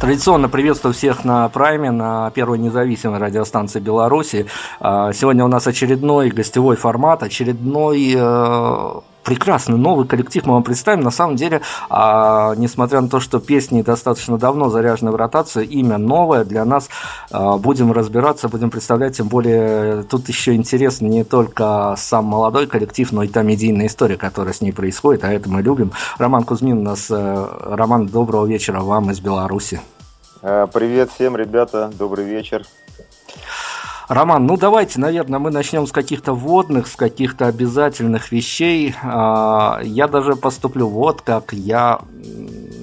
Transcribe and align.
Традиционно 0.00 0.48
приветствую 0.48 0.94
всех 0.94 1.26
на 1.26 1.46
Прайме, 1.50 1.90
на 1.90 2.30
первой 2.30 2.56
независимой 2.56 3.18
радиостанции 3.18 3.80
Беларуси. 3.80 4.46
А, 4.80 5.12
сегодня 5.12 5.44
у 5.44 5.48
нас 5.48 5.66
очередной 5.66 6.30
гостевой 6.30 6.76
формат, 6.76 7.22
очередной 7.22 8.14
э, 8.16 9.00
прекрасный 9.24 9.76
новый 9.76 10.06
коллектив 10.06 10.44
мы 10.46 10.54
вам 10.54 10.62
представим. 10.62 11.02
На 11.02 11.10
самом 11.10 11.36
деле, 11.36 11.62
а, 11.88 12.54
несмотря 12.56 13.00
на 13.00 13.08
то, 13.08 13.20
что 13.20 13.40
песни 13.40 13.82
достаточно 13.82 14.38
давно 14.38 14.68
заряжены 14.68 15.10
в 15.10 15.16
ротацию, 15.16 15.68
имя 15.68 15.98
новое 15.98 16.44
для 16.44 16.64
нас. 16.64 16.88
А, 17.30 17.56
будем 17.58 17.92
разбираться, 17.92 18.48
будем 18.48 18.70
представлять. 18.70 19.16
Тем 19.16 19.28
более, 19.28 20.02
тут 20.04 20.28
еще 20.28 20.54
интересно 20.54 21.06
не 21.06 21.24
только 21.24 21.94
сам 21.96 22.24
молодой 22.24 22.66
коллектив, 22.66 23.10
но 23.12 23.22
и 23.22 23.28
та 23.28 23.42
медийная 23.42 23.86
история, 23.86 24.16
которая 24.16 24.54
с 24.54 24.60
ней 24.60 24.72
происходит, 24.72 25.24
а 25.24 25.32
это 25.32 25.48
мы 25.48 25.62
любим. 25.62 25.92
Роман 26.18 26.44
Кузьмин 26.44 26.78
у 26.78 26.82
нас. 26.82 27.08
Э, 27.10 27.46
Роман, 27.62 28.06
доброго 28.06 28.46
вечера 28.46 28.80
вам 28.80 29.10
из 29.10 29.20
Беларуси. 29.20 29.80
Э, 30.42 30.66
привет 30.72 31.10
всем, 31.10 31.36
ребята, 31.36 31.90
добрый 31.98 32.24
вечер. 32.24 32.64
Роман, 34.10 34.44
ну 34.44 34.56
давайте, 34.56 34.98
наверное, 34.98 35.38
мы 35.38 35.52
начнем 35.52 35.86
с 35.86 35.92
каких-то 35.92 36.32
вводных, 36.32 36.88
с 36.88 36.96
каких-то 36.96 37.46
обязательных 37.46 38.32
вещей. 38.32 38.92
А, 39.04 39.78
я 39.84 40.08
даже 40.08 40.34
поступлю 40.34 40.88
вот 40.88 41.22
как 41.22 41.52
я 41.52 42.00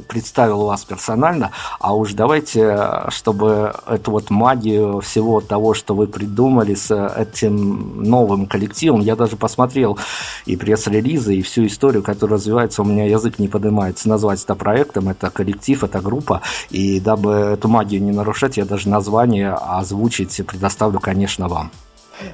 представил 0.08 0.66
вас 0.66 0.84
персонально, 0.86 1.52
а 1.80 1.96
уж 1.96 2.14
давайте, 2.14 3.08
чтобы 3.10 3.74
эту 3.88 4.12
вот 4.12 4.30
магию 4.30 5.02
всего 5.02 5.42
того, 5.42 5.74
что 5.74 5.96
вы 5.96 6.08
придумали 6.08 6.76
с 6.76 6.92
этим 6.92 8.04
новым 8.04 8.48
коллективом, 8.48 9.02
я 9.02 9.16
даже 9.16 9.36
посмотрел 9.36 9.98
и 10.46 10.56
пресс-релизы, 10.56 11.36
и 11.36 11.42
всю 11.42 11.66
историю, 11.66 12.04
которая 12.04 12.38
развивается, 12.38 12.82
у 12.82 12.86
меня 12.86 13.06
язык 13.06 13.40
не 13.40 13.48
поднимается 13.48 14.10
назвать 14.10 14.44
это 14.44 14.56
проектом, 14.56 15.10
это 15.10 15.30
коллектив, 15.30 15.84
это 15.84 16.00
группа, 16.00 16.42
и 16.70 17.00
дабы 17.00 17.32
эту 17.32 17.68
магию 17.68 18.02
не 18.02 18.12
нарушать, 18.12 18.58
я 18.58 18.66
даже 18.66 18.90
название 18.90 19.54
озвучить 19.54 20.42
предоставлю, 20.48 21.00
конечно, 21.00 21.48
вам. 21.48 21.72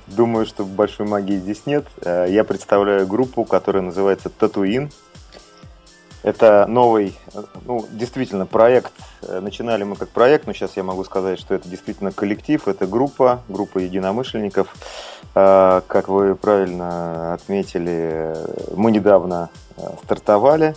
Думаю, 0.08 0.46
что 0.46 0.64
большой 0.64 1.06
магии 1.06 1.38
здесь 1.38 1.64
нет. 1.66 1.86
Э, 2.02 2.26
я 2.30 2.44
представляю 2.44 3.06
группу, 3.06 3.44
которая 3.44 3.84
называется 3.84 4.30
«Татуин». 4.30 4.92
Это 6.24 6.66
новый, 6.68 7.18
ну, 7.66 7.86
действительно, 7.92 8.46
проект. 8.46 8.94
Начинали 9.28 9.84
мы 9.84 9.98
как 9.98 10.10
проект, 10.10 10.48
но 10.48 10.54
сейчас 10.54 10.78
я 10.78 10.84
могу 10.84 11.04
сказать, 11.04 11.38
что 11.38 11.54
это 11.54 11.68
действительно 11.68 12.12
коллектив, 12.12 12.66
это 12.68 12.88
группа, 12.88 13.42
группа 13.50 13.80
единомышленников. 13.80 14.74
А, 15.36 15.82
как 15.88 16.08
вы 16.08 16.36
правильно 16.36 17.34
отметили, 17.34 18.36
мы 18.76 18.92
недавно 18.92 19.50
а, 19.78 19.96
стартовали, 20.04 20.76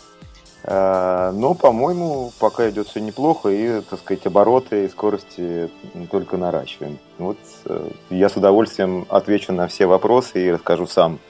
но, 0.69 1.55
по-моему, 1.55 2.33
пока 2.41 2.69
идет 2.69 2.89
все 2.89 2.99
неплохо, 2.99 3.51
и, 3.51 3.83
так 3.83 4.01
сказать, 4.01 4.27
обороты 4.27 4.85
и 4.85 4.89
скорости 4.89 5.71
только 6.11 6.37
наращиваем. 6.37 6.99
Вот 7.19 7.39
э, 7.67 7.91
я 8.11 8.29
с 8.29 8.37
удовольствием 8.37 9.07
отвечу 9.09 9.53
на 9.53 9.69
все 9.69 9.87
вопросы 9.87 10.45
и 10.45 10.51
расскажу 10.51 10.89
сам 10.89 11.21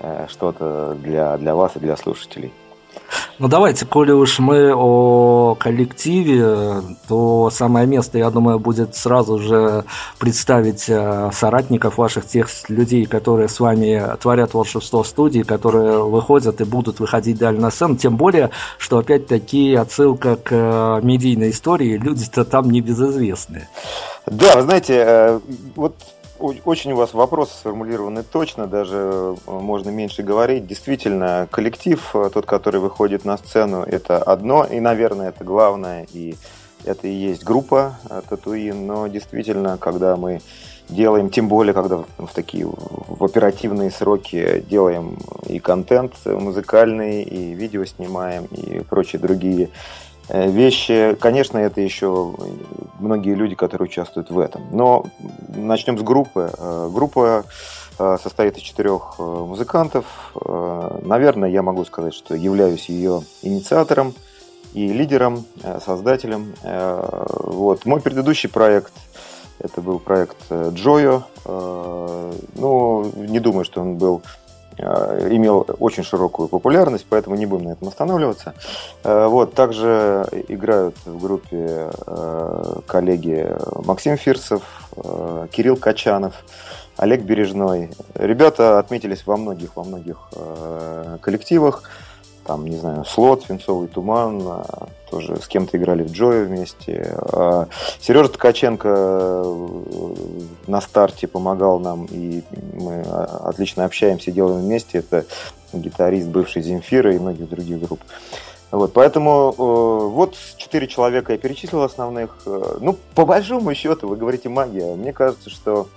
э, 0.00 0.26
что-то 0.28 0.94
для, 1.02 1.38
для 1.38 1.54
вас 1.54 1.76
и 1.76 1.78
для 1.78 1.96
слушателей. 1.96 2.52
Ну 3.38 3.48
давайте, 3.48 3.86
коли 3.86 4.12
уж 4.12 4.38
мы 4.38 4.74
о 4.74 5.54
коллективе, 5.54 6.82
то 7.08 7.50
самое 7.50 7.86
место, 7.86 8.18
я 8.18 8.30
думаю, 8.30 8.58
будет 8.58 8.96
сразу 8.96 9.38
же 9.38 9.84
представить 10.18 10.80
соратников 10.80 11.98
ваших, 11.98 12.26
тех 12.26 12.48
людей, 12.68 13.06
которые 13.06 13.48
с 13.48 13.60
вами 13.60 14.02
творят 14.20 14.54
волшебство 14.54 15.04
студии, 15.04 15.42
которые 15.42 16.02
выходят 16.04 16.60
и 16.60 16.64
будут 16.64 17.00
выходить 17.00 17.38
далее 17.38 17.60
на 17.60 17.70
сцену. 17.70 17.96
Тем 17.96 18.16
более, 18.16 18.50
что 18.78 18.98
опять-таки 18.98 19.74
отсылка 19.74 20.36
к 20.36 20.48
э, 20.50 21.00
медийной 21.02 21.50
истории, 21.50 21.96
люди-то 21.96 22.44
там 22.44 22.70
не 22.70 22.80
безызвестные. 22.80 23.68
Да, 24.26 24.56
вы 24.56 24.62
знаете, 24.62 24.94
э, 25.06 25.40
вот 25.76 25.94
очень 26.38 26.92
у 26.92 26.96
вас 26.96 27.14
вопросы 27.14 27.54
сформулированы 27.54 28.22
точно, 28.22 28.66
даже 28.66 28.96
э, 28.96 29.50
можно 29.50 29.90
меньше 29.90 30.22
говорить. 30.22 30.66
Действительно, 30.66 31.48
коллектив, 31.50 32.10
э, 32.14 32.30
тот, 32.32 32.46
который 32.46 32.80
выходит 32.80 33.24
на 33.24 33.36
сцену, 33.36 33.82
это 33.82 34.18
одно, 34.18 34.64
и, 34.64 34.80
наверное, 34.80 35.28
это 35.28 35.44
главное, 35.44 36.06
и 36.12 36.34
это 36.84 37.08
и 37.08 37.12
есть 37.12 37.44
группа 37.44 37.98
э, 38.08 38.22
Татуин, 38.28 38.86
но 38.86 39.06
действительно, 39.06 39.78
когда 39.78 40.16
мы 40.16 40.40
делаем, 40.88 41.30
тем 41.30 41.48
более, 41.48 41.74
когда 41.74 42.04
в 42.18 42.28
такие 42.32 42.66
в 42.66 43.24
оперативные 43.24 43.90
сроки 43.90 44.64
делаем 44.68 45.18
и 45.46 45.58
контент 45.58 46.14
музыкальный, 46.24 47.22
и 47.22 47.54
видео 47.54 47.84
снимаем, 47.84 48.44
и 48.46 48.80
прочие 48.80 49.20
другие 49.20 49.70
вещи. 50.28 51.16
Конечно, 51.20 51.58
это 51.58 51.80
еще 51.80 52.34
многие 52.98 53.34
люди, 53.34 53.54
которые 53.54 53.86
участвуют 53.86 54.30
в 54.30 54.38
этом. 54.38 54.62
Но 54.72 55.06
начнем 55.48 55.98
с 55.98 56.02
группы. 56.02 56.50
Э, 56.56 56.90
группа 56.92 57.44
э, 57.98 58.16
состоит 58.22 58.56
из 58.56 58.62
четырех 58.62 59.18
музыкантов. 59.18 60.04
Наверное, 61.02 61.48
я 61.48 61.62
могу 61.62 61.84
сказать, 61.84 62.14
что 62.14 62.34
являюсь 62.34 62.88
ее 62.88 63.22
инициатором 63.42 64.14
и 64.74 64.88
лидером, 64.88 65.44
создателем. 65.84 66.54
Вот. 66.62 67.86
Мой 67.86 68.00
предыдущий 68.00 68.48
проект 68.48 68.92
это 69.58 69.80
был 69.80 69.98
проект 69.98 70.36
Джойо. 70.50 71.22
Ну, 71.46 73.12
не 73.16 73.40
думаю, 73.40 73.64
что 73.64 73.80
он 73.80 73.96
был 73.96 74.22
Э, 74.22 74.45
имел 74.78 75.66
очень 75.78 76.04
широкую 76.04 76.48
популярность, 76.48 77.06
поэтому 77.08 77.36
не 77.36 77.46
будем 77.46 77.64
на 77.64 77.72
этом 77.72 77.88
останавливаться. 77.88 78.54
Э, 79.04 79.26
вот, 79.26 79.54
также 79.54 80.26
играют 80.48 80.96
в 81.04 81.20
группе 81.20 81.90
э, 82.06 82.80
коллеги 82.86 83.48
Максим 83.84 84.16
Фирсов, 84.16 84.62
Кирилл 85.50 85.76
Качанов, 85.76 86.34
Олег 86.96 87.22
Бережной. 87.22 87.90
Ребята 88.14 88.78
отметились 88.78 89.26
во 89.26 89.36
многих, 89.36 89.76
во 89.76 89.84
многих 89.84 90.16
коллективах 91.20 91.82
там, 92.46 92.66
не 92.66 92.76
знаю, 92.76 93.04
Слот, 93.04 93.42
Свинцовый 93.44 93.88
туман, 93.88 94.42
а, 94.46 94.88
тоже 95.10 95.36
с 95.36 95.46
кем-то 95.46 95.76
играли 95.76 96.02
в 96.02 96.12
Джое 96.12 96.44
вместе. 96.44 97.16
А, 97.32 97.66
Сережа 98.00 98.28
Ткаченко 98.28 98.88
э, 98.88 100.14
на 100.66 100.80
старте 100.80 101.26
помогал 101.26 101.80
нам, 101.80 102.06
и 102.06 102.42
мы 102.74 103.02
а, 103.06 103.48
отлично 103.48 103.84
общаемся, 103.84 104.30
делаем 104.30 104.60
вместе. 104.60 104.98
Это 104.98 105.24
гитарист 105.72 106.28
бывший 106.28 106.62
Земфира 106.62 107.14
и 107.14 107.18
многих 107.18 107.48
других 107.48 107.80
групп. 107.80 108.00
Вот, 108.70 108.92
поэтому 108.92 109.54
э, 109.56 110.08
вот 110.08 110.36
четыре 110.56 110.86
человека 110.86 111.32
я 111.32 111.38
перечислил 111.38 111.82
основных. 111.82 112.36
Э, 112.46 112.78
ну, 112.80 112.96
по 113.14 113.24
большому 113.24 113.74
счету, 113.74 114.08
вы 114.08 114.16
говорите 114.16 114.48
магия. 114.48 114.94
Мне 114.94 115.12
кажется, 115.12 115.50
что 115.50 115.88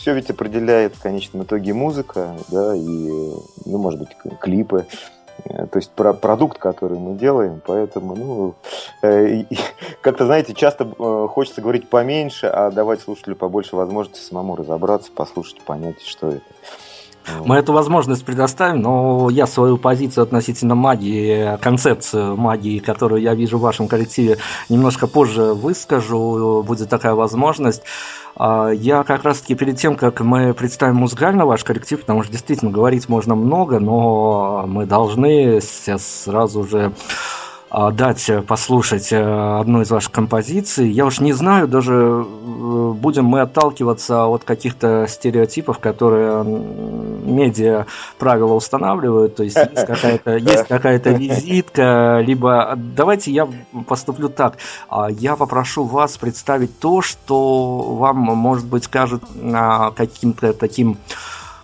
все 0.00 0.14
ведь 0.14 0.30
определяет 0.30 0.96
в 0.96 1.02
конечном 1.02 1.42
итоге 1.42 1.74
музыка, 1.74 2.36
да, 2.48 2.74
и, 2.74 2.80
ну, 3.66 3.78
может 3.78 4.00
быть, 4.00 4.16
клипы. 4.40 4.86
Э, 5.44 5.66
то 5.66 5.78
есть 5.78 5.90
про 5.90 6.14
продукт, 6.14 6.58
который 6.58 6.98
мы 6.98 7.16
делаем, 7.16 7.60
поэтому, 7.64 8.16
ну, 8.16 8.54
э, 9.02 9.44
как-то, 10.00 10.24
знаете, 10.24 10.54
часто 10.54 10.84
э, 10.84 11.26
хочется 11.28 11.60
говорить 11.60 11.90
поменьше, 11.90 12.46
а 12.46 12.70
давать 12.70 13.02
слушателю 13.02 13.36
побольше 13.36 13.76
возможности 13.76 14.20
самому 14.20 14.56
разобраться, 14.56 15.12
послушать, 15.12 15.60
понять, 15.62 16.00
что 16.02 16.28
это. 16.28 16.44
Мы 17.44 17.56
эту 17.56 17.72
возможность 17.72 18.24
предоставим, 18.24 18.80
но 18.80 19.28
я 19.30 19.46
свою 19.46 19.76
позицию 19.76 20.24
относительно 20.24 20.74
магии, 20.74 21.58
концепцию 21.60 22.36
магии, 22.36 22.78
которую 22.78 23.20
я 23.22 23.34
вижу 23.34 23.58
в 23.58 23.62
вашем 23.62 23.88
коллективе, 23.88 24.38
немножко 24.68 25.06
позже 25.06 25.54
выскажу, 25.54 26.62
будет 26.66 26.88
такая 26.88 27.14
возможность. 27.14 27.82
А, 28.36 28.70
я 28.70 29.02
как 29.02 29.24
раз-таки 29.24 29.54
перед 29.54 29.76
тем, 29.76 29.96
как 29.96 30.20
мы 30.20 30.54
представим 30.54 30.96
музыкально 30.96 31.46
ваш 31.46 31.64
коллектив, 31.64 32.00
потому 32.00 32.22
что 32.22 32.32
действительно 32.32 32.70
говорить 32.70 33.08
можно 33.08 33.34
много, 33.34 33.80
но 33.80 34.64
мы 34.66 34.86
должны 34.86 35.60
сейчас 35.60 36.24
сразу 36.24 36.64
же 36.64 36.92
дать 37.70 38.28
э, 38.28 38.42
послушать 38.42 39.12
э, 39.12 39.60
одну 39.60 39.82
из 39.82 39.90
ваших 39.90 40.10
композиций. 40.10 40.90
Я 40.90 41.06
уж 41.06 41.20
не 41.20 41.32
знаю, 41.32 41.68
даже 41.68 41.94
э, 41.94 42.92
будем 42.94 43.26
мы 43.26 43.40
отталкиваться 43.40 44.26
от 44.26 44.44
каких-то 44.44 45.06
стереотипов, 45.08 45.78
которые 45.78 46.42
медиа 46.44 47.86
правила 48.18 48.54
устанавливают, 48.54 49.36
то 49.36 49.44
есть 49.44 49.56
есть 49.56 49.86
какая-то 49.86 50.36
есть 50.36 50.66
какая-то 50.66 51.10
визитка, 51.10 52.20
либо 52.24 52.74
давайте 52.76 53.30
я 53.30 53.48
поступлю 53.86 54.28
так. 54.28 54.58
А, 54.88 55.08
я 55.08 55.36
попрошу 55.36 55.84
вас 55.84 56.16
представить 56.18 56.78
то, 56.80 57.02
что 57.02 57.78
вам, 57.94 58.16
может 58.16 58.66
быть, 58.66 58.88
кажется 58.88 59.26
а, 59.54 59.92
каким-то 59.92 60.52
таким 60.54 60.98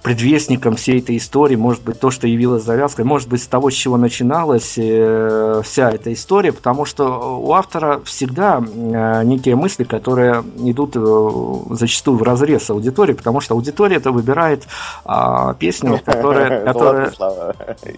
предвестником 0.06 0.76
всей 0.76 1.00
этой 1.00 1.16
истории, 1.16 1.56
может 1.56 1.82
быть, 1.82 1.98
то, 1.98 2.12
что 2.12 2.28
явилось 2.28 2.62
завязкой, 2.62 3.04
может 3.04 3.28
быть, 3.28 3.42
с 3.42 3.48
того, 3.48 3.70
с 3.70 3.74
чего 3.74 3.96
начиналась 3.96 4.74
э, 4.76 5.62
вся 5.64 5.90
эта 5.90 6.12
история, 6.12 6.52
потому 6.52 6.84
что 6.84 7.40
у 7.40 7.52
автора 7.52 8.00
всегда 8.04 8.62
э, 8.62 9.24
некие 9.24 9.56
мысли, 9.56 9.82
которые 9.82 10.44
идут 10.58 10.92
э, 10.94 11.74
зачастую 11.74 12.18
в 12.18 12.22
разрез 12.22 12.70
аудитории, 12.70 13.14
потому 13.14 13.40
что 13.40 13.54
аудитория 13.54 13.96
это 13.96 14.12
выбирает 14.12 14.68
э, 15.04 15.54
песню, 15.58 16.00
которая, 16.04 16.64
которая, 16.64 17.12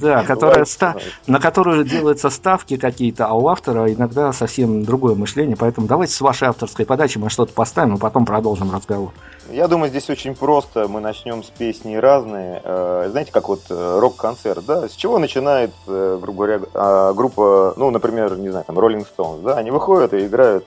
да, 0.01 0.23
которая 0.23 0.65
на 1.27 1.41
которую 1.41 1.85
делаются 1.85 2.31
ставки 2.31 2.79
какие-то, 2.79 3.27
а 3.27 3.35
у 3.35 3.49
автора 3.49 3.93
иногда 3.93 4.33
совсем 4.33 4.83
другое 4.83 5.15
мышление, 5.15 5.57
поэтому 5.57 5.87
давайте 5.87 6.15
с 6.15 6.23
вашей 6.23 6.49
авторской 6.49 6.87
подачи 6.87 7.19
мы 7.19 7.29
что-то 7.29 7.53
поставим, 7.53 7.97
и 7.97 7.99
потом 7.99 8.25
продолжим 8.25 8.75
разговор. 8.75 9.13
Я 9.51 9.67
думаю, 9.67 9.89
здесь 9.89 10.11
очень 10.11 10.35
просто. 10.35 10.89
Мы 10.89 11.01
начнем 11.01 11.43
с 11.43 11.47
песни 11.47 11.97
разные. 11.97 12.61
Э, 12.63 13.09
знаете, 13.11 13.33
как 13.33 13.49
вот 13.49 13.63
э, 13.71 13.99
рок-концерт, 13.99 14.65
да? 14.67 14.89
С 14.89 14.93
чего 14.93 15.19
начинает, 15.19 15.71
э, 15.87 16.19
грубо 16.21 16.45
говоря, 16.45 16.67
а, 16.75 17.15
группа, 17.15 17.73
ну, 17.77 17.91
например, 17.91 18.37
не 18.37 18.51
знаю, 18.51 18.67
там, 18.67 18.79
Rolling 18.79 19.07
Stones, 19.07 19.43
да? 19.43 19.55
Они 19.55 19.71
выходят 19.71 20.13
и 20.13 20.27
играют 20.27 20.67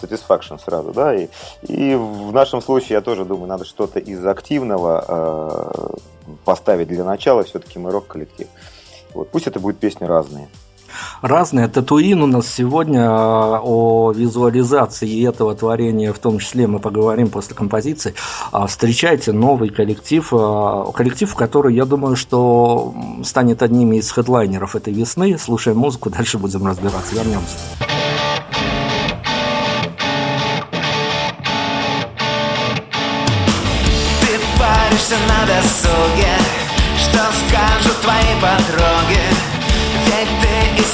Satisfaction 0.00 0.60
сразу, 0.62 0.92
да? 0.92 1.14
И, 1.14 1.28
и 1.62 1.96
в 1.96 2.32
нашем 2.32 2.62
случае, 2.62 2.94
я 2.96 3.00
тоже 3.00 3.24
думаю, 3.24 3.48
надо 3.48 3.64
что-то 3.64 3.98
из 3.98 4.24
активного 4.24 5.92
поставить 6.44 6.86
для 6.86 7.02
начала. 7.02 7.42
Все-таки 7.42 7.80
мы 7.80 7.90
рок-коллектив. 7.90 8.46
Вот, 9.12 9.28
пусть 9.30 9.48
это 9.48 9.58
будет 9.58 9.78
песни 9.78 10.04
разные 10.04 10.48
разные. 11.22 11.68
Татуин 11.68 12.22
у 12.22 12.26
нас 12.26 12.46
сегодня 12.46 13.06
а, 13.08 13.60
о 13.62 14.12
визуализации 14.12 15.28
этого 15.28 15.54
творения, 15.54 16.12
в 16.12 16.18
том 16.18 16.38
числе 16.38 16.66
мы 16.66 16.78
поговорим 16.78 17.28
после 17.28 17.54
композиции. 17.54 18.14
А, 18.52 18.66
встречайте 18.66 19.32
новый 19.32 19.70
коллектив, 19.70 20.28
а, 20.32 20.90
коллектив, 20.92 21.34
который, 21.34 21.74
я 21.74 21.84
думаю, 21.84 22.16
что 22.16 22.94
станет 23.24 23.62
одним 23.62 23.92
из 23.92 24.10
хедлайнеров 24.10 24.76
этой 24.76 24.92
весны. 24.92 25.38
Слушаем 25.38 25.78
музыку, 25.78 26.10
дальше 26.10 26.38
будем 26.38 26.66
разбираться. 26.66 27.14
Вернемся. 27.14 27.56
Ты 34.20 34.38
паришься 34.58 35.16
на 35.28 35.46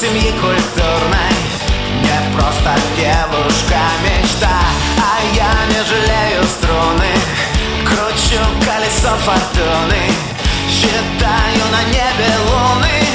семьи 0.06 0.30
культурной. 0.32 1.36
Не 2.02 2.36
просто 2.36 2.74
девушка 2.96 3.80
мечта 4.04 4.60
А 4.98 5.18
я 5.34 5.52
не 5.66 5.84
жалею 5.84 6.44
струны. 6.44 7.12
Кручу 7.84 8.42
колесо 8.64 9.16
фортуны 9.24 10.10
Считаю 10.68 11.64
на 11.72 11.82
небе 11.84 12.30
луны 12.48 13.05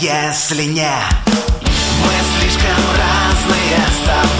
если 0.00 0.64
не. 0.64 0.92
Мы 1.24 2.12
слишком 2.38 2.78
разные 2.96 3.78
с 3.88 4.06
тобой 4.06 4.37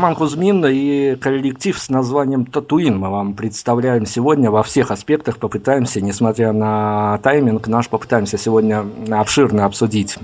Роман 0.00 0.16
Кузьмин 0.16 0.64
и 0.64 1.14
коллектив 1.16 1.78
с 1.78 1.90
названием 1.90 2.46
«Татуин» 2.46 2.98
мы 2.98 3.10
вам 3.10 3.34
представляем 3.34 4.06
сегодня 4.06 4.50
во 4.50 4.62
всех 4.62 4.90
аспектах, 4.90 5.36
попытаемся, 5.36 6.00
несмотря 6.00 6.54
на 6.54 7.18
тайминг, 7.18 7.68
наш 7.68 7.90
попытаемся 7.90 8.38
сегодня 8.38 8.86
обширно 9.10 9.66
обсудить 9.66 10.16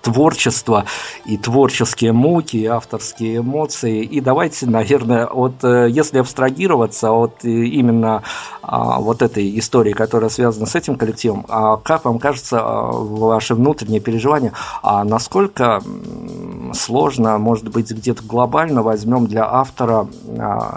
творчество 0.00 0.86
и 1.24 1.36
творческие 1.36 2.12
муки, 2.12 2.56
и 2.56 2.66
авторские 2.66 3.38
эмоции. 3.38 4.02
И 4.02 4.20
давайте, 4.20 4.66
наверное, 4.66 5.28
вот 5.28 5.62
э, 5.62 5.88
если 5.90 6.18
абстрагироваться 6.18 7.12
от 7.12 7.44
э, 7.44 7.48
именно 7.48 8.22
а, 8.62 9.00
вот 9.00 9.22
этой 9.22 9.58
истории, 9.58 9.92
которая 9.92 10.30
связана 10.30 10.66
с 10.66 10.74
этим 10.74 10.96
коллективом, 10.96 11.44
а 11.48 11.76
как 11.76 12.04
вам 12.04 12.18
кажется, 12.18 12.62
ваши 12.62 13.54
внутренние 13.54 14.00
переживания, 14.00 14.52
а 14.82 15.04
насколько 15.04 15.82
сложно, 16.72 17.38
может 17.38 17.68
быть, 17.68 17.90
где-то 17.90 18.22
глобально 18.22 18.82
возьмем 18.82 19.26
для 19.26 19.44
автора, 19.44 20.06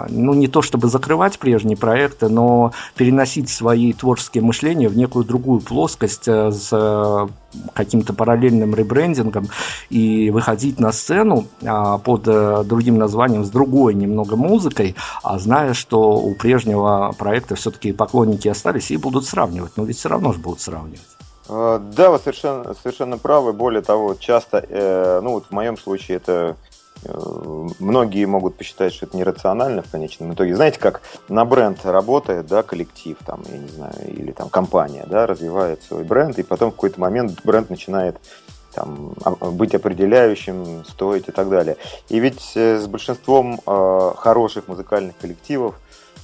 ну, 0.08 0.34
не 0.34 0.48
то 0.48 0.62
чтобы 0.62 0.88
закрывать 0.88 1.38
прежние 1.38 1.76
проекты, 1.76 2.28
но 2.28 2.72
переносить 2.96 3.48
свои 3.48 3.92
творческие 3.92 4.42
мышления 4.42 4.88
в 4.88 4.96
некую 4.96 5.24
другую 5.24 5.60
плоскость 5.60 6.26
э, 6.26 6.50
с 6.50 7.28
каким-то 7.74 8.12
параллельным 8.12 8.74
ребрендингом 8.74 9.48
и 9.90 10.30
выходить 10.30 10.80
на 10.80 10.92
сцену 10.92 11.46
а, 11.64 11.98
под 11.98 12.26
а, 12.26 12.64
другим 12.64 12.98
названием, 12.98 13.44
с 13.44 13.50
другой 13.50 13.94
немного 13.94 14.36
музыкой, 14.36 14.96
а 15.22 15.38
зная, 15.38 15.74
что 15.74 16.14
у 16.14 16.34
прежнего 16.34 17.14
проекта 17.18 17.54
все-таки 17.54 17.92
поклонники 17.92 18.48
остались 18.48 18.90
и 18.90 18.96
будут 18.96 19.26
сравнивать. 19.26 19.72
Но 19.76 19.84
ведь 19.84 19.98
все 19.98 20.08
равно 20.08 20.32
же 20.32 20.38
будут 20.38 20.60
сравнивать. 20.60 21.00
А, 21.48 21.78
да, 21.78 22.10
вы 22.10 22.18
совершенно, 22.18 22.74
совершенно 22.74 23.18
правы. 23.18 23.52
Более 23.52 23.82
того, 23.82 24.14
часто, 24.14 24.64
э, 24.68 25.20
ну 25.22 25.30
вот 25.30 25.46
в 25.46 25.50
моем 25.52 25.76
случае 25.76 26.16
это 26.16 26.36
Э, 26.36 26.75
многие 27.78 28.24
могут 28.24 28.56
посчитать, 28.56 28.92
что 28.94 29.06
это 29.06 29.16
нерационально 29.16 29.82
в 29.82 29.90
конечном 29.90 30.34
итоге. 30.34 30.56
Знаете, 30.56 30.78
как 30.78 31.02
на 31.28 31.44
бренд 31.44 31.84
работает, 31.84 32.46
да, 32.46 32.62
коллектив, 32.62 33.16
там, 33.24 33.42
я 33.50 33.58
не 33.58 33.68
знаю, 33.68 33.94
или 34.06 34.32
там 34.32 34.48
компания, 34.48 35.04
да, 35.08 35.26
развивает 35.26 35.82
свой 35.82 36.04
бренд, 36.04 36.38
и 36.38 36.42
потом 36.42 36.70
в 36.70 36.74
какой-то 36.74 37.00
момент 37.00 37.40
бренд 37.44 37.70
начинает 37.70 38.18
там, 38.76 39.14
а, 39.24 39.30
быть 39.30 39.74
определяющим, 39.74 40.84
стоить 40.84 41.28
и 41.28 41.32
так 41.32 41.48
далее. 41.48 41.76
И 42.08 42.20
ведь 42.20 42.52
э, 42.54 42.78
с 42.78 42.86
большинством 42.86 43.60
э, 43.66 44.12
хороших 44.16 44.68
музыкальных 44.68 45.16
коллективов 45.16 45.76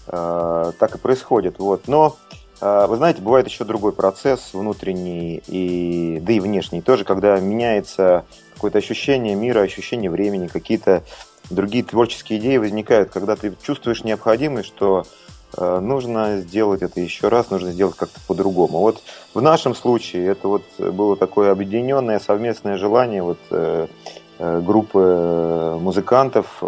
э, 0.07 0.73
так 0.79 0.95
и 0.95 0.99
происходит. 0.99 1.59
Вот. 1.59 1.88
Но 1.88 2.17
э, 2.22 2.22
вы 2.62 2.97
знаете, 2.97 3.21
бывает 3.21 3.49
еще 3.49 3.64
другой 3.64 3.92
процесс 3.92 4.50
внутренний 4.52 5.42
и 5.49 6.21
да 6.21 6.33
и 6.33 6.38
внешний 6.38 6.81
тоже, 6.81 7.04
когда 7.04 7.38
меняется 7.40 8.25
какое-то 8.54 8.78
ощущение 8.78 9.35
мира, 9.35 9.61
ощущение 9.61 10.09
времени, 10.09 10.47
какие-то 10.47 11.02
другие 11.50 11.85
творческие 11.85 12.38
идеи 12.38 12.57
возникают, 12.57 13.11
когда 13.11 13.37
ты 13.37 13.54
чувствуешь 13.62 14.04
необходимость, 14.04 14.69
что 14.69 15.04
э, 15.57 15.81
нужно 15.81 16.38
сделать 16.38 16.83
это 16.83 17.00
еще 17.00 17.28
раз, 17.28 17.50
нужно 17.50 17.73
сделать 17.73 17.97
как-то 17.97 18.21
по-другому. 18.26 18.78
Вот 18.78 19.02
в 19.35 19.40
нашем 19.40 19.75
случае 19.75 20.26
это 20.26 20.49
вот 20.49 20.62
было 20.78 21.16
такое 21.16 21.50
объединенное 21.52 22.21
совместное 22.21 22.76
желание 22.76 23.23
вот 23.23 23.38
э, 23.50 23.87
э, 24.38 24.61
группы 24.61 25.78
музыкантов, 25.81 26.62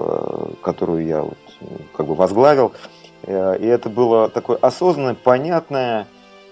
которую 0.62 1.06
я 1.06 1.22
вот, 1.22 1.38
как 1.96 2.06
бы 2.06 2.14
возглавил, 2.14 2.72
и 3.26 3.66
это 3.66 3.88
было 3.88 4.28
такое 4.28 4.56
осознанное, 4.58 5.14
понятное 5.14 6.06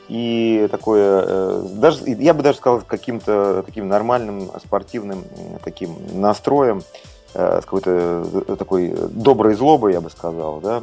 и 0.08 0.68
такое, 0.70 1.24
э, 1.26 1.66
даже, 1.76 2.02
я 2.04 2.34
бы 2.34 2.42
даже 2.42 2.58
сказал, 2.58 2.82
каким-то 2.86 3.62
таким 3.64 3.88
нормальным 3.88 4.50
спортивным 4.62 5.24
таким 5.64 5.96
настроем, 6.12 6.82
э, 7.34 7.60
с 7.60 7.64
какой-то 7.64 8.26
э, 8.48 8.56
такой 8.56 8.94
доброй 9.10 9.54
злобой, 9.54 9.92
я 9.92 10.00
бы 10.00 10.10
сказал, 10.10 10.60
да, 10.60 10.82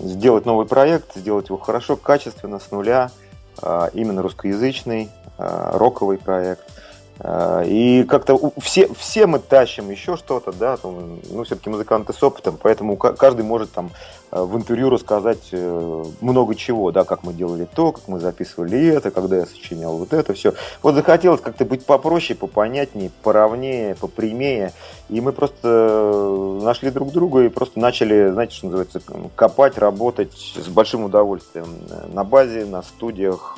сделать 0.00 0.46
новый 0.46 0.64
проект, 0.64 1.16
сделать 1.16 1.48
его 1.48 1.58
хорошо, 1.58 1.96
качественно, 1.96 2.60
с 2.60 2.70
нуля, 2.70 3.10
именно 3.92 4.22
русскоязычный, 4.22 5.10
роковый 5.36 6.18
проект. 6.18 6.64
И 7.66 8.04
как-то 8.08 8.52
все, 8.58 8.92
все 8.92 9.26
мы 9.26 9.38
тащим 9.38 9.88
еще 9.88 10.16
что-то, 10.16 10.52
да, 10.52 10.76
ну, 10.82 11.44
все-таки 11.44 11.70
музыканты 11.70 12.12
с 12.12 12.20
опытом, 12.22 12.58
поэтому 12.60 12.96
каждый 12.96 13.44
может 13.44 13.70
там 13.70 13.92
Э, 14.34 14.42
в 14.42 14.56
интервью 14.56 14.90
рассказать 14.90 15.48
э, 15.52 16.04
много 16.20 16.56
чего, 16.56 16.90
да, 16.90 17.04
как 17.04 17.22
мы 17.22 17.32
делали 17.32 17.68
то, 17.72 17.92
как 17.92 18.08
мы 18.08 18.18
записывали 18.18 18.88
это, 18.88 19.12
когда 19.12 19.36
я 19.36 19.46
сочинял 19.46 19.96
вот 19.96 20.12
это 20.12 20.34
все. 20.34 20.54
Вот 20.82 20.96
захотелось 20.96 21.40
как-то 21.40 21.64
быть 21.64 21.86
попроще, 21.86 22.36
попонятнее, 22.36 23.12
поровнее, 23.22 23.94
попрямее, 23.94 24.72
и 25.08 25.20
мы 25.20 25.32
просто 25.32 25.68
э, 25.68 26.60
нашли 26.64 26.90
друг 26.90 27.12
друга 27.12 27.42
и 27.44 27.48
просто 27.48 27.78
начали, 27.78 28.30
знаете, 28.30 28.56
что 28.56 28.66
называется, 28.66 29.00
копать, 29.36 29.78
работать 29.78 30.32
с 30.34 30.66
большим 30.66 31.04
удовольствием 31.04 31.68
на 32.12 32.24
базе, 32.24 32.64
на 32.64 32.82
студиях, 32.82 33.56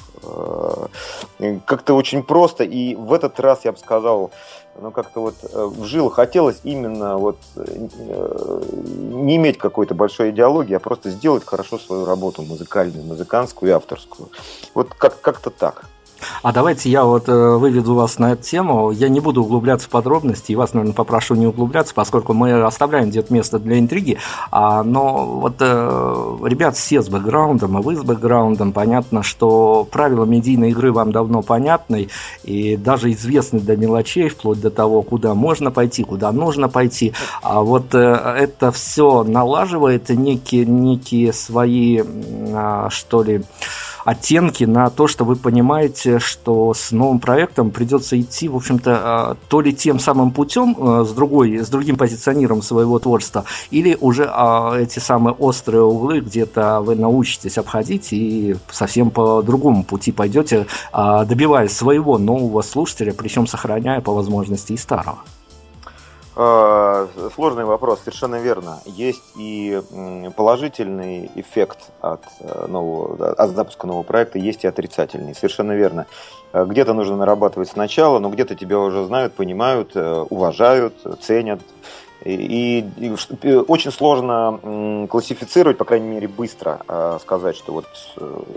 как-то 1.67 1.95
очень 1.95 2.23
просто, 2.23 2.65
и 2.65 2.95
в 2.95 3.13
этот 3.13 3.39
раз, 3.41 3.65
я 3.65 3.73
бы 3.73 3.79
сказал, 3.79 4.31
ну, 4.81 4.91
как-то 4.91 5.21
вот 5.21 5.35
э, 5.43 5.65
в 5.65 5.85
жилах 5.85 6.15
хотелось 6.15 6.61
именно 6.65 7.17
вот 7.17 7.39
э, 7.57 7.89
не 8.77 9.37
иметь 9.37 9.59
какой-то 9.59 9.95
большой 9.95 10.31
идеологии, 10.31 10.75
а 10.75 10.81
просто 10.81 11.11
сделать 11.11 11.45
хорошо 11.45 11.79
свою 11.79 12.05
работу 12.05 12.43
музыкальную, 12.43 13.05
музыкантскую 13.05 13.71
и 13.71 13.73
авторскую. 13.73 14.29
Вот 14.75 14.93
как- 14.95 15.21
как-то 15.21 15.51
так. 15.51 15.87
А 16.43 16.53
давайте 16.53 16.91
я 16.91 17.05
вот 17.05 17.29
э, 17.29 17.57
выведу 17.57 17.95
вас 17.95 18.19
на 18.19 18.33
эту 18.33 18.43
тему. 18.43 18.91
Я 18.91 19.09
не 19.09 19.21
буду 19.21 19.43
углубляться 19.43 19.87
в 19.87 19.91
подробности, 19.91 20.53
и 20.53 20.57
вас, 20.57 20.75
наверное, 20.75 20.95
попрошу 20.95 21.35
не 21.35 21.47
углубляться, 21.47 21.95
поскольку 21.95 22.33
мы 22.33 22.63
оставляем 22.63 23.11
где-то 23.11 23.33
место 23.33 23.59
для 23.59 23.79
интриги. 23.79 24.19
А, 24.51 24.83
но 24.83 25.27
вот 25.27 25.57
э, 25.61 26.39
ребят 26.45 26.77
все 26.77 27.03
с 27.03 27.09
бэкграундом, 27.09 27.79
и 27.79 27.83
вы 27.83 27.97
с 27.97 28.03
бэкграундом, 28.03 28.73
понятно, 28.73 29.23
что 29.23 29.87
правила 29.91 30.25
медийной 30.25 30.71
игры 30.71 30.93
вам 30.93 31.13
давно 31.13 31.43
понятны, 31.43 32.09
и 32.45 32.77
даже 32.77 33.13
известны 33.13 33.61
до 33.61 33.77
мелочей, 33.77 34.29
вплоть 34.29 34.61
до 34.61 34.71
того, 34.71 35.03
куда 35.03 35.35
можно 35.35 35.71
пойти, 35.71 36.05
куда 36.05 36.33
нужно 36.33 36.69
пойти. 36.69 37.13
А 37.43 37.63
вот 37.63 37.95
э, 37.95 37.99
это 37.99 38.73
все 38.73 39.25
налаживает 39.25 40.09
некие, 40.09 40.65
некие 40.65 41.33
свои, 41.33 42.03
э, 42.03 42.87
что 42.91 43.23
ли, 43.23 43.43
оттенки 44.07 44.63
на 44.63 44.89
то, 44.89 45.09
что 45.09 45.25
вы 45.25 45.35
понимаете, 45.35 46.21
что 46.21 46.73
с 46.73 46.93
новым 46.93 47.19
проектом 47.19 47.73
придется 47.73 48.19
идти, 48.19 48.49
в 48.49 48.55
общем-то, 48.55 49.01
а, 49.03 49.37
то 49.49 49.61
ли 49.61 49.75
тем 49.75 49.99
самым 49.99 50.31
путем, 50.31 50.77
а, 50.79 51.05
с, 51.05 51.11
другой, 51.11 51.59
с 51.59 51.69
другим 51.69 51.97
позиционированием 51.97 52.63
своего 52.63 53.01
творчества, 53.01 53.45
или 53.73 53.99
уже 54.01 54.31
а, 54.33 54.77
эти 54.79 55.01
самые 55.01 55.35
острые 55.35 55.83
углы 55.83 56.21
где-то 56.21 56.81
вы 56.83 56.95
научитесь 56.95 57.59
обходить 57.59 58.13
и 58.13 58.55
совсем 58.71 59.11
по 59.11 59.43
другому 59.43 59.83
пути 59.83 60.13
пойдете, 60.13 60.67
добиваясь 60.93 61.73
своего 61.73 62.17
нового 62.17 62.63
слушателя, 62.63 63.13
причем 63.13 63.49
сохраняя 63.49 64.01
по 64.01 64.15
возможности 64.15 64.73
и 64.73 64.77
старого. 64.77 65.19
Э, 66.39 67.09
сложный 67.35 67.65
вопрос, 67.65 68.01
совершенно 68.01 68.37
верно. 68.37 68.83
Есть 68.85 69.23
и 69.37 69.81
положительный 70.37 71.31
эффект 71.35 71.79
от, 72.03 72.21
э, 72.41 72.67
нового, 72.67 73.33
от 73.33 73.51
запуска 73.53 73.87
нового 73.87 74.03
проекта, 74.03 74.39
есть 74.39 74.65
и 74.65 74.67
отрицательный, 74.67 75.35
совершенно 75.35 75.73
верно. 75.73 76.05
Э, 76.53 76.67
где-то 76.67 76.93
нужно 76.93 77.17
нарабатывать 77.17 77.71
сначала, 77.71 78.19
но 78.19 78.29
где-то 78.29 78.55
тебя 78.55 78.79
уже 78.79 79.07
знают, 79.07 79.33
понимают, 79.33 79.97
уважают, 79.97 80.95
ценят. 81.23 81.61
И, 82.23 82.85
и, 82.99 83.13
очень 83.69 83.93
сложно 83.93 85.07
классифицировать, 85.09 85.79
по 85.79 85.85
крайней 85.85 86.09
мере, 86.09 86.27
быстро 86.27 86.81
сказать, 87.21 87.57
что 87.57 87.73
вот 87.73 87.87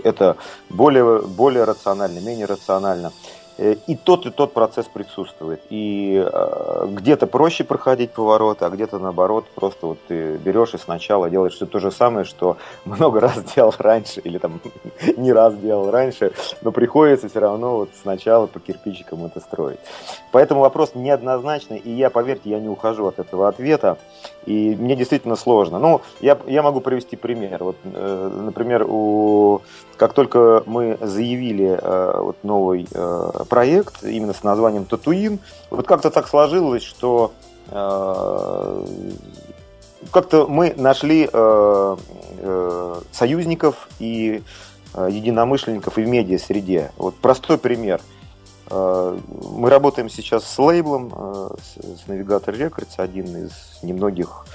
это 0.02 0.36
более, 0.70 1.20
более 1.20 1.64
рационально, 1.64 2.18
менее 2.18 2.46
рационально. 2.46 3.12
Э, 3.60 3.76
и 3.86 3.94
тот, 3.94 4.24
и 4.24 4.30
тот 4.30 4.54
процесс 4.54 4.86
присутствует. 4.86 5.60
И 5.68 6.16
э, 6.16 6.86
где-то 6.88 7.26
проще 7.26 7.62
проходить 7.62 8.10
повороты, 8.12 8.64
а 8.64 8.70
где-то 8.70 8.98
наоборот, 8.98 9.44
просто 9.54 9.86
вот 9.86 9.98
ты 10.08 10.38
берешь 10.38 10.72
и 10.72 10.78
сначала 10.78 11.28
делаешь 11.28 11.56
все 11.56 11.66
то 11.66 11.78
же 11.78 11.90
самое, 11.90 12.24
что 12.24 12.56
много 12.86 13.20
раз 13.20 13.44
делал 13.54 13.74
раньше, 13.78 14.20
или 14.20 14.38
там 14.38 14.60
не 15.18 15.32
раз 15.32 15.54
делал 15.56 15.90
раньше, 15.90 16.32
но 16.62 16.72
приходится 16.72 17.28
все 17.28 17.40
равно 17.40 17.76
вот 17.76 17.90
сначала 18.00 18.46
по 18.46 18.60
кирпичикам 18.60 19.26
это 19.26 19.40
строить. 19.40 19.80
Поэтому 20.32 20.62
вопрос 20.62 20.92
неоднозначный, 20.94 21.78
и 21.78 21.90
я, 21.90 22.08
поверьте, 22.08 22.48
я 22.48 22.60
не 22.60 22.68
ухожу 22.68 23.06
от 23.06 23.18
этого 23.18 23.46
ответа, 23.46 23.98
и 24.46 24.74
мне 24.74 24.96
действительно 24.96 25.36
сложно. 25.36 25.78
Ну, 25.78 26.00
я, 26.20 26.38
я 26.46 26.62
могу 26.62 26.80
привести 26.80 27.16
пример. 27.16 27.62
Вот, 27.62 27.76
э, 27.84 28.30
например, 28.42 28.86
у, 28.88 29.60
как 29.96 30.14
только 30.14 30.62
мы 30.64 30.96
заявили 31.00 31.78
э, 31.80 32.20
вот 32.20 32.36
новый 32.42 32.86
э, 32.90 33.30
проект 33.50 34.02
именно 34.02 34.32
с 34.32 34.42
названием 34.42 34.86
Татуин. 34.86 35.40
Вот 35.68 35.86
как-то 35.86 36.10
так 36.10 36.26
сложилось, 36.28 36.82
что 36.82 37.32
э, 37.68 38.86
как-то 40.10 40.46
мы 40.46 40.74
нашли 40.76 41.28
э, 41.30 41.96
э, 42.38 43.00
союзников 43.12 43.88
и 43.98 44.42
э, 44.94 45.08
единомышленников 45.10 45.98
и 45.98 46.02
в 46.02 46.08
медиа-среде. 46.08 46.92
Вот 46.96 47.16
простой 47.16 47.58
пример. 47.58 48.00
Мы 48.70 49.68
работаем 49.68 50.08
сейчас 50.08 50.44
с 50.44 50.56
лейблом, 50.56 51.10
с 51.60 52.06
Navigator 52.06 52.56
Records, 52.56 52.92
один 52.98 53.46
из 53.46 53.50
немногих 53.82 54.46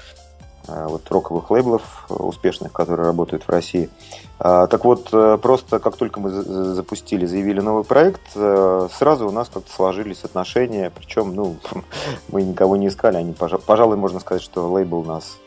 вот 0.66 1.02
роковых 1.10 1.50
лейблов 1.50 1.82
успешных, 2.08 2.72
которые 2.72 3.04
работают 3.04 3.42
в 3.42 3.50
России. 3.50 3.90
Так 4.38 4.84
вот, 4.84 5.08
просто 5.40 5.78
как 5.78 5.96
только 5.96 6.20
мы 6.20 6.30
запустили, 6.30 7.24
заявили 7.24 7.60
новый 7.60 7.84
проект, 7.84 8.20
сразу 8.32 9.28
у 9.28 9.30
нас 9.30 9.48
как-то 9.48 9.72
сложились 9.72 10.24
отношения, 10.24 10.92
причем, 10.94 11.34
ну, 11.34 11.56
мы 12.28 12.42
никого 12.42 12.76
не 12.76 12.88
искали, 12.88 13.16
они, 13.16 13.32
пожалуй, 13.32 13.96
можно 13.96 14.20
сказать, 14.20 14.42
что 14.42 14.70
лейбл 14.70 15.04
нас 15.04 15.38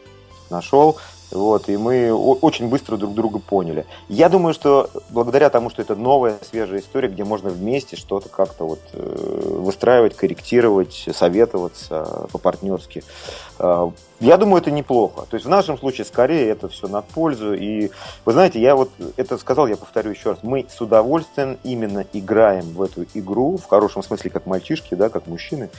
нашел, 0.50 0.98
вот, 1.32 1.70
и 1.70 1.78
мы 1.78 2.12
очень 2.12 2.70
быстро 2.70 2.98
друг 2.98 3.14
друга 3.14 3.40
поняли. 3.40 3.86
Я 4.08 4.30
думаю, 4.30 4.54
что 4.54 4.90
благодаря 5.10 5.50
тому, 5.50 5.70
что 5.70 5.82
это 5.82 5.96
новая, 5.96 6.40
свежая 6.42 6.80
история, 6.80 7.08
где 7.08 7.24
можно 7.24 7.50
вместе 7.50 7.96
что-то 7.96 8.30
как-то 8.30 8.66
вот 8.66 8.80
э, 8.94 9.58
выстраивать, 9.60 10.16
корректировать, 10.16 11.08
советоваться 11.14 12.28
по-партнерски, 12.32 13.04
э, 13.60 13.92
я 14.20 14.38
думаю, 14.38 14.62
это 14.62 14.72
неплохо. 14.72 15.26
То 15.30 15.36
есть 15.36 15.46
в 15.46 15.50
нашем 15.50 15.78
случае 15.78 16.06
скорее 16.06 16.50
это 16.50 16.68
все 16.68 16.88
на 16.88 17.02
пользу. 17.02 17.54
И 17.54 17.90
вы 18.26 18.34
знаете, 18.34 18.60
я 18.60 18.76
вот 18.76 18.90
это 19.16 19.38
сказал, 19.38 19.68
я 19.68 19.78
повторю 19.78 20.12
еще 20.12 20.32
раз. 20.32 20.40
Мы 20.44 20.66
с 20.70 20.82
удовольствием 20.82 21.58
именно 21.64 22.06
играем 22.14 22.66
в 22.74 22.82
эту 22.82 23.06
игру, 23.14 23.58
в 23.58 23.66
хорошем 23.66 24.04
смысле, 24.04 24.30
как 24.30 24.46
мальчишки, 24.46 24.96
да, 24.96 25.10
как 25.10 25.28
мужчины. 25.28 25.70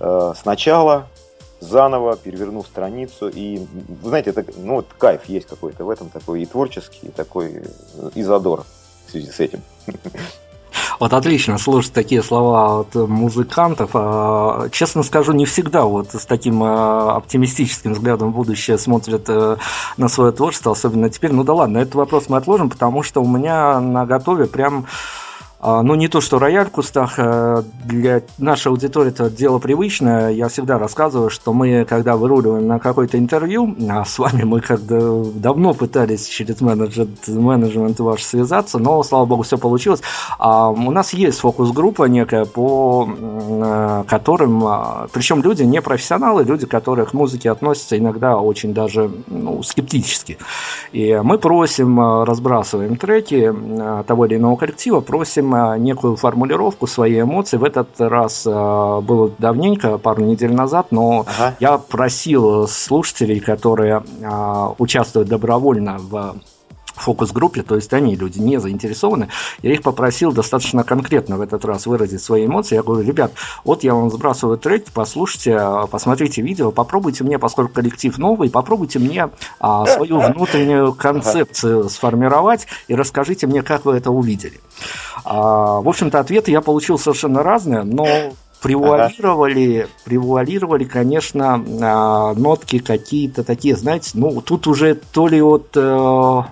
Э, 0.00 0.32
сначала 0.40 1.06
заново, 1.60 2.16
перевернув 2.16 2.66
страницу. 2.66 3.28
И, 3.28 3.58
вы 4.02 4.08
знаете, 4.08 4.30
это, 4.30 4.44
ну, 4.56 4.76
вот 4.76 4.86
кайф 4.98 5.24
есть 5.26 5.46
какой-то 5.46 5.84
в 5.84 5.90
этом, 5.90 6.10
такой 6.10 6.42
и 6.42 6.46
творческий, 6.46 7.06
и 7.06 7.10
такой 7.10 7.62
э, 7.62 8.10
и 8.14 8.22
задор 8.22 8.64
в 9.06 9.10
связи 9.10 9.30
с 9.30 9.40
этим. 9.40 9.62
Вот 11.00 11.12
отлично 11.12 11.58
слушать 11.58 11.92
такие 11.92 12.22
слова 12.22 12.80
от 12.80 12.94
музыкантов. 12.94 13.90
А, 13.94 14.68
честно 14.70 15.02
скажу, 15.02 15.32
не 15.32 15.44
всегда 15.44 15.84
вот 15.84 16.12
с 16.12 16.24
таким 16.26 16.62
а, 16.62 17.16
оптимистическим 17.16 17.92
взглядом 17.92 18.32
будущее 18.32 18.78
смотрят 18.78 19.24
э, 19.28 19.56
на 19.96 20.08
свое 20.08 20.32
творчество, 20.32 20.72
особенно 20.72 21.10
теперь. 21.10 21.32
Ну 21.32 21.44
да 21.44 21.54
ладно, 21.54 21.78
этот 21.78 21.94
вопрос 21.94 22.28
мы 22.28 22.36
отложим, 22.36 22.70
потому 22.70 23.02
что 23.02 23.20
у 23.20 23.26
меня 23.26 23.80
на 23.80 24.06
готове 24.06 24.46
прям 24.46 24.86
ну, 25.64 25.94
не 25.94 26.08
то, 26.08 26.20
что 26.20 26.38
рояль 26.38 26.66
в 26.66 26.70
кустах, 26.70 27.14
э, 27.16 27.62
для 27.84 28.20
нашей 28.36 28.68
аудитории 28.68 29.08
это 29.08 29.30
дело 29.30 29.58
привычное. 29.58 30.30
Я 30.30 30.48
всегда 30.48 30.78
рассказываю, 30.78 31.30
что 31.30 31.54
мы, 31.54 31.86
когда 31.86 32.16
выруливаем 32.16 32.66
на 32.66 32.78
какое-то 32.78 33.16
интервью, 33.18 33.74
а 33.88 34.04
с 34.04 34.18
вами 34.18 34.42
мы 34.42 34.60
как-то 34.60 35.24
давно 35.24 35.72
пытались 35.72 36.26
через 36.26 36.60
менеджмент, 36.60 37.26
менеджмент 37.28 37.98
ваш 38.00 38.22
связаться, 38.22 38.78
но, 38.78 39.02
слава 39.02 39.24
богу, 39.24 39.42
все 39.42 39.56
получилось. 39.56 40.02
А 40.38 40.68
у 40.68 40.90
нас 40.90 41.14
есть 41.14 41.38
фокус-группа 41.38 42.04
некая, 42.04 42.44
по 42.44 43.08
э, 43.08 44.04
которым, 44.06 44.66
а, 44.66 45.06
причем 45.12 45.42
люди 45.42 45.62
не 45.62 45.80
профессионалы, 45.80 46.44
люди, 46.44 46.66
которые 46.66 47.06
к 47.06 47.14
музыке 47.14 47.50
относятся 47.50 47.96
иногда 47.96 48.36
очень 48.36 48.74
даже 48.74 49.10
ну, 49.28 49.62
скептически. 49.62 50.36
И 50.92 51.18
мы 51.24 51.38
просим, 51.38 52.22
разбрасываем 52.24 52.96
треки 52.96 53.50
того 54.06 54.26
или 54.26 54.36
иного 54.36 54.56
коллектива, 54.56 55.00
просим 55.00 55.53
некую 55.78 56.16
формулировку 56.16 56.86
своей 56.86 57.22
эмоций. 57.22 57.58
В 57.58 57.64
этот 57.64 58.00
раз 58.00 58.46
э, 58.46 58.50
было 58.50 59.30
давненько, 59.38 59.98
пару 59.98 60.22
недель 60.22 60.52
назад, 60.52 60.88
но 60.90 61.24
ага. 61.26 61.56
я 61.60 61.78
просил 61.78 62.66
слушателей, 62.68 63.40
которые 63.40 64.02
э, 64.20 64.74
участвуют 64.78 65.28
добровольно 65.28 65.98
в 65.98 66.36
фокус-группе, 66.94 67.62
то 67.62 67.74
есть 67.74 67.92
они 67.92 68.16
люди 68.16 68.38
не 68.38 68.58
заинтересованы, 68.58 69.28
я 69.62 69.72
их 69.72 69.82
попросил 69.82 70.32
достаточно 70.32 70.84
конкретно 70.84 71.36
в 71.36 71.40
этот 71.40 71.64
раз 71.64 71.86
выразить 71.86 72.22
свои 72.22 72.46
эмоции. 72.46 72.76
Я 72.76 72.82
говорю, 72.82 73.06
ребят, 73.06 73.32
вот 73.64 73.84
я 73.84 73.94
вам 73.94 74.10
сбрасываю 74.10 74.58
трек, 74.58 74.86
послушайте, 74.92 75.60
посмотрите 75.90 76.42
видео, 76.42 76.70
попробуйте 76.70 77.24
мне, 77.24 77.38
поскольку 77.38 77.74
коллектив 77.74 78.16
новый, 78.18 78.50
попробуйте 78.50 78.98
мне 78.98 79.30
а, 79.60 79.86
свою 79.86 80.20
внутреннюю 80.20 80.92
концепцию 80.92 81.88
сформировать 81.88 82.66
и 82.88 82.94
расскажите 82.94 83.46
мне, 83.46 83.62
как 83.62 83.84
вы 83.84 83.96
это 83.96 84.10
увидели. 84.10 84.60
А, 85.24 85.80
в 85.80 85.88
общем-то, 85.88 86.18
ответы 86.20 86.50
я 86.50 86.60
получил 86.60 86.98
совершенно 86.98 87.42
разные, 87.42 87.82
но 87.82 88.06
превуалировали, 88.64 89.80
ага. 89.80 89.88
превуалировали, 90.04 90.84
конечно, 90.84 91.62
а, 91.82 92.34
нотки 92.34 92.78
какие-то 92.78 93.44
такие, 93.44 93.76
знаете, 93.76 94.12
ну, 94.14 94.40
тут 94.40 94.66
уже 94.66 94.94
то 94.94 95.28
ли 95.28 95.42
от 95.42 95.70
э, 95.74 96.42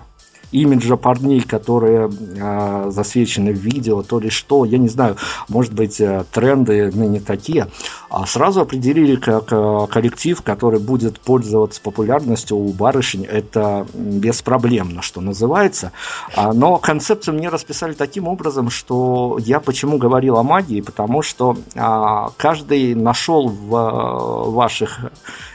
имиджа 0.53 0.95
парней, 0.95 1.41
которые 1.41 2.09
э, 2.09 2.91
засвечены 2.91 3.53
в 3.53 3.57
видео, 3.57 4.03
то 4.03 4.19
ли 4.19 4.29
что, 4.29 4.65
я 4.65 4.77
не 4.77 4.87
знаю, 4.87 5.17
может 5.49 5.73
быть, 5.73 5.99
э, 5.99 6.23
тренды 6.31 6.91
ныне 6.93 7.19
такие, 7.19 7.67
а 8.13 8.25
сразу 8.25 8.61
определили 8.61 9.15
как 9.15 9.47
коллектив, 9.89 10.41
который 10.41 10.79
будет 10.79 11.19
пользоваться 11.19 11.81
популярностью 11.81 12.57
у 12.57 12.71
барышень, 12.71 13.25
это 13.25 13.87
беспроблемно, 13.93 15.01
что 15.01 15.19
называется. 15.21 15.91
А, 16.35 16.53
но 16.53 16.77
концепцию 16.77 17.35
мне 17.35 17.49
расписали 17.49 17.93
таким 17.93 18.27
образом, 18.27 18.69
что 18.69 19.37
я 19.39 19.59
почему 19.59 19.97
говорил 19.97 20.37
о 20.37 20.43
магии, 20.43 20.81
потому 20.81 21.21
что 21.21 21.57
а, 21.75 22.29
каждый 22.37 22.93
нашел 22.93 23.49
в 23.49 23.75
э, 23.75 24.49
ваших 24.51 24.99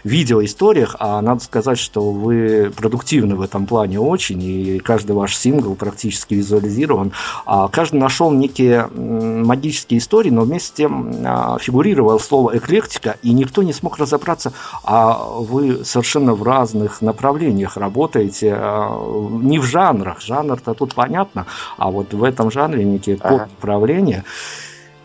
видеоисториях, 0.05 0.97
а 0.99 1.21
надо 1.23 1.43
сказать, 1.43 1.79
что 1.79 2.11
вы 2.11 2.73
продуктивны 2.77 3.37
в 3.37 3.43
этом 3.43 3.67
плане 3.67 4.01
очень, 4.01 4.43
и 4.43 4.79
каждый 4.79 5.13
ваш 5.13 5.37
сингл 5.37 5.75
практически 5.75 6.35
визуализирован. 6.35 7.13
А 7.47 7.69
каждый 7.69 8.01
нашел 8.01 8.31
некие 8.31 8.89
магические 8.89 9.99
истории, 9.99 10.31
но 10.31 10.43
вместе 10.43 10.69
с 10.69 10.73
тем 10.73 11.13
а, 11.25 11.59
фигурировало 11.59 12.19
слово 12.19 12.48
эклектика, 12.55 13.17
и 13.23 13.33
никто 13.33 13.63
не 13.63 13.73
смог 13.73 13.99
разобраться, 13.99 14.53
а 14.85 15.15
вы 15.15 15.85
совершенно 15.85 16.35
в 16.35 16.43
разных 16.43 17.03
направлениях 17.03 17.77
работаете, 17.77 18.55
а, 18.57 19.29
не 19.43 19.59
в 19.59 19.65
жанрах, 19.65 20.21
жанр-то 20.21 20.75
тут 20.75 20.95
понятно, 20.95 21.47
а 21.77 21.91
вот 21.91 22.15
в 22.15 22.25
этом 22.25 22.51
жанре 22.51 22.85
некие 22.85 23.17
код 23.17 23.41
направления. 23.41 24.25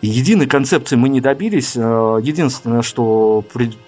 Единой 0.05 0.47
концепции 0.47 0.97
мы 0.97 1.07
не 1.07 1.21
добились. 1.21 1.77
Э, 1.77 2.19
единственное, 2.21 2.81
что 2.81 3.41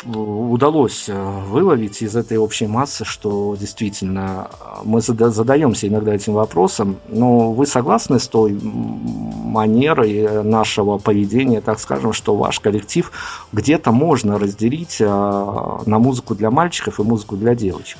удалось 0.05 1.09
э, 1.09 1.41
выловить 1.49 2.01
из 2.01 2.15
этой 2.15 2.37
общей 2.37 2.67
массы, 2.67 3.03
что 3.03 3.57
действительно 3.59 4.47
э, 4.49 4.65
мы 4.85 5.01
задаемся 5.01 5.89
иногда 5.89 6.15
этим 6.15 6.31
вопросом, 6.31 6.95
но 7.09 7.51
вы 7.51 7.65
согласны 7.67 8.21
с 8.21 8.29
той 8.29 8.57
манерой 8.57 10.41
нашего 10.41 10.99
поведения, 10.99 11.59
так 11.59 11.81
скажем, 11.81 12.13
что 12.13 12.37
ваш 12.37 12.61
коллектив 12.61 13.11
где-то 13.51 13.91
можно 13.91 14.39
разделить 14.39 15.01
на 15.01 15.99
музыку 15.99 16.33
для 16.33 16.49
мальчиков 16.49 16.97
и 17.01 17.03
музыку 17.03 17.35
для 17.35 17.55
девочек? 17.55 17.97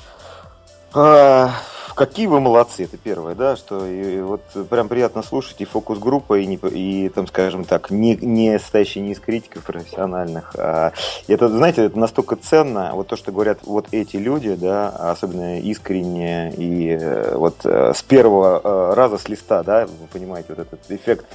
Какие 1.95 2.27
вы 2.27 2.41
молодцы, 2.41 2.84
это 2.84 2.97
первое, 2.97 3.36
да, 3.36 3.55
что 3.55 3.88
и, 3.88 4.17
и 4.17 4.19
вот 4.19 4.41
прям 4.69 4.89
приятно 4.89 5.23
слушать 5.23 5.55
и 5.60 5.65
фокус-группа, 5.65 6.38
и, 6.38 6.45
не, 6.45 6.58
и 6.58 7.08
там, 7.08 7.25
скажем 7.25 7.63
так, 7.63 7.89
не, 7.89 8.17
не 8.17 8.60
стоящие 8.60 9.01
не 9.05 9.13
из 9.13 9.19
критиков 9.21 9.63
профессиональных. 9.63 10.53
А, 10.58 10.91
это, 11.29 11.47
знаете, 11.47 11.86
это 11.86 11.97
настолько 11.97 12.36
ценно, 12.36 12.91
вот 12.93 13.08
то, 13.08 13.15
что 13.15 13.31
говорят 13.31 13.60
вот 13.63 13.88
эти 13.91 14.17
люди, 14.17 14.55
да, 14.55 14.89
особенно 14.89 15.62
искренне 15.62 16.51
и 16.51 16.89
э, 16.89 17.38
вот 17.38 17.65
э, 17.65 17.93
с 17.95 18.03
первого 18.03 18.60
э, 18.62 18.93
раза 18.93 19.17
с 19.17 19.29
листа, 19.29 19.63
да, 19.63 19.86
вы 19.86 20.08
понимаете, 20.12 20.47
вот 20.49 20.60
этот 20.60 20.79
эффект 20.89 21.25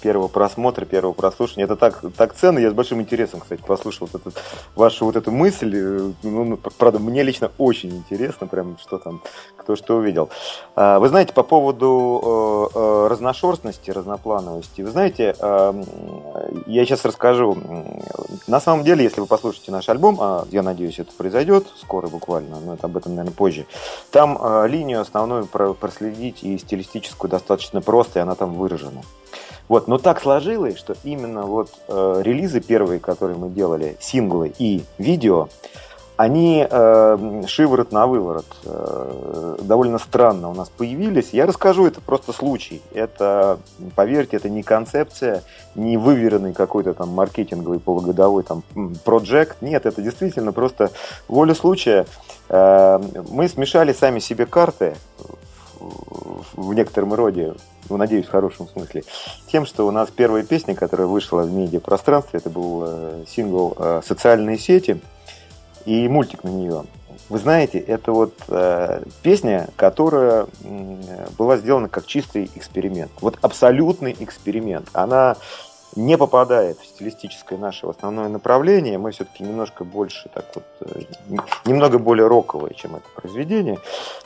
первого 0.00 0.28
просмотра, 0.28 0.84
первого 0.84 1.12
прослушивания. 1.12 1.64
Это 1.64 1.76
так, 1.76 2.02
так 2.16 2.34
ценно. 2.34 2.58
Я 2.58 2.70
с 2.70 2.74
большим 2.74 3.00
интересом, 3.00 3.40
кстати, 3.40 3.62
послушал 3.66 4.08
вот 4.12 4.20
этот, 4.20 4.42
вашу 4.74 5.04
вот 5.06 5.16
эту 5.16 5.30
мысль. 5.30 6.12
Ну, 6.22 6.44
ну, 6.44 6.56
правда, 6.56 6.98
мне 6.98 7.22
лично 7.22 7.50
очень 7.58 7.90
интересно, 7.90 8.46
прям 8.46 8.76
что 8.78 8.98
там, 8.98 9.22
кто 9.56 9.76
что 9.76 9.96
увидел. 9.96 10.28
А, 10.76 10.98
вы 10.98 11.08
знаете, 11.08 11.32
по 11.32 11.42
поводу 11.42 12.70
э, 12.74 12.78
э, 12.78 13.06
разношерстности, 13.08 13.90
разноплановости, 13.90 14.82
вы 14.82 14.90
знаете, 14.90 15.34
э, 15.38 15.82
я 16.66 16.84
сейчас 16.84 17.04
расскажу. 17.04 17.56
На 18.46 18.60
самом 18.60 18.84
деле, 18.84 19.04
если 19.04 19.20
вы 19.20 19.26
послушаете 19.26 19.72
наш 19.72 19.88
альбом, 19.88 20.18
а 20.20 20.46
я 20.50 20.62
надеюсь, 20.62 20.98
это 20.98 21.12
произойдет 21.16 21.66
скоро 21.80 22.08
буквально, 22.08 22.60
но 22.60 22.74
это 22.74 22.86
об 22.86 22.96
этом, 22.96 23.14
наверное, 23.14 23.34
позже, 23.34 23.66
там 24.10 24.38
линию 24.66 25.00
основную 25.00 25.46
проследить 25.46 26.42
и 26.42 26.58
стилистическую 26.58 27.30
достаточно 27.30 27.80
просто, 27.80 28.18
и 28.18 28.22
она 28.22 28.34
там 28.34 28.54
выражена. 28.54 29.02
Вот, 29.68 29.88
но 29.88 29.98
так 29.98 30.20
сложилось, 30.20 30.76
что 30.76 30.94
именно 31.04 31.42
вот 31.42 31.70
э, 31.88 32.20
релизы 32.22 32.60
первые, 32.60 33.00
которые 33.00 33.38
мы 33.38 33.48
делали, 33.48 33.96
синглы 33.98 34.52
и 34.58 34.84
видео, 34.98 35.48
они 36.16 36.64
э, 36.68 37.42
шиворот 37.48 37.90
на 37.90 38.06
выворот 38.06 38.46
э, 38.64 39.56
довольно 39.62 39.98
странно 39.98 40.48
у 40.48 40.54
нас 40.54 40.68
появились. 40.68 41.30
Я 41.32 41.46
расскажу, 41.46 41.86
это 41.86 42.00
просто 42.00 42.32
случай. 42.32 42.82
Это, 42.92 43.58
поверьте, 43.96 44.36
это 44.36 44.48
не 44.48 44.62
концепция, 44.62 45.42
не 45.74 45.96
выверенный 45.96 46.52
какой-то 46.52 46.94
там 46.94 47.08
маркетинговый 47.08 47.80
полугодовой 47.80 48.44
там 48.44 48.62
проект. 49.04 49.60
Нет, 49.60 49.86
это 49.86 50.02
действительно 50.02 50.52
просто 50.52 50.92
воля 51.26 51.54
случая. 51.54 52.06
Э, 52.48 53.00
мы 53.30 53.48
смешали 53.48 53.92
сами 53.92 54.20
себе 54.20 54.46
карты 54.46 54.94
в 56.54 56.72
некотором 56.74 57.14
роде, 57.14 57.54
ну, 57.88 57.96
надеюсь, 57.96 58.26
в 58.26 58.30
хорошем 58.30 58.68
смысле, 58.68 59.04
тем, 59.50 59.66
что 59.66 59.86
у 59.86 59.90
нас 59.90 60.10
первая 60.10 60.44
песня, 60.44 60.74
которая 60.74 61.06
вышла 61.06 61.42
в 61.42 61.52
медиапространстве, 61.52 62.38
это 62.38 62.50
был 62.50 62.84
э, 62.86 63.24
сингл 63.28 63.74
э, 63.76 64.02
«Социальные 64.06 64.58
сети» 64.58 65.00
и 65.84 66.08
мультик 66.08 66.44
на 66.44 66.48
нее. 66.48 66.84
Вы 67.28 67.38
знаете, 67.38 67.78
это 67.78 68.12
вот 68.12 68.34
э, 68.48 69.02
песня, 69.22 69.68
которая 69.76 70.46
э, 70.62 71.26
была 71.38 71.56
сделана 71.56 71.88
как 71.88 72.06
чистый 72.06 72.50
эксперимент. 72.54 73.10
Вот 73.20 73.38
абсолютный 73.40 74.14
эксперимент. 74.18 74.88
Она 74.92 75.36
не 75.96 76.18
попадает 76.18 76.78
в 76.78 76.86
стилистическое 76.86 77.58
наше 77.58 77.86
основное 77.86 78.28
направление. 78.28 78.98
Мы 78.98 79.12
все-таки 79.12 79.44
немножко 79.44 79.84
больше, 79.84 80.28
так 80.32 80.44
вот, 80.54 80.64
э, 80.80 81.02
немного 81.64 81.98
более 81.98 82.26
роковые, 82.26 82.74
чем 82.74 82.96
это 82.96 83.04
произведение. 83.14 83.78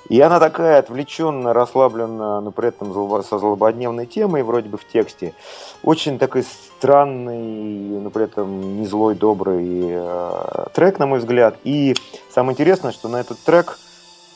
И 0.08 0.20
она 0.20 0.40
такая 0.40 0.78
отвлеченная, 0.78 1.52
расслабленная, 1.52 2.40
но 2.40 2.50
при 2.50 2.68
этом 2.68 2.92
со 3.22 3.38
злободневной 3.38 4.06
темой, 4.06 4.42
вроде 4.42 4.68
бы 4.68 4.78
в 4.78 4.86
тексте. 4.86 5.34
Очень 5.82 6.18
такой 6.18 6.44
странный, 6.44 8.00
но 8.00 8.10
при 8.10 8.24
этом 8.24 8.80
не 8.80 8.86
злой, 8.86 9.14
добрый 9.14 9.66
э, 9.90 10.66
трек, 10.72 10.98
на 10.98 11.06
мой 11.06 11.18
взгляд. 11.18 11.56
И 11.64 11.94
самое 12.32 12.54
интересное, 12.54 12.92
что 12.92 13.08
на 13.08 13.20
этот 13.20 13.38
трек 13.40 13.78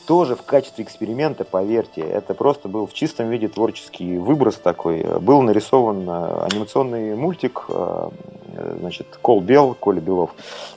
тоже 0.06 0.36
в 0.36 0.42
качестве 0.42 0.84
эксперимента, 0.84 1.44
поверьте, 1.44 2.00
это 2.00 2.34
просто 2.34 2.68
был 2.68 2.86
в 2.86 2.92
чистом 2.92 3.30
виде 3.30 3.48
творческий 3.48 4.18
выброс 4.18 4.56
такой. 4.56 5.02
Был 5.20 5.42
нарисован 5.42 6.08
э, 6.08 6.46
анимационный 6.50 7.14
мультик, 7.14 7.64
э, 7.68 8.08
значит, 8.80 9.18
Кол 9.20 9.40
Бел, 9.40 9.74
Коля 9.78 10.00
Белов, 10.00 10.30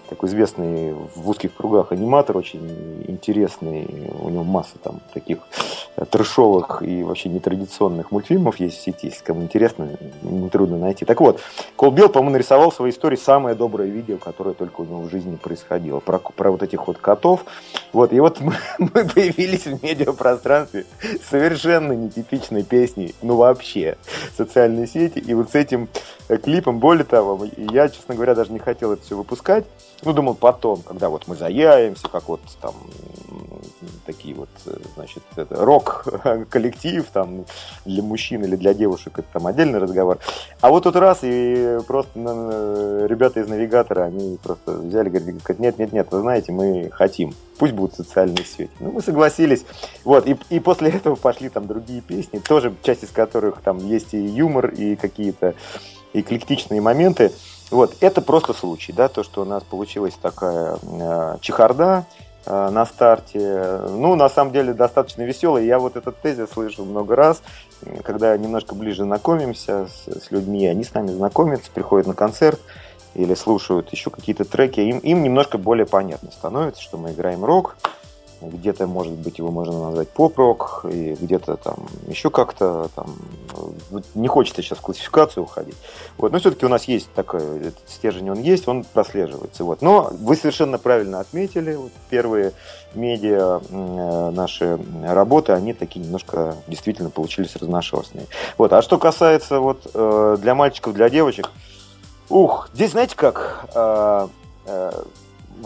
такой 0.10 0.30
известный 0.30 0.94
в 0.94 1.30
узких 1.30 1.54
кругах 1.56 1.91
аниматор, 1.91 2.38
очень 2.38 3.04
интересный, 3.08 3.88
у 4.20 4.30
него 4.30 4.44
масса 4.44 4.78
там 4.82 5.02
таких 5.13 5.39
трешовых 6.10 6.82
и 6.82 7.04
вообще 7.04 7.30
нетрадиционных 7.30 8.12
мультфильмов 8.12 8.60
есть 8.60 8.78
в 8.78 8.82
сети, 8.82 9.08
если 9.08 9.24
кому 9.24 9.44
интересно, 9.44 9.89
нетрудно 10.22 10.78
найти. 10.78 11.06
Так 11.06 11.22
вот, 11.22 11.41
Кол 11.76 11.91
Бел, 11.91 12.10
по-моему, 12.10 12.34
нарисовал 12.34 12.72
в 12.72 12.76
своей 12.76 12.94
истории 12.94 13.15
самое 13.15 13.56
доброе 13.56 13.89
видео, 13.89 14.18
которое 14.18 14.54
только 14.54 14.82
у 14.82 14.86
него 14.86 15.02
в 15.02 15.10
жизни 15.10 15.36
происходило, 15.36 16.00
про, 16.00 16.20
про 16.20 16.52
вот 16.52 16.63
этих 16.63 16.88
вот 16.88 16.98
котов. 16.98 17.46
Вот, 17.94 18.12
и 18.12 18.20
вот 18.20 18.39
мы, 18.41 18.56
мы 18.78 19.08
появились 19.08 19.65
в 19.65 19.82
медиапространстве 19.84 20.86
совершенно 21.30 21.94
нетипичной 21.94 22.63
песней, 22.63 23.15
ну 23.22 23.36
вообще, 23.38 23.98
социальные 24.36 24.88
сети, 24.88 25.20
и 25.20 25.34
вот 25.34 25.52
с 25.52 25.56
этим 25.56 25.89
клипом, 26.44 26.80
более 26.80 27.06
того, 27.06 27.46
я, 27.58 27.89
честно 27.89 28.15
говоря, 28.15 28.36
даже 28.36 28.52
не 28.52 28.60
хотел 28.60 28.91
это 28.91 29.04
все 29.04 29.15
выпускать, 29.15 29.65
ну, 30.03 30.13
думал 30.13 30.36
потом, 30.36 30.81
когда 30.81 31.10
вот 31.10 31.27
мы 31.27 31.36
заяемся, 31.36 32.08
как 32.08 32.27
вот 32.27 32.41
там 32.62 32.73
такие 34.05 34.36
вот, 34.36 34.49
значит, 34.95 35.23
рок-коллектив 35.36 37.05
там 37.12 37.45
для 37.86 38.03
мужчин 38.03 38.43
или 38.43 38.55
для 38.55 38.73
девушек, 38.73 39.19
это 39.19 39.27
там 39.34 39.47
отдельный 39.47 39.79
разговор. 39.79 40.19
А 40.62 40.69
вот 40.69 40.84
тут 40.84 40.95
раз, 40.95 41.19
и 41.23 41.79
просто 41.88 42.12
ну, 42.17 43.08
ребята 43.08 43.39
из 43.39 43.47
навигатора, 43.47 44.03
они 44.03 44.38
просто 44.41 44.71
взяли, 44.71 45.10
говорят, 45.10 45.60
нет, 45.60 45.79
нет, 45.79 45.93
нет, 45.93 46.08
вы 46.12 46.21
знаете, 46.21 46.51
мы 46.51 46.89
хотим, 46.91 47.34
пусть 47.58 47.73
будут 47.73 47.95
социальные 47.95 48.45
сети. 48.45 48.71
Ну, 48.79 48.91
мы 48.91 49.01
согласились. 49.01 49.65
Вот, 50.03 50.27
и, 50.27 50.38
и 50.49 50.60
после 50.60 50.91
этого 50.91 51.15
пошли 51.15 51.49
там 51.49 51.67
другие 51.67 52.01
песни, 52.01 52.39
тоже 52.39 52.73
часть 52.84 53.03
из 53.03 53.10
которых 53.10 53.62
там 53.62 53.77
есть 53.77 54.13
и 54.13 54.19
юмор, 54.19 54.67
и 54.67 54.95
какие-то 54.95 55.55
эклектичные 56.13 56.81
моменты. 56.81 57.31
Вот, 57.71 57.95
это 57.99 58.21
просто 58.21 58.54
случай, 58.54 58.93
да, 58.93 59.08
то, 59.08 59.23
что 59.23 59.41
у 59.41 59.45
нас 59.45 59.63
получилась 59.63 60.13
такая 60.21 60.78
э, 60.82 61.38
чехарда 61.41 62.06
э, 62.45 62.69
на 62.69 62.86
старте. 62.86 63.80
Ну, 63.89 64.15
на 64.15 64.30
самом 64.30 64.54
деле, 64.54 64.73
достаточно 64.73 65.23
веселый. 65.23 65.65
Я 65.65 65.80
вот 65.80 65.95
этот 65.95 66.17
тезис 66.21 66.49
слышу 66.51 66.86
много 66.86 67.15
раз, 67.15 67.41
когда 68.04 68.38
немножко 68.38 68.75
ближе 68.75 69.04
знакомимся 69.04 69.88
с, 69.88 70.25
с 70.25 70.32
людьми, 70.32 70.67
они 70.67 70.84
с 70.84 70.93
нами 70.93 71.08
знакомятся, 71.08 71.71
приходят 71.71 72.08
на 72.08 72.13
концерт 72.13 72.60
или 73.15 73.34
слушают 73.34 73.91
еще 73.91 74.10
какие-то 74.10 74.45
треки, 74.45 74.82
им, 74.82 74.99
им 74.99 75.23
немножко 75.23 75.58
более 75.58 75.86
понятно 75.86 76.32
становится, 76.32 76.82
что 76.82 76.97
мы 76.97 77.13
играем 77.13 77.43
рок, 77.43 77.78
где-то, 78.51 78.88
может 78.88 79.13
быть, 79.13 79.38
его 79.38 79.51
можно 79.51 79.86
назвать 79.86 80.10
поп-рок, 80.10 80.86
и 80.89 81.15
где-то 81.19 81.58
там 81.58 81.88
еще 82.08 82.29
как-то 82.29 82.89
там, 82.95 83.15
не 84.13 84.27
хочется 84.27 84.62
сейчас 84.62 84.77
в 84.77 84.81
классификацию 84.81 85.43
уходить. 85.43 85.75
Вот, 86.17 86.31
но 86.31 86.39
все-таки 86.39 86.65
у 86.65 86.69
нас 86.69 86.86
есть 86.86 87.12
такой 87.13 87.41
этот 87.60 87.88
стержень, 87.88 88.29
он 88.29 88.41
есть, 88.41 88.67
он 88.67 88.84
прослеживается. 88.84 89.63
Вот. 89.63 89.81
Но 89.81 90.12
вы 90.19 90.36
совершенно 90.36 90.77
правильно 90.77 91.19
отметили, 91.19 91.75
вот, 91.75 91.91
первые 92.10 92.53
медиа 92.93 93.62
э, 93.69 94.31
наши 94.31 94.79
работы, 95.03 95.51
они 95.51 95.73
такие 95.73 96.03
немножко 96.03 96.55
действительно 96.67 97.10
получились 97.10 97.55
разношерстные. 97.55 98.27
Вот. 98.58 98.73
А 98.73 98.81
что 98.81 98.97
касается 98.97 99.60
вот 99.60 99.88
э, 99.93 100.38
для 100.39 100.55
мальчиков, 100.55 100.93
для 100.93 101.10
девочек, 101.10 101.51
ух, 102.29 102.69
здесь 102.73 102.91
знаете 102.91 103.15
как, 103.15 103.69
э, 103.75 104.27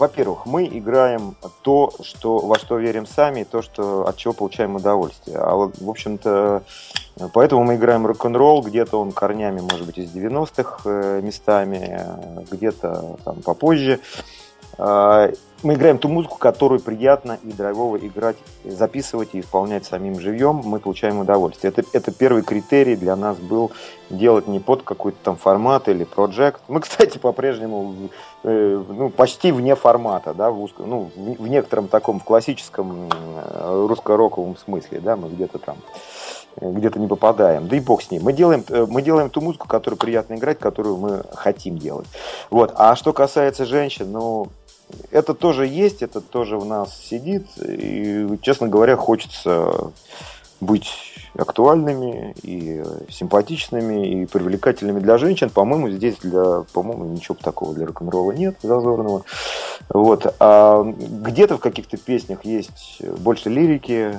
во-первых, 0.00 0.46
мы 0.46 0.66
играем 0.66 1.36
то, 1.60 1.92
что, 2.00 2.38
во 2.38 2.58
что 2.58 2.78
верим 2.78 3.04
сами, 3.04 3.44
то, 3.44 3.60
что, 3.60 4.08
от 4.08 4.16
чего 4.16 4.32
получаем 4.32 4.76
удовольствие. 4.76 5.36
А 5.36 5.54
вот, 5.54 5.78
в 5.78 5.90
общем-то, 5.90 6.62
поэтому 7.34 7.64
мы 7.64 7.76
играем 7.76 8.06
рок-н-ролл, 8.06 8.62
где-то 8.62 8.98
он 8.98 9.12
корнями, 9.12 9.60
может 9.60 9.84
быть, 9.84 9.98
из 9.98 10.10
90-х 10.10 10.80
э, 10.86 11.20
местами, 11.22 12.00
где-то 12.50 13.18
там 13.24 13.42
попозже. 13.42 14.00
Мы 15.62 15.74
играем 15.74 15.98
ту 15.98 16.08
музыку, 16.08 16.38
которую 16.38 16.80
приятно 16.80 17.38
и 17.42 17.52
драйвово 17.52 17.98
играть, 17.98 18.36
записывать 18.64 19.30
и 19.34 19.40
исполнять 19.40 19.84
самим 19.84 20.18
живьем, 20.18 20.62
мы 20.64 20.78
получаем 20.80 21.18
удовольствие. 21.18 21.70
Это, 21.70 21.84
это 21.92 22.12
первый 22.12 22.42
критерий 22.42 22.96
для 22.96 23.14
нас 23.14 23.36
был 23.36 23.70
делать 24.08 24.48
не 24.48 24.58
под 24.58 24.82
какой-то 24.82 25.18
там 25.22 25.36
формат 25.36 25.88
или 25.88 26.04
проект. 26.04 26.62
Мы, 26.66 26.80
кстати, 26.80 27.18
по-прежнему 27.18 27.94
э, 28.42 28.84
ну, 28.88 29.10
почти 29.10 29.52
вне 29.52 29.74
формата, 29.74 30.32
да, 30.32 30.50
в, 30.50 30.62
узком, 30.62 30.88
ну, 30.88 31.10
в, 31.14 31.42
в 31.42 31.48
некотором 31.48 31.88
таком 31.88 32.20
в 32.20 32.24
классическом 32.24 33.10
э, 33.12 33.86
русско-роковом 33.86 34.56
смысле, 34.56 35.00
да, 35.00 35.16
мы 35.16 35.28
где-то 35.28 35.58
там 35.58 35.76
где-то 36.60 36.98
не 36.98 37.06
попадаем. 37.06 37.68
Да 37.68 37.76
и 37.76 37.80
бог 37.80 38.02
с 38.02 38.10
ним. 38.10 38.24
Мы 38.24 38.32
делаем, 38.32 38.64
э, 38.68 38.86
мы 38.88 39.02
делаем 39.02 39.30
ту 39.30 39.40
музыку, 39.40 39.68
которую 39.68 39.98
приятно 39.98 40.34
играть, 40.34 40.58
которую 40.58 40.96
мы 40.96 41.22
хотим 41.34 41.78
делать. 41.78 42.06
Вот. 42.50 42.72
А 42.76 42.96
что 42.96 43.12
касается 43.12 43.66
женщин, 43.66 44.10
ну, 44.10 44.48
это 45.10 45.34
тоже 45.34 45.66
есть, 45.66 46.02
это 46.02 46.20
тоже 46.20 46.58
в 46.58 46.64
нас 46.64 46.96
сидит. 46.98 47.46
И, 47.58 48.28
честно 48.42 48.68
говоря, 48.68 48.96
хочется 48.96 49.92
быть 50.60 50.88
актуальными 51.38 52.34
и 52.42 52.84
симпатичными 53.08 54.22
и 54.22 54.26
привлекательными 54.26 55.00
для 55.00 55.16
женщин. 55.16 55.48
По-моему, 55.48 55.90
здесь 55.90 56.16
для, 56.22 56.64
по-моему, 56.72 57.04
ничего 57.04 57.36
такого 57.40 57.72
для 57.74 57.86
рок-н-ролла 57.86 58.32
нет 58.32 58.56
зазорного. 58.62 59.24
Вот. 59.88 60.34
А 60.38 60.82
где-то 60.82 61.56
в 61.56 61.60
каких-то 61.60 61.96
песнях 61.96 62.44
есть 62.44 63.02
больше 63.20 63.48
лирики, 63.48 64.18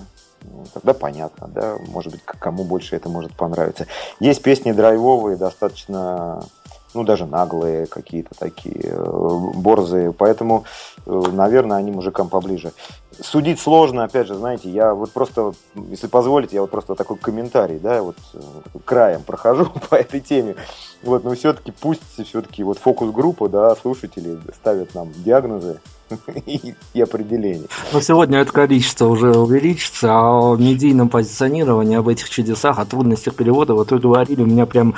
тогда 0.73 0.93
понятно, 0.93 1.47
да, 1.47 1.77
может 1.89 2.11
быть, 2.13 2.21
кому 2.23 2.63
больше 2.63 2.95
это 2.95 3.09
может 3.09 3.33
понравиться. 3.33 3.85
Есть 4.19 4.41
песни 4.41 4.71
драйвовые, 4.71 5.37
достаточно 5.37 6.43
ну, 6.93 7.03
даже 7.03 7.25
наглые 7.25 7.85
какие-то 7.87 8.31
такие, 8.37 8.81
э, 8.83 9.37
борзые, 9.55 10.11
поэтому, 10.11 10.65
э, 11.05 11.23
наверное, 11.31 11.77
они 11.77 11.91
мужикам 11.91 12.29
поближе. 12.29 12.73
Судить 13.19 13.59
сложно, 13.59 14.03
опять 14.03 14.27
же, 14.27 14.35
знаете, 14.35 14.69
я 14.69 14.93
вот 14.93 15.11
просто, 15.11 15.53
если 15.75 16.07
позволите, 16.07 16.55
я 16.55 16.61
вот 16.61 16.71
просто 16.71 16.95
такой 16.95 17.17
комментарий, 17.17 17.79
да, 17.79 18.01
вот 18.01 18.17
э, 18.33 18.39
краем 18.85 19.21
прохожу 19.23 19.71
по 19.89 19.95
этой 19.95 20.19
теме, 20.19 20.55
вот, 21.03 21.23
но 21.23 21.33
все-таки 21.35 21.71
пусть 21.71 22.01
все-таки 22.27 22.63
вот 22.63 22.77
фокус-группа, 22.77 23.49
да, 23.49 23.75
слушатели 23.75 24.39
ставят 24.53 24.93
нам 24.95 25.11
диагнозы, 25.23 25.79
и, 26.45 27.01
определений. 27.01 27.67
Но 27.93 28.01
сегодня 28.01 28.39
это 28.39 28.51
количество 28.51 29.05
уже 29.05 29.31
увеличится, 29.31 30.11
а 30.11 30.51
о 30.51 30.55
медийном 30.57 31.07
позиционировании, 31.07 31.97
об 31.97 32.09
этих 32.09 32.29
чудесах, 32.29 32.79
о 32.79 32.85
трудностях 32.85 33.35
перевода, 33.35 33.73
вот 33.73 33.91
вы 33.91 33.99
говорили, 33.99 34.41
у 34.41 34.45
меня 34.45 34.65
прям 34.65 34.95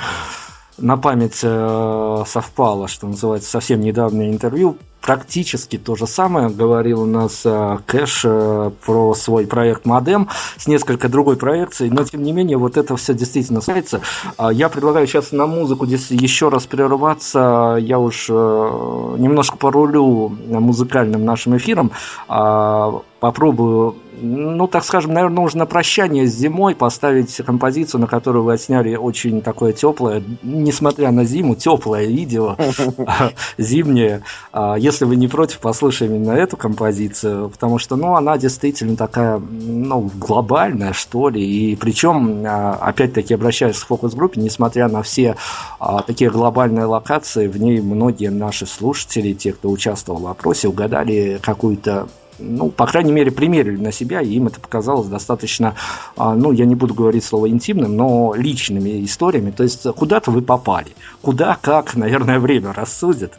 на 0.78 0.96
память 0.96 1.40
э, 1.42 2.24
совпало, 2.26 2.88
что 2.88 3.06
называется, 3.06 3.50
совсем 3.50 3.80
недавнее 3.80 4.30
интервью. 4.30 4.76
Практически 5.00 5.76
то 5.76 5.96
же 5.96 6.06
самое 6.06 6.48
говорил 6.48 7.02
у 7.02 7.06
нас 7.06 7.42
э, 7.44 7.78
Кэш 7.86 8.22
э, 8.24 8.70
про 8.86 9.14
свой 9.14 9.46
проект 9.46 9.84
Модем 9.84 10.30
с 10.56 10.66
несколько 10.66 11.10
другой 11.10 11.36
проекцией, 11.36 11.90
но 11.90 12.04
тем 12.04 12.22
не 12.22 12.32
менее 12.32 12.56
вот 12.56 12.78
это 12.78 12.96
все 12.96 13.12
действительно 13.12 13.60
касается. 13.60 14.00
Э, 14.38 14.48
я 14.50 14.68
предлагаю 14.70 15.06
сейчас 15.06 15.30
на 15.30 15.46
музыку 15.46 15.84
здесь 15.86 16.10
еще 16.10 16.48
раз 16.48 16.64
прерваться. 16.64 17.76
Я 17.78 17.98
уж 17.98 18.26
э, 18.30 18.32
немножко 18.32 19.58
порулю 19.58 20.28
музыкальным 20.28 21.24
нашим 21.24 21.56
эфиром. 21.56 21.92
Э, 22.28 22.92
попробую 23.20 23.96
ну, 24.20 24.66
так 24.66 24.84
скажем, 24.84 25.12
наверное, 25.12 25.36
нужно 25.36 25.60
на 25.60 25.66
прощание 25.66 26.26
с 26.26 26.34
зимой 26.34 26.74
поставить 26.74 27.34
композицию, 27.36 28.00
на 28.00 28.06
которую 28.06 28.44
вы 28.44 28.54
отсняли 28.54 28.96
очень 28.96 29.42
такое 29.42 29.72
теплое, 29.72 30.22
несмотря 30.42 31.10
на 31.10 31.24
зиму, 31.24 31.54
теплое 31.54 32.06
видео 32.06 32.56
зимнее. 33.58 34.22
А, 34.52 34.76
если 34.76 35.04
вы 35.04 35.16
не 35.16 35.28
против, 35.28 35.60
послушаем 35.60 36.14
именно 36.14 36.32
эту 36.32 36.56
композицию, 36.56 37.50
потому 37.50 37.78
что, 37.78 37.96
ну, 37.96 38.14
она 38.14 38.38
действительно 38.38 38.96
такая, 38.96 39.38
ну, 39.38 40.10
глобальная, 40.14 40.92
что 40.92 41.28
ли, 41.28 41.44
и 41.44 41.76
причем, 41.76 42.44
а, 42.46 42.78
опять-таки, 42.80 43.34
обращаясь 43.34 43.78
к 43.78 43.86
фокус-группе, 43.86 44.40
несмотря 44.40 44.88
на 44.88 45.02
все 45.02 45.36
а, 45.78 46.02
такие 46.02 46.30
глобальные 46.30 46.86
локации, 46.86 47.48
в 47.48 47.56
ней 47.56 47.80
многие 47.80 48.30
наши 48.30 48.66
слушатели, 48.66 49.32
те, 49.32 49.52
кто 49.52 49.70
участвовал 49.70 50.20
в 50.20 50.26
опросе, 50.26 50.68
угадали 50.68 51.38
какую-то 51.42 52.08
ну, 52.38 52.70
по 52.70 52.86
крайней 52.86 53.12
мере, 53.12 53.30
примерили 53.30 53.76
на 53.76 53.92
себя, 53.92 54.20
и 54.20 54.34
им 54.34 54.46
это 54.46 54.60
показалось 54.60 55.08
достаточно, 55.08 55.74
а, 56.16 56.34
ну, 56.34 56.52
я 56.52 56.64
не 56.64 56.74
буду 56.74 56.94
говорить 56.94 57.24
слово 57.24 57.48
интимным, 57.48 57.96
но 57.96 58.34
личными 58.34 59.04
историями. 59.04 59.50
То 59.50 59.62
есть 59.62 59.82
куда-то 59.96 60.30
вы 60.30 60.42
попали. 60.42 60.94
Куда, 61.22 61.58
как, 61.60 61.94
наверное, 61.94 62.38
время 62.38 62.72
рассудит. 62.72 63.34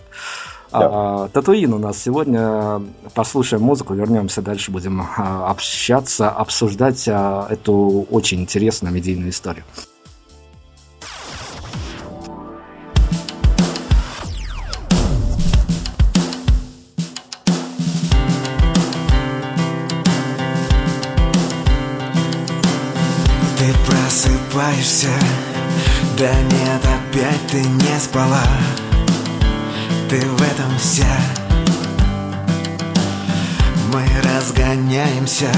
Да. 0.71 0.89
А, 0.91 1.29
Татуин 1.29 1.73
у 1.73 1.79
нас 1.79 2.01
сегодня. 2.01 2.81
Послушаем 3.13 3.63
музыку, 3.63 3.93
вернемся 3.93 4.41
дальше, 4.41 4.71
будем 4.71 5.01
а, 5.01 5.49
общаться, 5.49 6.29
обсуждать 6.29 7.07
эту 7.07 8.07
очень 8.09 8.41
интересную 8.41 8.93
медийную 8.93 9.29
историю. 9.29 9.63
Просыпаешься? 24.55 25.09
Да 26.17 26.33
нет, 26.33 26.81
опять 26.83 27.47
ты 27.51 27.61
не 27.61 27.99
спала. 27.99 28.47
Ты 30.09 30.19
в 30.21 30.41
этом 30.41 30.77
вся. 30.77 31.17
Мы 33.93 34.05
разгоняемся 34.23 35.49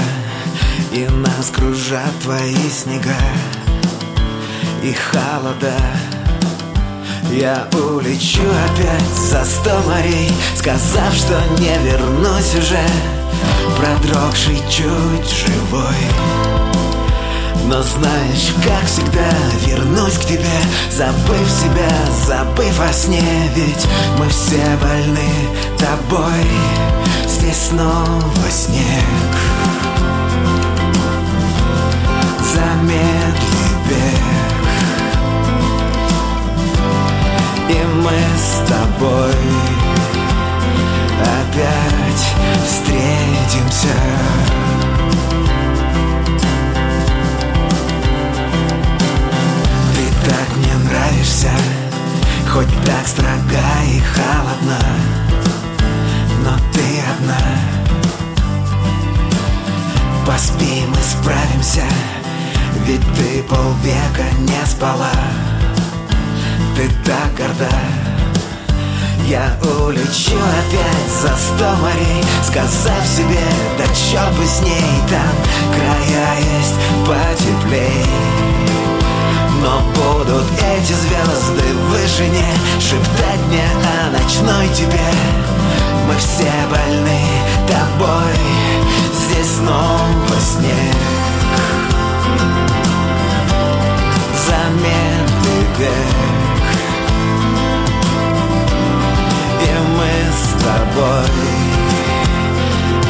И 0.92 1.06
нас 1.06 1.50
кружат 1.50 2.12
твои 2.22 2.54
снега 2.70 3.16
И 4.82 4.92
холода. 4.92 5.74
Я 7.30 7.68
улечу 7.72 8.42
опять 8.42 9.14
за 9.14 9.44
сто 9.44 9.82
морей 9.86 10.30
Сказав, 10.56 11.14
что 11.14 11.38
не 11.58 11.76
вернусь 11.84 12.54
уже 12.54 12.80
Продрогший 13.76 14.62
чуть 14.70 15.28
живой 15.28 16.67
но 17.66 17.82
знаешь, 17.82 18.54
как 18.64 18.84
всегда 18.86 19.30
вернусь 19.66 20.18
к 20.18 20.24
тебе 20.24 20.60
Забыв 20.90 21.50
себя, 21.50 21.90
забыв 22.26 22.80
о 22.80 22.92
сне. 22.92 23.50
Ведь 23.54 23.86
мы 24.18 24.28
все 24.28 24.62
больны 24.82 25.28
тобой 25.78 26.46
Здесь 27.26 27.68
снова 27.68 28.50
снег. 28.50 29.04
Замедли 32.54 33.68
бег. 33.88 34.38
И 37.68 37.84
мы 38.02 38.18
с 38.36 38.68
тобой 38.68 39.34
Опять 41.20 42.24
встретимся 42.66 43.94
нравишься 50.88 51.50
Хоть 52.50 52.68
так 52.84 53.06
строга 53.06 53.68
и 53.86 54.00
холодна 54.00 54.78
Но 56.42 56.56
ты 56.72 57.00
одна. 57.12 57.38
Поспи, 60.26 60.84
мы 60.88 60.96
справимся 60.96 61.84
Ведь 62.86 63.02
ты 63.16 63.42
полвека 63.42 64.24
не 64.40 64.66
спала. 64.66 65.12
Ты 66.76 66.88
так 67.04 67.34
горда. 67.36 67.74
Я 69.26 69.58
улечу 69.62 70.38
опять 70.38 71.12
за 71.20 71.36
сто 71.36 71.76
морей 71.82 72.24
Сказав 72.42 73.06
себе, 73.06 73.44
да 73.76 73.84
черт 73.94 74.34
бы 74.38 74.46
с 74.46 74.62
ней 74.62 75.02
Там 75.10 75.74
края 75.74 76.38
есть 76.38 76.74
потеплей 77.06 78.77
но 79.62 79.80
будут 79.94 80.44
эти 80.76 80.92
звезды 80.92 81.74
в 81.74 81.90
вышине. 81.90 82.46
Шептать 82.80 83.46
мне 83.48 83.64
о 83.84 84.10
ночной 84.10 84.68
тебе. 84.74 85.10
Мы 86.06 86.14
все 86.16 86.50
больны 86.70 87.20
тобой. 87.66 88.38
Здесь 89.12 89.56
снова 89.56 90.40
снег 90.40 90.96
Замедленный 94.46 95.66
век. 95.78 96.68
И 99.60 99.70
мы 99.96 100.12
с 100.32 100.62
тобой 100.62 101.28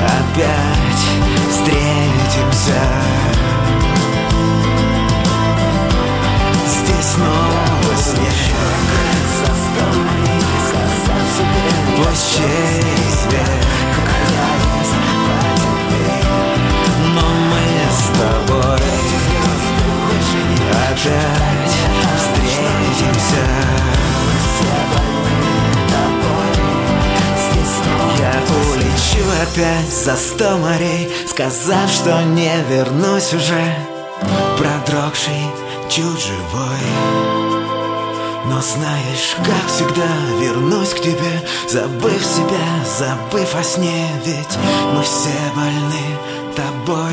Опять 0.02 1.04
встретимся 1.50 3.37
снова 7.18 7.96
снег 7.96 8.28
Плащей 11.96 12.82
Но 17.14 17.26
мы 17.50 17.64
с 17.90 18.04
тобой 18.18 18.78
Опять 20.90 21.76
встретимся. 22.18 23.44
Я 28.18 28.34
улечу 28.72 29.24
опять 29.42 29.92
за 29.92 30.16
сто 30.16 30.58
морей 30.58 31.08
Сказав, 31.26 31.90
что 31.90 32.22
не 32.22 32.52
вернусь 32.68 33.32
уже. 33.32 33.74
Продрогший 34.58 35.67
живой. 35.96 36.86
Но 38.46 38.60
знаешь, 38.60 39.36
как 39.44 39.66
всегда 39.68 40.08
вернусь 40.40 40.94
к 40.94 41.00
тебе 41.00 41.48
Забыв 41.68 42.24
себя, 42.24 42.84
забыв 42.98 43.54
о 43.54 43.62
сне. 43.62 44.08
Ведь 44.24 44.58
мы 44.94 45.02
все 45.02 45.28
больны 45.54 46.54
тобой. 46.56 47.12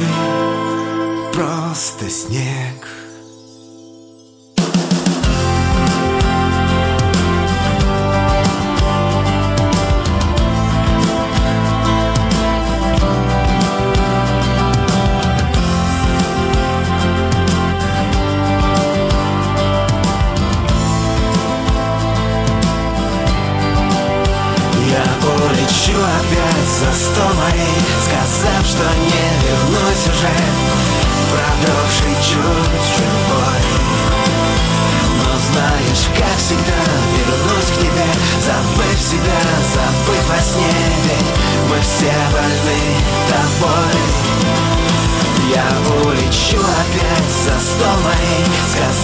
Просто 1.33 2.09
снег 2.09 2.94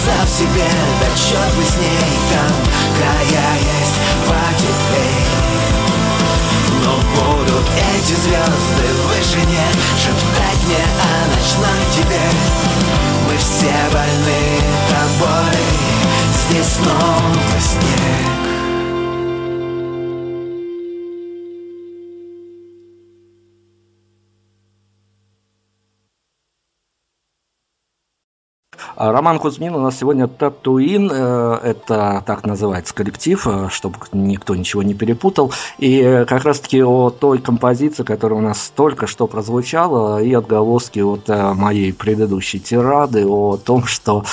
Записав 0.02 0.28
себе 0.28 0.66
отчет, 1.12 1.54
бы 1.56 1.64
с 1.64 1.76
ней 1.76 2.18
там. 2.32 2.81
Роман 29.10 29.40
Кузьмин 29.40 29.74
у 29.74 29.80
нас 29.80 29.98
сегодня 29.98 30.28
Татуин, 30.28 31.10
э, 31.12 31.58
это 31.64 32.22
так 32.24 32.46
называется 32.46 32.94
коллектив, 32.94 33.44
э, 33.48 33.68
чтобы 33.68 33.96
никто 34.12 34.54
ничего 34.54 34.84
не 34.84 34.94
перепутал. 34.94 35.52
И 35.78 36.00
э, 36.00 36.24
как 36.24 36.44
раз-таки 36.44 36.84
о 36.84 37.10
той 37.10 37.38
композиции, 37.38 38.04
которая 38.04 38.38
у 38.38 38.42
нас 38.42 38.72
только 38.76 39.08
что 39.08 39.26
прозвучала, 39.26 40.22
и 40.22 40.32
отголоски 40.32 41.00
от 41.00 41.26
моей 41.56 41.92
предыдущей 41.92 42.60
тирады 42.60 43.26
о 43.26 43.56
том, 43.56 43.86
что 43.86 44.24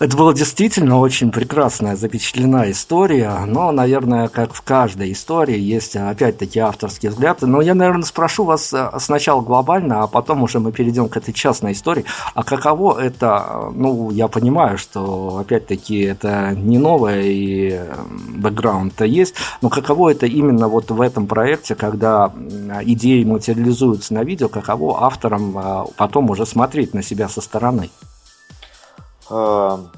это 0.00 0.16
была 0.16 0.32
действительно 0.32 0.98
очень 0.98 1.30
прекрасная, 1.30 1.94
запечатлена 1.94 2.70
история, 2.70 3.44
но, 3.46 3.70
наверное, 3.70 4.28
как 4.28 4.54
в 4.54 4.62
каждой 4.62 5.12
истории, 5.12 5.58
есть 5.58 5.94
опять-таки 5.94 6.58
авторские 6.58 7.10
взгляды. 7.10 7.46
Но 7.46 7.60
я, 7.60 7.74
наверное, 7.74 8.04
спрошу 8.04 8.44
вас 8.44 8.72
э, 8.72 8.92
сначала 8.98 9.42
глобально, 9.42 10.02
а 10.02 10.06
потом 10.06 10.42
уже 10.42 10.58
мы 10.58 10.72
перейдем 10.72 11.10
к 11.10 11.18
этой 11.18 11.34
частной 11.34 11.72
истории. 11.72 12.06
А 12.32 12.42
каково 12.44 12.98
это, 12.98 13.70
ну, 13.74 14.10
я 14.10 14.28
понимаю, 14.28 14.78
что, 14.78 15.36
опять-таки, 15.36 16.00
это 16.00 16.54
не 16.56 16.78
новое, 16.78 17.20
и 17.20 17.80
бэкграунд-то 18.38 19.04
есть, 19.04 19.34
но 19.60 19.68
каково 19.68 20.12
это 20.12 20.24
именно 20.24 20.68
вот 20.68 20.90
в 20.90 21.00
этом 21.02 21.26
проекте, 21.26 21.74
когда 21.74 22.32
идеи 22.84 23.22
материализуются 23.24 24.14
на 24.14 24.24
видео, 24.24 24.48
каково 24.48 25.04
авторам 25.04 25.58
э, 25.58 25.84
потом 25.98 26.30
уже 26.30 26.46
смотреть 26.46 26.94
на 26.94 27.02
себя 27.02 27.28
со 27.28 27.42
стороны? 27.42 27.90
Эм, 29.30 29.90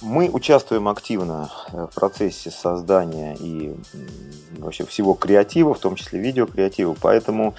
мы 0.00 0.30
участвуем 0.30 0.88
активно 0.88 1.50
э, 1.72 1.86
в 1.90 1.94
процессе 1.94 2.50
создания 2.50 3.36
и 3.38 3.76
вообще 4.58 4.86
всего 4.86 5.12
креатива, 5.12 5.74
в 5.74 5.78
том 5.78 5.96
числе 5.96 6.18
видеокреатива, 6.20 6.96
поэтому, 6.98 7.54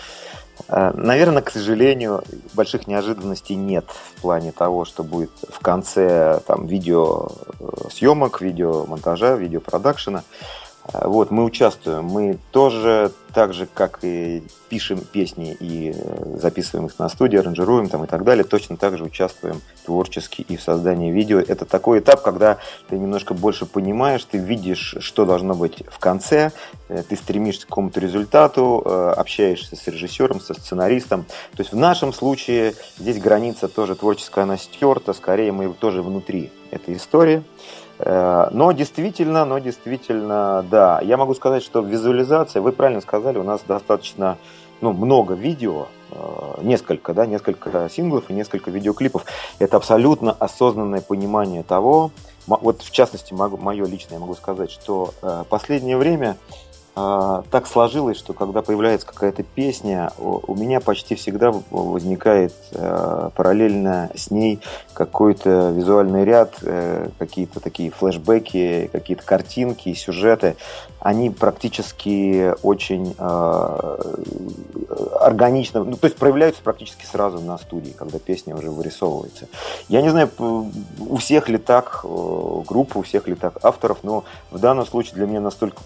э, 0.68 0.92
наверное, 0.96 1.44
к 1.44 1.52
сожалению, 1.52 2.24
больших 2.54 2.88
неожиданностей 2.88 3.56
нет 3.56 3.86
в 3.90 4.22
плане 4.22 4.52
того, 4.52 4.86
что 4.86 5.04
будет 5.04 5.32
в 5.48 5.60
конце 5.60 6.42
там, 6.48 6.66
видеосъемок, 6.66 8.42
видеомонтажа, 8.42 9.36
видеопродакшена. 9.36 10.24
Э, 10.24 10.61
вот, 10.94 11.32
мы 11.32 11.44
участвуем. 11.44 12.06
Мы 12.06 12.38
тоже, 12.52 13.12
так 13.34 13.54
же, 13.54 13.68
как 13.74 14.00
и 14.04 14.44
пишем 14.70 15.00
песни 15.00 15.56
и 15.60 15.94
э, 15.96 16.38
записываем 16.38 16.88
их 16.88 17.00
на 17.00 17.08
студии, 17.08 17.38
аранжируем 17.38 17.88
там 17.88 18.04
и 18.04 18.08
так 18.08 18.24
далее, 18.24 18.44
точно 18.44 18.78
так 18.78 18.98
же 18.98 19.04
участвуем 19.04 19.62
творчески 19.86 20.42
и 20.42 20.58
в 20.58 20.62
создании 20.62 21.12
видео. 21.12 21.40
Это 21.40 21.66
такой 21.66 22.00
этап, 22.00 22.22
когда 22.22 22.58
ты 22.90 22.98
немножко 22.98 23.34
больше 23.34 23.66
понимаешь, 23.66 24.24
ты 24.26 24.38
видишь, 24.38 24.96
что 25.00 25.26
должно 25.26 25.54
быть 25.54 25.84
в 25.90 26.00
конце, 26.00 26.52
э, 26.90 27.04
ты 27.08 27.16
стремишься 27.16 27.66
к 27.66 27.70
какому-то 27.70 28.00
результату, 28.00 28.78
общаешься 29.18 29.76
с 29.76 29.88
режиссером, 29.88 30.42
со 30.42 30.54
сценаристом. 30.54 31.24
То 31.56 31.62
есть 31.62 31.72
в 31.72 31.78
нашем 31.78 32.12
случае 32.12 32.74
здесь 32.98 33.20
граница 33.20 33.68
тоже 33.68 33.96
творческая, 33.96 34.44
она 34.44 34.58
стерта, 34.58 35.14
скорее 35.14 35.52
мы 35.52 35.74
тоже 35.74 36.02
внутри 36.02 36.52
этой 36.72 36.96
истории. 36.96 37.44
Э, 38.04 38.48
но 38.52 38.72
действительно, 38.72 39.46
но 39.46 39.60
действительно, 39.60 40.66
да, 40.70 41.00
я 41.02 41.18
могу 41.18 41.34
сказать, 41.34 41.64
что 41.64 41.82
визуализация, 41.82 42.62
вы 42.62 42.72
правильно 42.72 43.02
сказали, 43.02 43.38
у 43.38 43.44
нас 43.44 43.62
достаточно 43.68 44.38
ну, 44.82 44.92
много 44.92 45.36
видео, 45.36 45.88
э, 46.12 46.62
несколько, 46.64 47.14
да, 47.14 47.26
несколько 47.26 47.88
синглов 47.90 48.30
и 48.30 48.34
несколько 48.34 48.72
видеоклипов. 48.72 49.26
Это 49.60 49.78
абсолютно 49.78 50.32
осознанное 50.32 51.02
понимание 51.02 51.64
того, 51.64 52.12
вот 52.48 52.82
в 52.82 52.92
частности, 52.92 53.34
мое 53.34 53.86
личное 53.86 54.16
я 54.16 54.20
могу 54.20 54.34
сказать, 54.34 54.72
что 54.72 55.14
э, 55.22 55.44
последнее 55.48 55.98
время 55.98 56.38
так 56.94 57.68
сложилось, 57.68 58.18
что 58.18 58.34
когда 58.34 58.62
появляется 58.62 59.08
какая-то 59.08 59.44
песня, 59.44 60.12
у 60.18 60.54
меня 60.56 60.82
почти 60.82 61.16
всегда 61.16 61.54
возникает 61.70 62.54
э, 62.74 63.30
параллельно 63.34 64.12
с 64.14 64.30
ней 64.30 64.60
какой-то 64.94 65.72
визуальный 65.72 66.26
ряд, 66.26 66.56
э, 66.64 67.08
какие-то 67.18 67.62
такие 67.62 67.92
флешбеки, 67.92 68.90
какие-то 68.92 69.24
картинки, 69.24 69.94
сюжеты. 69.94 70.58
Они 71.00 71.30
практически 71.30 72.54
очень 72.62 73.16
э, 73.18 73.98
органично, 75.22 75.86
ну, 75.86 75.96
то 75.96 76.08
есть 76.08 76.18
проявляются 76.18 76.62
практически 76.62 77.06
сразу 77.06 77.40
на 77.40 77.58
студии, 77.58 77.92
когда 77.92 78.20
песня 78.20 78.54
уже 78.54 78.70
вырисовывается. 78.70 79.48
Я 79.88 80.02
не 80.02 80.10
знаю, 80.10 80.30
у 80.38 81.16
всех 81.18 81.48
ли 81.48 81.58
так 81.58 82.02
группа, 82.04 82.98
у 82.98 83.02
всех 83.02 83.30
ли 83.30 83.36
так 83.36 83.64
авторов, 83.64 84.00
но 84.04 84.26
в 84.52 84.60
данном 84.60 84.86
случае 84.86 85.16
для 85.16 85.26
меня 85.26 85.40
настолько 85.40 85.78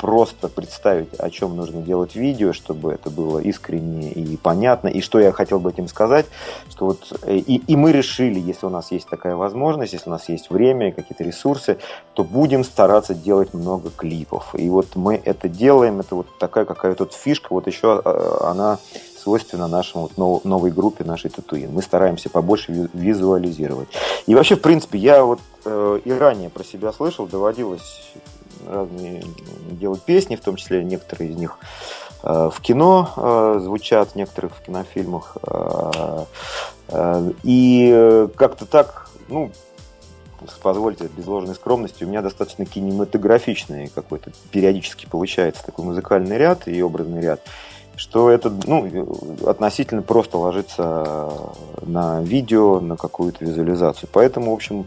просто 0.00 0.48
представить, 0.48 1.14
о 1.18 1.28
чем 1.30 1.56
нужно 1.56 1.82
делать 1.82 2.16
видео, 2.16 2.52
чтобы 2.52 2.92
это 2.92 3.10
было 3.10 3.38
искренне 3.38 4.10
и 4.10 4.36
понятно. 4.38 4.88
И 4.88 5.02
что 5.02 5.20
я 5.20 5.30
хотел 5.30 5.60
бы 5.60 5.70
этим 5.70 5.88
сказать, 5.88 6.26
что 6.70 6.86
вот 6.86 7.12
э, 7.22 7.36
и, 7.36 7.56
и 7.56 7.76
мы 7.76 7.92
решили, 7.92 8.40
если 8.40 8.66
у 8.66 8.70
нас 8.70 8.92
есть 8.92 9.08
такая 9.08 9.36
возможность, 9.36 9.92
если 9.92 10.08
у 10.08 10.12
нас 10.12 10.28
есть 10.30 10.48
время, 10.48 10.92
какие-то 10.92 11.22
ресурсы, 11.22 11.76
то 12.14 12.24
будем 12.24 12.64
стараться 12.64 13.14
делать 13.14 13.52
много 13.52 13.90
клипов. 13.90 14.54
И 14.54 14.70
вот 14.70 14.96
мы 14.96 15.20
это 15.22 15.48
делаем, 15.48 16.00
это 16.00 16.14
вот 16.14 16.26
такая 16.38 16.64
какая-то 16.64 17.04
вот 17.04 17.12
фишка, 17.12 17.48
вот 17.50 17.66
еще 17.66 18.00
э, 18.02 18.38
она 18.40 18.78
свойственно 19.22 19.68
нашему 19.68 20.08
вот 20.16 20.44
новой 20.44 20.70
группе, 20.70 21.04
нашей 21.04 21.30
татуин. 21.30 21.72
Мы 21.72 21.82
стараемся 21.82 22.30
побольше 22.30 22.88
визуализировать. 22.94 23.88
И 24.26 24.34
вообще, 24.34 24.56
в 24.56 24.62
принципе, 24.62 24.98
я 24.98 25.24
вот 25.24 25.40
э, 25.66 26.00
и 26.02 26.10
ранее 26.10 26.48
про 26.48 26.64
себя 26.64 26.90
слышал, 26.90 27.26
доводилось 27.26 28.14
разные 28.66 29.22
делают 29.70 30.02
песни, 30.02 30.36
в 30.36 30.40
том 30.40 30.56
числе 30.56 30.84
некоторые 30.84 31.30
из 31.30 31.36
них 31.36 31.58
э, 32.22 32.50
в 32.52 32.60
кино 32.60 33.10
э, 33.16 33.60
звучат, 33.62 34.14
некоторых 34.14 34.56
в 34.56 34.62
кинофильмах. 34.62 35.36
Э, 35.42 36.24
и 37.44 38.26
как-то 38.36 38.66
так, 38.66 39.08
ну, 39.28 39.52
позвольте, 40.62 41.08
без 41.16 41.26
ложной 41.26 41.54
скромности, 41.54 42.04
у 42.04 42.08
меня 42.08 42.22
достаточно 42.22 42.66
кинематографичный 42.66 43.88
какой-то 43.88 44.32
периодически 44.50 45.06
получается 45.06 45.64
такой 45.64 45.84
музыкальный 45.84 46.36
ряд 46.36 46.66
и 46.66 46.82
образный 46.82 47.20
ряд, 47.20 47.42
что 47.96 48.30
это 48.30 48.50
ну, 48.66 49.06
относительно 49.46 50.02
просто 50.02 50.38
ложится 50.38 51.30
на 51.82 52.22
видео, 52.22 52.80
на 52.80 52.96
какую-то 52.96 53.44
визуализацию. 53.44 54.08
Поэтому, 54.12 54.50
в 54.50 54.54
общем, 54.54 54.86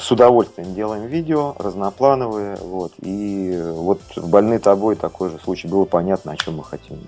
с 0.00 0.10
удовольствием 0.10 0.74
делаем 0.74 1.06
видео 1.06 1.54
разноплановые, 1.58 2.56
вот, 2.56 2.92
и 3.00 3.60
вот 3.64 4.00
в 4.16 4.28
«Больны 4.28 4.58
тобой» 4.58 4.96
такой 4.96 5.30
же 5.30 5.38
случай, 5.38 5.68
было 5.68 5.84
понятно, 5.84 6.32
о 6.32 6.36
чем 6.36 6.56
мы 6.56 6.64
хотим 6.64 6.98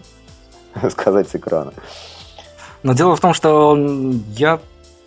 сказать 0.91 1.29
с 1.29 1.35
экрана. 1.35 1.73
Но 2.83 2.95
дело 2.95 3.17
в 3.17 3.21
том, 3.21 3.35
что 3.35 3.77
я 4.37 4.61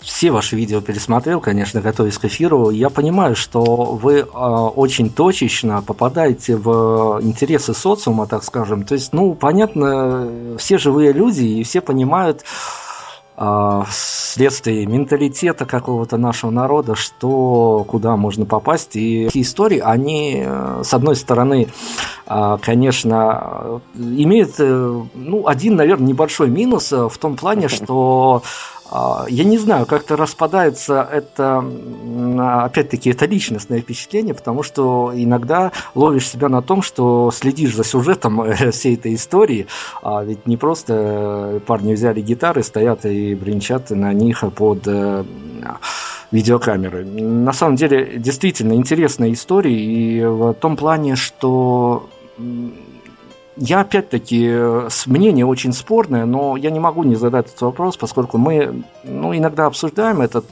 все 0.04 0.32
ваши 0.32 0.56
видео 0.56 0.82
пересмотрел, 0.82 1.40
конечно, 1.40 1.82
готовясь 1.82 2.18
к 2.18 2.26
эфиру. 2.26 2.70
Я 2.70 2.90
понимаю, 2.90 3.36
что 3.36 3.64
вы 3.64 4.20
э, 4.20 4.24
очень 4.24 5.10
точечно 5.10 5.82
попадаете 5.82 6.58
в 6.58 7.20
интересы 7.22 7.74
социума, 7.74 8.28
так 8.28 8.44
скажем. 8.44 8.84
То 8.84 8.96
есть, 8.96 9.14
ну, 9.14 9.34
понятно, 9.34 10.58
все 10.58 10.78
живые 10.78 11.14
люди 11.14 11.46
и 11.46 11.64
все 11.64 11.80
понимают, 11.82 12.44
вследствие 13.90 14.86
менталитета 14.86 15.66
какого-то 15.66 16.18
нашего 16.18 16.52
народа, 16.52 16.96
что 16.96 17.84
куда 17.88 18.16
можно 18.16 18.46
попасть. 18.46 18.96
И 18.96 19.26
эти 19.26 19.42
истории, 19.42 19.80
они, 19.80 20.44
э, 20.46 20.82
с 20.84 20.94
одной 20.94 21.16
стороны, 21.16 21.68
а, 22.28 22.58
конечно, 22.58 23.82
имеют 23.96 24.56
э, 24.60 25.04
ну, 25.14 25.48
один, 25.48 25.76
наверное, 25.76 26.08
небольшой 26.08 26.50
минус 26.50 26.92
в 26.92 27.18
том 27.18 27.36
плане, 27.36 27.68
что 27.70 28.44
а, 28.96 29.26
я 29.28 29.44
не 29.44 29.58
знаю, 29.58 29.88
как-то 29.88 30.16
распадается 30.16 31.08
это, 31.12 31.66
опять-таки, 32.40 33.12
это 33.12 33.26
личностное 33.26 33.82
впечатление, 33.82 34.34
потому 34.34 34.64
что 34.64 35.12
иногда 35.16 35.72
ловишь 35.96 36.30
себя 36.30 36.50
на 36.50 36.62
том, 36.62 36.82
что 36.82 37.32
следишь 37.32 37.76
за 37.76 37.84
сюжетом 37.84 38.42
э, 38.42 38.72
всей 38.72 38.96
этой 38.96 39.16
истории, 39.16 39.68
а 40.02 40.24
ведь 40.24 40.48
не 40.48 40.58
просто 40.58 41.62
парни 41.66 41.94
взяли 41.94 42.22
гитары, 42.22 42.64
стоят 42.64 43.06
и 43.06 43.36
бренчат 43.36 43.90
на 43.90 44.14
них 44.14 44.44
под 44.56 44.88
э, 44.88 45.24
видеокамеры. 46.32 47.06
На 47.06 47.54
самом 47.54 47.76
деле, 47.76 48.18
действительно 48.18 48.74
интересная 48.74 49.32
история, 49.32 49.76
и 49.76 50.26
в 50.26 50.54
том 50.54 50.76
плане, 50.78 51.16
что 51.16 52.10
я 53.56 53.82
опять-таки, 53.82 54.48
э, 54.50 54.90
мнение 55.06 55.46
очень 55.46 55.74
спорное, 55.74 56.26
но 56.26 56.58
я 56.58 56.72
не 56.72 56.80
могу 56.80 57.04
не 57.04 57.16
задать 57.16 57.48
этот 57.48 57.62
вопрос, 57.62 57.98
поскольку 57.98 58.38
мы 58.38 58.84
ну, 59.04 59.36
иногда 59.36 59.68
обсуждаем 59.68 60.22
этот, 60.22 60.46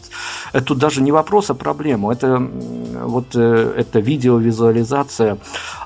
это 0.53 0.75
даже 0.75 1.01
не 1.01 1.11
вопрос, 1.11 1.49
а 1.49 1.55
проблему. 1.55 2.11
Это 2.11 2.37
вот 2.37 3.35
э, 3.35 3.73
эта 3.77 3.99
видеовизуализация, 3.99 5.37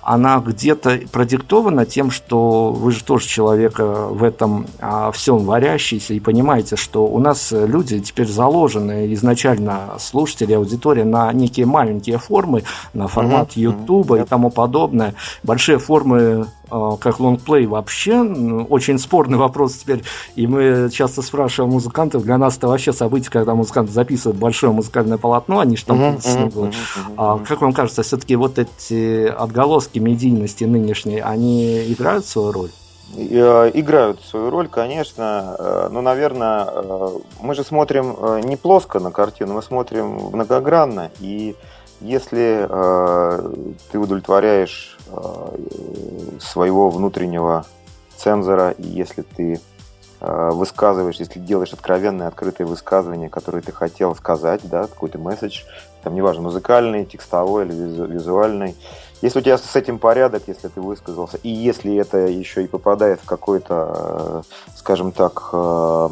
она 0.02 0.40
где-то 0.40 1.00
продиктована 1.12 1.86
тем, 1.86 2.12
что 2.12 2.72
вы 2.72 2.92
же 2.92 3.04
тоже 3.04 3.28
человек 3.28 3.80
в 3.80 4.24
этом 4.24 4.68
а, 4.80 5.12
всем 5.12 5.40
варящийся 5.40 6.14
и 6.14 6.20
понимаете, 6.20 6.76
что 6.76 7.08
у 7.08 7.18
нас 7.20 7.52
люди 7.52 8.00
теперь 8.00 8.28
заложены 8.28 9.12
изначально 9.14 9.96
слушатели, 9.98 10.54
аудитория 10.54 11.06
на 11.06 11.34
некие 11.34 11.66
маленькие 11.66 12.20
формы, 12.20 12.64
на 12.94 13.08
формат 13.08 13.54
YouTube 13.54 14.12
mm-hmm. 14.12 14.24
и 14.24 14.28
тому 14.28 14.52
подобное. 14.52 15.16
Большие 15.44 15.80
формы 15.80 16.46
как 16.70 17.20
лонгплей 17.20 17.66
вообще 17.66 18.22
очень 18.22 19.00
спорный 19.00 19.38
вопрос 19.46 19.76
теперь. 19.76 20.04
И 20.36 20.48
мы 20.48 20.90
часто 20.92 21.22
спрашиваем 21.22 21.74
музыкантов, 21.74 22.24
для 22.24 22.38
нас 22.38 22.58
это 22.58 22.68
вообще 22.68 22.94
событие, 22.94 23.32
когда 23.32 23.56
музыкант 23.56 23.90
записывает 23.90 24.40
большое 24.40 24.72
музыкальное 24.72 25.18
полотно, 25.18 25.60
они 25.60 25.78
же 25.78 25.86
там 25.86 26.02
uh-huh, 26.02 26.18
uh-huh, 26.18 26.52
uh-huh, 26.54 26.72
а, 27.18 27.40
Как 27.40 27.62
вам 27.62 27.74
кажется, 27.74 28.04
все-таки 28.04 28.36
вот 28.36 28.60
эти 28.60 29.28
отголоски 29.28 30.00
медийности 30.00 30.64
нынешней, 30.64 31.20
они 31.20 31.92
играют 31.92 32.26
свою 32.26 32.52
роль? 32.52 32.72
Э, 33.18 33.72
играют 33.74 34.22
свою 34.22 34.50
роль, 34.50 34.68
конечно. 34.68 35.56
Э, 35.58 35.90
но, 35.92 36.02
наверное, 36.02 36.68
э, 36.68 37.10
мы 37.42 37.56
же 37.56 37.64
смотрим 37.64 38.16
не 38.46 38.56
плоско 38.56 39.00
на 39.00 39.12
картину, 39.12 39.54
мы 39.54 39.62
смотрим 39.62 40.32
многогранно. 40.34 41.12
И 41.20 41.56
если 42.02 42.68
ты 43.92 44.00
удовлетворяешь 44.00 44.98
своего 46.40 46.90
внутреннего 46.90 47.66
цензора, 48.16 48.72
и 48.72 48.88
если 48.88 49.22
ты 49.22 49.60
высказываешь, 50.22 51.18
если 51.18 51.40
делаешь 51.40 51.74
откровенные, 51.74 52.28
открытые 52.28 52.66
высказывания, 52.66 53.30
которые 53.30 53.62
ты 53.62 53.72
хотел 53.72 54.16
сказать, 54.16 54.62
да, 54.64 54.84
какой-то 54.88 55.20
месседж, 55.20 55.64
там 56.04 56.16
неважно, 56.16 56.44
музыкальный, 56.44 57.06
текстовой 57.06 57.66
или 57.66 57.74
визуальный, 57.74 58.76
если 59.26 59.40
у 59.40 59.42
тебя 59.42 59.58
с 59.58 59.76
этим 59.76 59.98
порядок, 59.98 60.44
если 60.46 60.68
ты 60.68 60.80
высказался, 60.80 61.38
и 61.38 61.50
если 61.50 61.96
это 61.96 62.20
еще 62.20 62.64
и 62.64 62.68
попадает 62.68 63.20
в 63.22 63.26
какой-то, 63.26 64.44
э, 64.48 64.76
скажем 64.76 65.12
так, 65.12 65.50
э, 65.52 66.10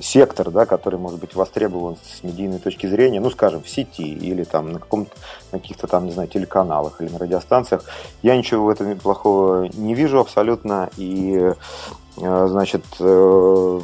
сектор, 0.00 0.52
да, 0.52 0.64
который 0.64 1.00
может 1.00 1.18
быть 1.18 1.34
востребован 1.34 1.96
с 1.96 2.22
медийной 2.22 2.60
точки 2.60 2.86
зрения, 2.86 3.18
ну, 3.18 3.30
скажем, 3.30 3.60
в 3.60 3.68
сети 3.68 4.06
или 4.06 4.44
там 4.44 4.72
на 4.72 4.78
каком-то, 4.78 5.10
на 5.50 5.58
каких-то 5.58 5.88
там, 5.88 6.06
не 6.06 6.12
знаю, 6.12 6.28
телеканалах 6.28 7.00
или 7.00 7.08
на 7.08 7.18
радиостанциях, 7.18 7.82
я 8.22 8.36
ничего 8.36 8.66
в 8.66 8.68
этом 8.68 8.96
плохого 9.00 9.68
не 9.74 9.94
вижу 9.94 10.20
абсолютно, 10.20 10.90
и, 10.96 11.52
э, 12.18 12.46
значит, 12.48 12.84
ну 13.00 13.82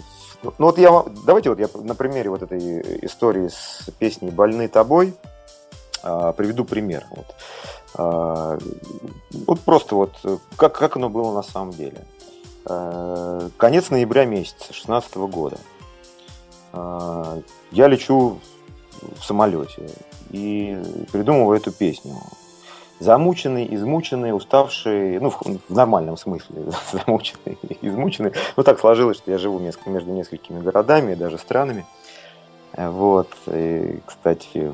вот 0.58 0.78
я, 0.78 1.04
давайте 1.26 1.50
вот 1.50 1.58
я 1.58 1.68
на 1.74 1.96
примере 1.96 2.30
вот 2.30 2.42
этой 2.42 3.04
истории 3.04 3.48
с 3.48 3.90
песней 3.98 4.30
«Больны 4.30 4.68
тобой» 4.68 5.12
приведу 6.02 6.64
пример. 6.64 7.04
Вот. 7.10 7.26
А, 7.95 8.59
вот 9.47 9.61
просто 9.61 9.95
вот, 9.95 10.16
как, 10.57 10.74
как 10.74 10.97
оно 10.97 11.09
было 11.09 11.32
на 11.34 11.43
самом 11.43 11.72
деле. 11.72 12.05
А, 12.66 13.49
конец 13.57 13.91
ноября 13.91 14.24
месяца 14.24 14.66
2016 14.68 15.16
года. 15.16 15.59
А, 16.72 17.41
я 17.72 17.88
лечу 17.88 18.38
в 19.18 19.24
самолете 19.24 19.88
и 20.30 20.78
придумываю 21.12 21.57
эту 21.59 21.72
песню. 21.72 22.14
Замученный, 23.01 23.74
измученный, 23.74 24.36
уставший, 24.36 25.18
ну, 25.20 25.30
в, 25.30 25.70
нормальном 25.70 26.18
смысле, 26.18 26.66
замученный, 26.93 27.59
измученный. 27.80 28.32
Ну, 28.57 28.62
так 28.62 28.78
сложилось, 28.78 29.16
что 29.16 29.30
я 29.30 29.38
живу 29.38 29.59
между 29.59 30.12
несколькими 30.12 30.61
городами, 30.61 31.14
даже 31.14 31.38
странами. 31.38 31.86
Вот, 32.76 33.28
и, 33.47 34.01
кстати, 34.07 34.72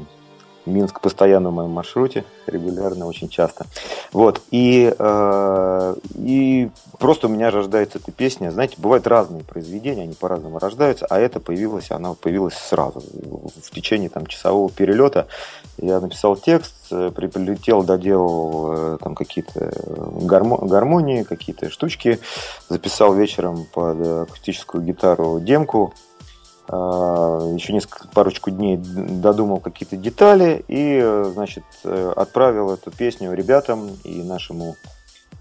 Минск 0.66 1.00
постоянно 1.00 1.50
в 1.50 1.54
моем 1.54 1.70
маршруте, 1.70 2.24
регулярно, 2.46 3.06
очень 3.06 3.28
часто. 3.28 3.66
Вот, 4.12 4.42
и, 4.50 4.94
э, 4.96 5.94
и 6.14 6.70
просто 6.98 7.28
у 7.28 7.30
меня 7.30 7.50
рождается 7.50 7.98
эта 7.98 8.12
песня. 8.12 8.50
Знаете, 8.50 8.74
бывают 8.78 9.06
разные 9.06 9.44
произведения, 9.44 10.02
они 10.02 10.14
по-разному 10.14 10.58
рождаются, 10.58 11.06
а 11.08 11.18
это 11.18 11.40
появилось, 11.40 11.90
она 11.90 12.14
появилась 12.14 12.54
сразу, 12.54 13.00
в 13.00 13.70
течение 13.70 14.08
там 14.08 14.26
часового 14.26 14.70
перелета. 14.70 15.28
Я 15.78 16.00
написал 16.00 16.36
текст, 16.36 16.74
э, 16.90 17.10
прилетел, 17.14 17.82
доделал 17.82 18.72
э, 18.72 18.98
там 19.00 19.14
какие-то 19.14 19.72
гармонии, 20.22 21.22
какие-то 21.22 21.70
штучки, 21.70 22.18
записал 22.68 23.14
вечером 23.14 23.66
под 23.72 24.28
акустическую 24.28 24.82
гитару 24.82 25.38
демку, 25.40 25.94
еще 26.68 27.72
несколько 27.72 28.08
парочку 28.08 28.50
дней 28.50 28.76
додумал 28.76 29.60
какие-то 29.60 29.96
детали 29.96 30.64
и, 30.66 31.00
значит, 31.32 31.62
отправил 31.84 32.72
эту 32.72 32.90
песню 32.90 33.32
ребятам 33.34 33.90
и 34.02 34.22
нашему 34.22 34.76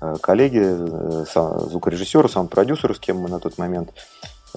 э, 0.02 0.16
коллеге, 0.22 0.78
э, 0.78 1.26
звукорежиссеру, 1.70 2.30
сам 2.30 2.48
продюсеру, 2.48 2.94
с 2.94 3.00
кем 3.00 3.18
мы 3.18 3.30
на 3.30 3.40
тот 3.40 3.58
момент 3.58 3.94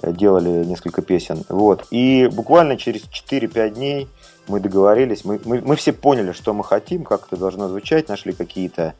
э, 0.01 0.11
делали 0.11 0.63
несколько 0.63 1.01
песен. 1.01 1.43
Вот. 1.49 1.85
И 1.91 2.29
буквально 2.31 2.77
через 2.77 3.03
4-5 3.03 3.69
дней 3.71 4.07
мы 4.47 4.59
договорились, 4.59 5.25
мы, 5.25 5.39
мы, 5.45 5.61
мы 5.61 5.75
все 5.75 5.93
поняли, 5.93 6.31
что 6.31 6.53
мы 6.53 6.63
хотим, 6.63 7.03
как 7.03 7.27
это 7.27 7.37
должно 7.37 7.67
звучать, 7.67 8.09
нашли 8.09 8.33
какие-то 8.33 8.95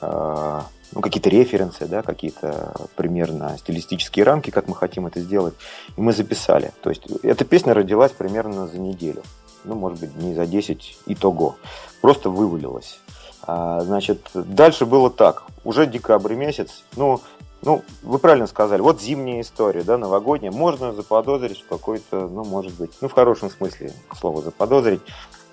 а, 0.00 0.66
ну, 0.92 1.00
какие-то 1.00 1.28
референсы, 1.28 1.86
да, 1.86 2.02
какие-то 2.02 2.74
примерно 2.96 3.56
стилистические 3.58 4.24
рамки, 4.24 4.50
как 4.50 4.68
мы 4.68 4.74
хотим 4.74 5.06
это 5.06 5.20
сделать. 5.20 5.54
И 5.96 6.00
мы 6.00 6.12
записали. 6.12 6.72
То 6.82 6.90
есть 6.90 7.06
эта 7.22 7.44
песня 7.44 7.74
родилась 7.74 8.12
примерно 8.12 8.66
за 8.66 8.78
неделю. 8.78 9.22
Ну, 9.64 9.74
может 9.74 10.00
быть, 10.00 10.16
не 10.16 10.34
за 10.34 10.46
10 10.46 10.98
итого. 11.06 11.56
Просто 12.00 12.30
вывалилась. 12.30 13.00
А, 13.42 13.80
значит, 13.80 14.30
дальше 14.34 14.86
было 14.86 15.10
так. 15.10 15.44
Уже 15.64 15.86
декабрь 15.86 16.34
месяц. 16.34 16.84
Ну, 16.96 17.20
ну, 17.62 17.82
вы 18.02 18.18
правильно 18.18 18.46
сказали. 18.46 18.80
Вот 18.80 19.00
зимняя 19.00 19.40
история, 19.40 19.82
да, 19.82 19.98
новогодняя. 19.98 20.52
Можно 20.52 20.92
заподозрить 20.92 21.64
какой-то, 21.68 22.28
ну, 22.28 22.44
может 22.44 22.74
быть, 22.74 22.92
ну, 23.00 23.08
в 23.08 23.12
хорошем 23.12 23.50
смысле 23.50 23.92
слова 24.18 24.42
заподозрить, 24.42 25.00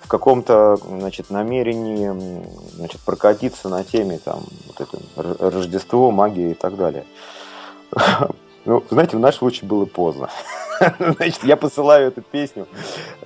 в 0.04 0.08
каком-то 0.08 0.76
значит, 0.76 1.30
намерении 1.30 2.12
значит, 2.74 3.00
прокатиться 3.00 3.70
на 3.70 3.82
теме 3.84 4.18
там, 4.18 4.44
вот 4.66 4.80
это, 4.80 5.50
Рождество, 5.50 6.10
магия 6.10 6.50
и 6.50 6.54
так 6.54 6.76
далее. 6.76 7.04
Ну, 8.66 8.82
знаете, 8.88 9.18
в 9.18 9.20
нашем 9.20 9.40
случае 9.40 9.68
было 9.68 9.84
поздно. 9.84 10.30
Значит, 10.98 11.44
я 11.44 11.58
посылаю 11.58 12.08
эту 12.08 12.22
песню. 12.22 12.66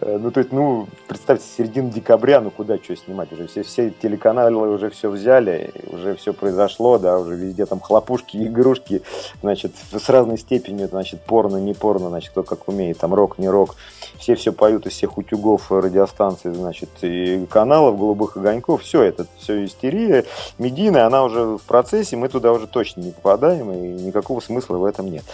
Э, 0.01 0.19
ну, 0.21 0.33
то 0.33 0.41
есть, 0.41 0.51
ну, 0.51 0.89
представьте, 1.07 1.47
середина 1.57 1.93
декабря, 1.93 2.41
ну, 2.41 2.51
куда 2.51 2.77
что 2.79 2.97
снимать? 2.97 3.33
Уже 3.33 3.47
все, 3.47 3.63
все 3.63 3.91
телеканалы 3.91 4.69
уже 4.69 4.91
все 4.91 5.09
взяли, 5.09 5.73
уже 5.93 6.17
все 6.17 6.33
произошло, 6.33 6.99
да, 6.99 7.21
уже 7.21 7.37
везде 7.37 7.67
там 7.67 7.79
хлопушки, 7.79 8.37
игрушки, 8.37 9.03
значит, 9.41 9.75
с 9.93 10.09
разной 10.09 10.39
степенью, 10.39 10.89
значит, 10.89 11.21
порно, 11.23 11.59
не 11.59 11.73
порно, 11.73 12.09
значит, 12.09 12.31
кто 12.31 12.43
как 12.43 12.67
умеет, 12.67 12.99
там, 12.99 13.15
рок, 13.15 13.39
не 13.39 13.49
рок. 13.49 13.77
Все 14.19 14.35
все 14.35 14.53
поют 14.53 14.87
из 14.87 14.93
всех 14.93 15.17
утюгов 15.17 15.71
радиостанций, 15.71 16.53
значит, 16.53 16.89
и 17.03 17.47
каналов, 17.47 17.99
голубых 17.99 18.37
огоньков, 18.37 18.83
все 18.83 19.03
это, 19.03 19.27
все 19.39 19.65
истерия 19.65 20.25
медийная, 20.59 21.07
она 21.07 21.25
уже 21.25 21.57
в 21.57 21.63
процессе, 21.63 22.17
мы 22.17 22.29
туда 22.29 22.53
уже 22.53 22.67
точно 22.67 23.03
не 23.03 23.13
попадаем, 23.13 23.73
и 23.73 24.03
никакого 24.03 24.41
смысла 24.41 24.77
в 24.77 24.85
этом 24.85 25.11
нет. 25.11 25.25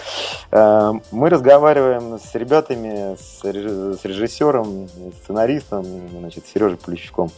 Э, 0.50 0.92
мы 1.10 1.30
разговариваем 1.30 2.18
с 2.18 2.34
ребятами, 2.34 3.16
с, 3.16 3.42
режиссером, 3.44 4.88
сценаристом, 5.22 5.84
значит, 6.18 6.44
Сережей 6.46 6.78
Полищуком, 6.78 7.30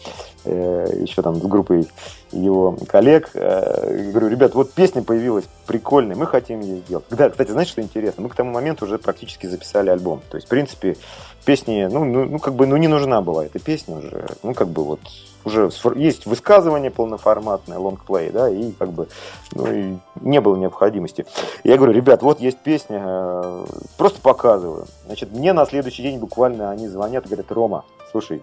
э, 0.44 0.86
еще 1.00 1.22
там 1.22 1.36
с 1.36 1.40
группой 1.40 1.88
его 2.32 2.76
коллег. 2.88 3.30
Э, 3.34 4.10
говорю, 4.10 4.28
ребят, 4.28 4.54
вот 4.54 4.72
песня 4.72 5.02
появилась 5.02 5.44
прикольная, 5.66 6.16
мы 6.16 6.26
хотим 6.26 6.60
ее 6.60 6.78
сделать. 6.78 7.04
Да, 7.10 7.30
кстати, 7.30 7.50
знаете, 7.50 7.70
что 7.72 7.82
интересно? 7.82 8.22
Мы 8.22 8.28
к 8.28 8.34
тому 8.34 8.50
моменту 8.50 8.84
уже 8.84 8.98
практически 8.98 9.46
записали 9.46 9.90
альбом. 9.90 10.22
То 10.30 10.36
есть, 10.36 10.46
в 10.46 10.50
принципе, 10.50 10.96
песни, 11.44 11.88
ну, 11.90 12.04
ну, 12.04 12.24
ну 12.24 12.38
как 12.38 12.54
бы, 12.54 12.66
ну, 12.66 12.76
не 12.76 12.88
нужна 12.88 13.20
была 13.20 13.46
эта 13.46 13.58
песня 13.58 13.96
уже. 13.96 14.26
Ну, 14.42 14.54
как 14.54 14.68
бы 14.68 14.84
вот 14.84 15.00
уже 15.44 15.70
есть 15.94 16.26
высказывание 16.26 16.90
полноформатное, 16.90 17.78
лонгплей, 17.78 18.30
да, 18.30 18.50
и 18.50 18.72
как 18.72 18.90
бы 18.90 19.08
ну, 19.52 19.72
и 19.72 19.96
не 20.20 20.40
было 20.40 20.56
необходимости. 20.56 21.24
Я 21.62 21.76
говорю, 21.76 21.92
ребят, 21.92 22.22
вот 22.22 22.40
есть 22.40 22.58
песня, 22.58 23.00
э, 23.04 23.66
просто 23.96 24.20
показываю. 24.20 24.86
Значит, 25.06 25.30
мне 25.32 25.52
на 25.52 25.64
следующий 25.64 26.02
день 26.02 26.18
буквально 26.18 26.70
они 26.70 26.88
звонят 26.88 27.24
и 27.24 27.28
говорят, 27.28 27.52
Рома, 27.52 27.84
слушай, 28.10 28.42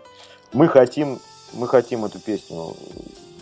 мы 0.54 0.70
хотим, 0.70 1.20
мы 1.54 1.68
хотим 1.68 2.06
эту 2.06 2.20
песню 2.20 2.74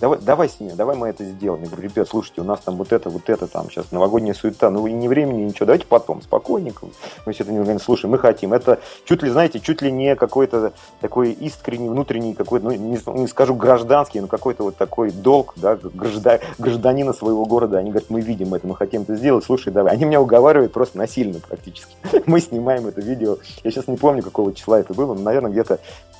давай, 0.01 0.19
давай 0.19 0.49
с 0.49 0.59
ним, 0.59 0.75
давай 0.75 0.97
мы 0.97 1.07
это 1.07 1.23
сделаем. 1.23 1.63
Я 1.63 1.69
говорю, 1.69 1.87
ребят, 1.87 2.09
слушайте, 2.09 2.41
у 2.41 2.43
нас 2.43 2.59
там 2.59 2.75
вот 2.75 2.91
это, 2.91 3.09
вот 3.09 3.29
это, 3.29 3.47
там 3.47 3.69
сейчас 3.69 3.91
новогодняя 3.91 4.33
суета, 4.33 4.69
ну 4.69 4.85
и 4.87 4.91
не 4.91 5.07
времени, 5.07 5.43
ничего, 5.43 5.67
давайте 5.67 5.85
потом, 5.85 6.21
спокойненько. 6.21 6.87
Мы 7.25 7.33
все 7.33 7.43
это 7.43 7.51
не 7.51 7.59
говорим, 7.59 7.79
слушай, 7.79 8.07
мы 8.07 8.17
хотим. 8.17 8.51
Это 8.51 8.79
чуть 9.05 9.21
ли, 9.23 9.29
знаете, 9.29 9.59
чуть 9.59 9.81
ли 9.81 9.91
не 9.91 10.15
какой-то 10.15 10.73
такой 10.99 11.31
искренний, 11.31 11.87
внутренний, 11.87 12.33
какой-то, 12.33 12.65
ну 12.65 12.71
не, 12.71 12.99
не 13.19 13.27
скажу 13.27 13.55
гражданский, 13.55 14.19
но 14.19 14.27
какой-то 14.27 14.63
вот 14.63 14.75
такой 14.75 15.11
долг, 15.11 15.53
да, 15.55 15.75
граждан, 15.75 16.39
гражданина 16.57 17.13
своего 17.13 17.45
города. 17.45 17.77
Они 17.77 17.91
говорят, 17.91 18.09
мы 18.09 18.21
видим 18.21 18.53
это, 18.53 18.67
мы 18.67 18.75
хотим 18.75 19.03
это 19.03 19.15
сделать, 19.15 19.45
слушай, 19.45 19.71
давай. 19.71 19.93
Они 19.93 20.05
меня 20.05 20.19
уговаривают 20.19 20.73
просто 20.73 20.97
насильно 20.97 21.39
практически. 21.39 21.95
Мы 22.25 22.41
снимаем 22.41 22.87
это 22.87 23.01
видео. 23.01 23.37
Я 23.63 23.71
сейчас 23.71 23.87
не 23.87 23.97
помню, 23.97 24.23
какого 24.23 24.53
числа 24.53 24.79
это 24.79 24.93
было, 24.93 25.13
но, 25.13 25.21
наверное, 25.21 25.51
где-то 25.51 25.79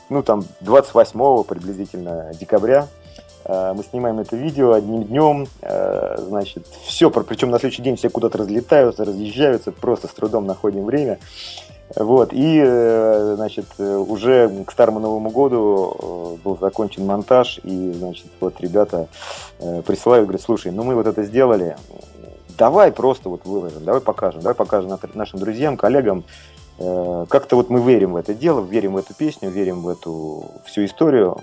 ну, 0.10 0.22
там, 0.22 0.44
28 0.60 1.44
приблизительно 1.44 2.32
декабря 2.38 2.88
мы 3.48 3.84
снимаем 3.84 4.20
это 4.20 4.36
видео 4.36 4.74
одним 4.74 5.04
днем, 5.04 5.48
э, 5.62 6.16
значит, 6.20 6.68
все, 6.84 7.10
причем 7.10 7.50
на 7.50 7.60
следующий 7.60 7.82
день 7.82 7.96
все 7.96 8.10
куда-то 8.10 8.38
разлетаются, 8.38 9.06
разъезжаются, 9.06 9.72
просто 9.72 10.08
с 10.08 10.12
трудом 10.12 10.46
находим 10.46 10.86
время. 10.86 11.20
Вот, 11.96 12.32
и, 12.32 12.62
э, 12.64 13.34
значит, 13.36 13.66
уже 13.80 14.64
к 14.66 14.72
Старому 14.72 15.00
Новому 15.00 15.30
году 15.30 16.40
был 16.44 16.58
закончен 16.58 17.06
монтаж, 17.06 17.60
и, 17.64 17.92
значит, 17.92 18.28
вот 18.40 18.62
ребята 18.62 19.08
присылают, 19.86 20.28
говорят, 20.28 20.42
слушай, 20.42 20.72
ну 20.72 20.84
мы 20.84 20.96
вот 20.96 21.08
это 21.08 21.24
сделали, 21.24 21.76
давай 22.58 22.92
просто 22.92 23.28
вот 23.28 23.46
выложим, 23.46 23.84
давай 23.84 24.02
покажем, 24.02 24.42
давай 24.42 24.56
покажем 24.56 24.98
нашим 25.16 25.40
друзьям, 25.40 25.78
коллегам, 25.78 26.24
как-то 26.78 27.56
вот 27.56 27.70
мы 27.70 27.82
верим 27.82 28.14
в 28.14 28.16
это 28.16 28.34
дело, 28.34 28.62
верим 28.62 28.94
в 28.94 28.98
эту 28.98 29.14
песню, 29.14 29.50
верим 29.50 29.82
в 29.82 29.90
эту 29.90 30.46
всю 30.66 30.86
историю, 30.86 31.42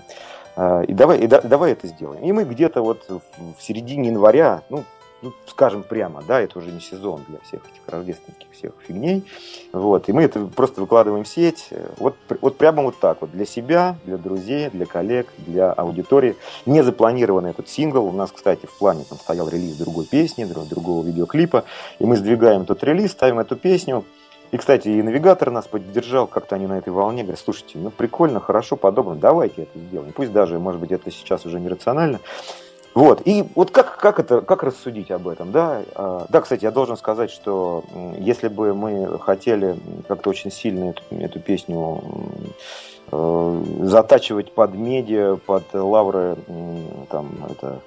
и 0.57 0.93
давай, 0.93 1.19
и 1.19 1.27
да, 1.27 1.41
давай 1.41 1.71
это 1.73 1.87
сделаем. 1.87 2.23
И 2.23 2.31
мы 2.31 2.43
где-то 2.43 2.81
вот 2.81 3.07
в 3.07 3.61
середине 3.61 4.09
января, 4.09 4.63
ну, 4.69 4.83
ну, 5.21 5.33
скажем 5.47 5.83
прямо, 5.83 6.23
да, 6.25 6.39
это 6.39 6.59
уже 6.59 6.71
не 6.71 6.79
сезон 6.79 7.23
для 7.27 7.39
всех 7.39 7.61
этих 7.65 7.81
рождественских 7.87 8.47
всех 8.51 8.73
фигней, 8.87 9.25
вот, 9.73 10.07
и 10.07 10.13
мы 10.13 10.23
это 10.23 10.45
просто 10.45 10.81
выкладываем 10.81 11.23
в 11.23 11.27
сеть, 11.27 11.69
вот, 11.97 12.15
вот 12.41 12.57
прямо 12.57 12.83
вот 12.83 12.99
так 12.99 13.21
вот, 13.21 13.31
для 13.31 13.45
себя, 13.45 13.97
для 14.05 14.17
друзей, 14.17 14.69
для 14.69 14.85
коллег, 14.85 15.27
для 15.37 15.71
аудитории, 15.71 16.35
не 16.65 16.83
запланированный 16.83 17.51
этот 17.51 17.67
сингл, 17.67 18.05
у 18.05 18.11
нас, 18.11 18.31
кстати, 18.31 18.65
в 18.65 18.77
плане 18.77 19.03
там 19.09 19.17
стоял 19.17 19.49
релиз 19.49 19.75
другой 19.75 20.05
песни, 20.05 20.45
другого 20.45 21.05
видеоклипа, 21.05 21.65
и 21.99 22.05
мы 22.05 22.15
сдвигаем 22.15 22.61
этот 22.61 22.83
релиз, 22.83 23.11
ставим 23.11 23.39
эту 23.39 23.55
песню, 23.55 24.05
и, 24.51 24.57
кстати, 24.57 24.87
и 24.87 25.03
навигатор 25.03 25.51
нас 25.51 25.67
поддержал, 25.67 26.25
как-то 26.27 26.55
они 26.55 26.67
на 26.67 26.77
этой 26.77 26.89
волне, 26.89 27.23
говорят, 27.23 27.39
слушайте, 27.39 27.77
ну 27.77 27.91
прикольно, 27.91 28.39
хорошо, 28.39 28.75
подобно, 28.75 29.15
давайте 29.15 29.63
это 29.63 29.77
сделаем. 29.77 30.11
Пусть 30.11 30.31
даже, 30.31 30.59
может 30.59 30.81
быть, 30.81 30.91
это 30.91 31.11
сейчас 31.11 31.45
уже 31.45 31.59
нерационально, 31.59 32.19
вот, 32.95 33.21
и 33.25 33.45
вот 33.55 33.71
как, 33.71 33.97
как 33.97 34.19
это, 34.19 34.41
как 34.41 34.63
рассудить 34.63 35.11
об 35.11 35.27
этом, 35.27 35.51
да? 35.51 35.83
А, 35.95 36.25
да, 36.29 36.41
кстати, 36.41 36.63
я 36.63 36.71
должен 36.71 36.97
сказать, 36.97 37.29
что 37.29 37.83
если 38.17 38.47
бы 38.47 38.73
мы 38.73 39.19
хотели 39.19 39.77
как-то 40.07 40.31
очень 40.31 40.51
сильно 40.51 40.89
эту, 40.89 41.03
эту 41.11 41.39
песню 41.39 42.01
э, 43.11 43.63
затачивать 43.83 44.51
под 44.53 44.73
медиа, 44.73 45.35
под 45.35 45.71
лавры, 45.73 46.35
там, 47.11 47.29
это, 47.47 47.79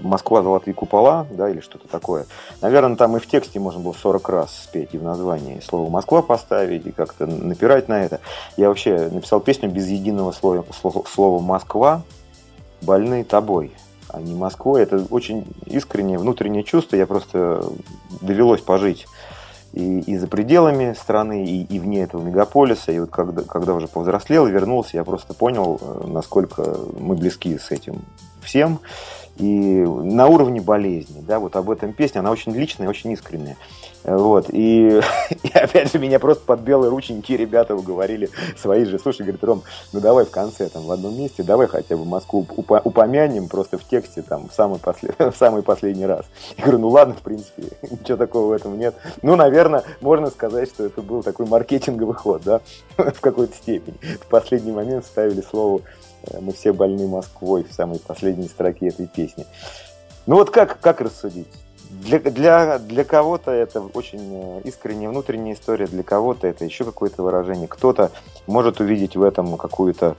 Москва, 0.00 0.42
золотые 0.42 0.72
купола, 0.72 1.26
да, 1.30 1.50
или 1.50 1.60
что-то 1.60 1.86
такое. 1.86 2.24
Наверное, 2.62 2.96
там 2.96 3.14
и 3.16 3.20
в 3.20 3.26
тексте 3.26 3.60
можно 3.60 3.80
было 3.80 3.92
40 3.92 4.28
раз 4.30 4.56
спеть, 4.64 4.90
и 4.92 4.98
в 4.98 5.02
названии 5.02 5.60
слово 5.60 5.90
Москва 5.90 6.22
поставить, 6.22 6.86
и 6.86 6.92
как-то 6.92 7.26
напирать 7.26 7.88
на 7.88 8.02
это. 8.02 8.20
Я 8.56 8.68
вообще 8.68 9.10
написал 9.12 9.40
песню 9.40 9.70
без 9.70 9.86
единого 9.88 10.32
слова, 10.32 10.64
слова 11.12 11.40
Москва, 11.42 12.02
больные 12.80 13.22
тобой 13.22 13.72
а 14.08 14.20
не 14.20 14.34
Москвой. 14.34 14.82
Это 14.82 15.04
очень 15.10 15.46
искреннее 15.66 16.18
внутреннее 16.18 16.64
чувство. 16.64 16.96
Я 16.96 17.06
просто 17.06 17.64
довелось 18.20 18.60
пожить 18.60 19.06
и, 19.72 20.00
и 20.00 20.16
за 20.16 20.26
пределами 20.26 20.94
страны, 20.94 21.44
и, 21.44 21.64
и 21.64 21.78
вне 21.78 22.02
этого 22.02 22.22
мегаполиса. 22.22 22.92
И 22.92 22.98
вот 22.98 23.10
когда, 23.10 23.42
когда 23.42 23.74
уже 23.74 23.88
повзрослел, 23.88 24.46
вернулся, 24.46 24.96
я 24.96 25.04
просто 25.04 25.34
понял, 25.34 25.78
э, 25.80 26.06
насколько 26.06 26.76
мы 26.98 27.14
близки 27.14 27.58
с 27.58 27.70
этим 27.70 28.02
всем. 28.42 28.80
И 29.36 29.44
на 29.44 30.28
уровне 30.28 30.62
болезни, 30.62 31.20
да, 31.20 31.38
вот 31.38 31.56
об 31.56 31.70
этом 31.70 31.92
песня, 31.92 32.20
она 32.20 32.30
очень 32.30 32.52
личная, 32.52 32.88
очень 32.88 33.12
искренняя. 33.12 33.58
Вот, 34.06 34.50
и, 34.50 35.00
и 35.42 35.48
опять 35.52 35.92
же 35.92 35.98
меня 35.98 36.20
просто 36.20 36.44
под 36.44 36.60
белые 36.60 36.90
рученьки 36.90 37.32
ребята 37.32 37.74
уговорили 37.74 38.30
свои 38.56 38.84
же, 38.84 39.00
слушай, 39.00 39.22
говорит, 39.22 39.42
Ром, 39.42 39.64
ну 39.92 40.00
давай 40.00 40.24
в 40.24 40.30
конце, 40.30 40.68
там, 40.68 40.84
в 40.84 40.92
одном 40.92 41.18
месте, 41.18 41.42
давай 41.42 41.66
хотя 41.66 41.96
бы 41.96 42.04
Москву 42.04 42.46
упомянем 42.56 43.48
просто 43.48 43.78
в 43.78 43.84
тексте, 43.84 44.22
там, 44.22 44.48
в 44.48 44.52
самый, 44.54 44.78
послед... 44.78 45.16
в 45.18 45.34
самый 45.36 45.64
последний 45.64 46.06
раз. 46.06 46.26
Я 46.56 46.62
говорю, 46.62 46.78
ну 46.78 46.88
ладно, 46.88 47.14
в 47.14 47.22
принципе, 47.22 47.64
ничего 47.90 48.16
такого 48.16 48.46
в 48.46 48.52
этом 48.52 48.78
нет. 48.78 48.94
Ну, 49.22 49.34
наверное, 49.34 49.82
можно 50.00 50.30
сказать, 50.30 50.68
что 50.68 50.84
это 50.84 51.02
был 51.02 51.24
такой 51.24 51.46
маркетинговый 51.46 52.14
ход, 52.14 52.42
да, 52.44 52.60
в 52.96 53.20
какой-то 53.20 53.56
степени. 53.56 53.96
В 54.20 54.26
последний 54.28 54.72
момент 54.72 55.04
ставили 55.04 55.40
слово 55.40 55.80
э, 56.22 56.38
«Мы 56.40 56.52
все 56.52 56.72
больны 56.72 57.08
Москвой» 57.08 57.66
в 57.68 57.72
самой 57.72 57.98
последней 57.98 58.46
строке 58.46 58.86
этой 58.88 59.08
песни. 59.08 59.46
Ну 60.26 60.36
вот 60.36 60.50
как, 60.50 60.78
как 60.80 61.00
рассудить? 61.00 61.48
Для, 62.06 62.18
для, 62.20 62.78
для 62.78 63.04
кого-то 63.04 63.50
это 63.50 63.80
очень 63.80 64.20
э, 64.32 64.60
искренняя 64.64 65.10
внутренняя 65.10 65.54
история, 65.54 65.86
для 65.86 66.02
кого-то 66.02 66.46
это 66.46 66.64
еще 66.64 66.84
какое-то 66.84 67.22
выражение. 67.22 67.68
Кто-то 67.68 68.12
может 68.46 68.80
увидеть 68.80 69.16
в 69.16 69.22
этом 69.22 69.56
какую-то 69.56 70.16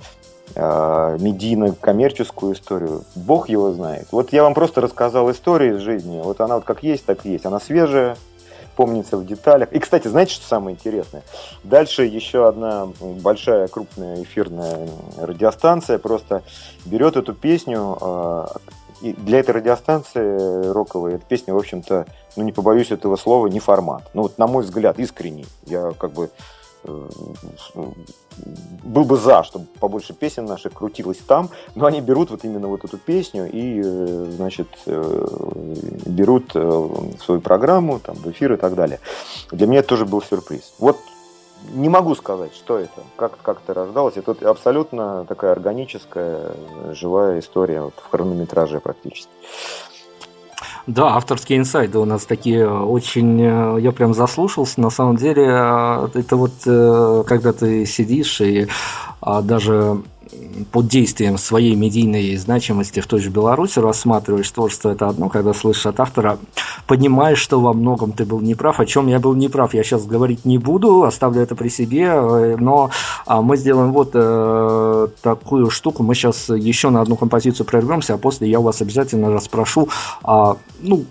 э, 0.56 1.18
медийно-коммерческую 1.20 2.54
историю. 2.54 3.04
Бог 3.16 3.50
его 3.50 3.72
знает. 3.72 4.08
Вот 4.12 4.34
я 4.34 4.44
вам 4.44 4.54
просто 4.54 4.82
рассказал 4.82 5.32
историю 5.32 5.78
из 5.78 5.82
жизни. 5.82 6.22
Вот 6.22 6.42
она 6.42 6.56
вот 6.56 6.66
как 6.66 6.84
есть, 6.84 7.06
так 7.06 7.26
и 7.26 7.32
есть. 7.32 7.46
Она 7.46 7.60
свежая, 7.60 8.18
помнится 8.76 9.18
в 9.18 9.26
деталях. 9.26 9.74
И, 9.74 9.80
кстати, 9.80 10.08
знаете, 10.08 10.34
что 10.34 10.48
самое 10.48 10.76
интересное? 10.76 11.24
Дальше 11.64 12.04
еще 12.04 12.48
одна 12.48 12.88
большая 13.00 13.68
крупная 13.68 14.22
эфирная 14.22 14.88
радиостанция 15.18 15.98
просто 15.98 16.44
берет 16.86 17.18
эту 17.18 17.34
песню, 17.34 17.98
э, 18.00 18.46
и 19.02 19.14
для 19.14 19.40
этой 19.40 19.52
радиостанции 19.52 20.72
роковой 20.72 21.16
эта 21.16 21.26
песня, 21.26 21.54
в 21.54 21.58
общем-то, 21.58 22.06
ну 22.36 22.44
не 22.44 22.52
побоюсь 22.52 22.92
этого 22.92 23.16
слова, 23.16 23.48
не 23.48 23.60
формат. 23.60 24.10
Ну 24.14 24.24
вот, 24.24 24.38
на 24.38 24.48
мой 24.48 24.64
взгляд, 24.64 25.00
искренний. 25.00 25.46
Я 25.66 25.94
как 25.98 26.12
бы 26.12 26.30
э, 26.84 27.08
был 28.84 29.04
бы 29.04 29.18
за, 29.18 29.44
чтобы 29.44 29.66
побольше 29.80 30.14
песен 30.14 30.46
наших 30.46 30.74
крутилось 30.74 31.18
там, 31.18 31.50
но 31.76 31.86
они 31.86 32.02
берут 32.02 32.32
вот 32.32 32.44
именно 32.44 32.68
вот 32.68 32.86
эту 32.86 32.98
песню 32.98 33.50
и, 33.52 33.82
э, 33.84 34.32
значит, 34.36 34.68
э, 34.86 35.76
берут 36.06 36.52
свою 36.52 37.42
программу, 37.42 38.00
там, 38.00 38.16
в 38.16 38.28
эфир 38.32 38.54
и 38.54 38.58
так 38.58 38.76
далее. 38.76 39.00
Для 39.52 39.68
меня 39.68 39.80
это 39.80 39.90
тоже 39.90 40.06
был 40.06 40.22
сюрприз. 40.22 40.74
Вот 40.80 40.98
не 41.72 41.90
могу 41.90 42.16
сказать, 42.16 42.54
что 42.54 42.78
это, 42.78 43.02
как, 43.16 43.38
как 43.42 43.60
это 43.64 43.74
рождалось. 43.74 44.18
Это 44.18 44.36
абсолютно 44.50 45.26
такая 45.26 45.52
органическая, 45.52 46.52
живая 46.92 47.40
история 47.40 47.82
вот, 47.82 47.94
в 47.96 48.10
хронометраже 48.10 48.80
практически. 48.80 49.30
Да, 50.88 51.18
авторские 51.18 51.60
инсайды 51.60 51.98
у 51.98 52.06
нас 52.06 52.26
такие 52.26 52.70
очень... 52.70 53.42
Э, 53.42 53.78
я 53.82 53.92
прям 53.92 54.14
заслушался. 54.14 54.80
На 54.80 54.90
самом 54.90 55.18
деле, 55.18 55.44
э, 55.44 56.08
это 56.14 56.38
вот 56.38 56.54
э, 56.66 57.24
когда 57.28 57.52
ты 57.52 57.86
сидишь 57.86 58.40
и 58.40 58.68
а, 59.20 59.42
даже 59.42 60.02
под 60.72 60.88
действием 60.88 61.38
своей 61.38 61.76
медийной 61.76 62.36
значимости 62.38 63.00
в 63.00 63.08
той 63.08 63.20
же 63.20 63.30
Беларуси 63.30 63.80
рассматриваешь 63.80 64.50
творчество, 64.52 64.90
это 64.90 65.08
одно, 65.08 65.30
когда 65.30 65.54
слышишь 65.54 65.86
от 65.86 66.00
автора, 66.00 66.40
понимаешь, 66.88 67.40
что 67.40 67.60
во 67.60 67.74
многом 67.74 68.12
ты 68.12 68.26
был 68.26 68.40
неправ, 68.40 68.80
о 68.80 68.86
чем 68.86 69.08
я 69.08 69.20
был 69.20 69.36
неправ, 69.36 69.74
я 69.74 69.84
сейчас 69.84 70.06
говорить 70.06 70.46
не 70.46 70.58
буду, 70.58 71.04
оставлю 71.04 71.42
это 71.42 71.56
при 71.56 71.70
себе, 71.70 72.06
э, 72.06 72.58
но 72.58 72.90
а, 73.26 73.42
мы 73.42 73.58
сделаем 73.58 73.94
вот 73.94 74.12
э, 74.14 75.08
такую 75.22 75.70
штуку, 75.70 76.04
мы 76.04 76.16
сейчас 76.16 76.50
еще 76.50 76.90
на 76.90 77.02
одну 77.02 77.16
композицию 77.16 77.66
прервемся, 77.66 78.16
а 78.16 78.18
после 78.18 78.50
я 78.50 78.60
вас 78.60 78.82
обязательно 78.82 79.32
расспрошу, 79.32 79.90
а, 80.24 80.58
ну, 80.80 81.06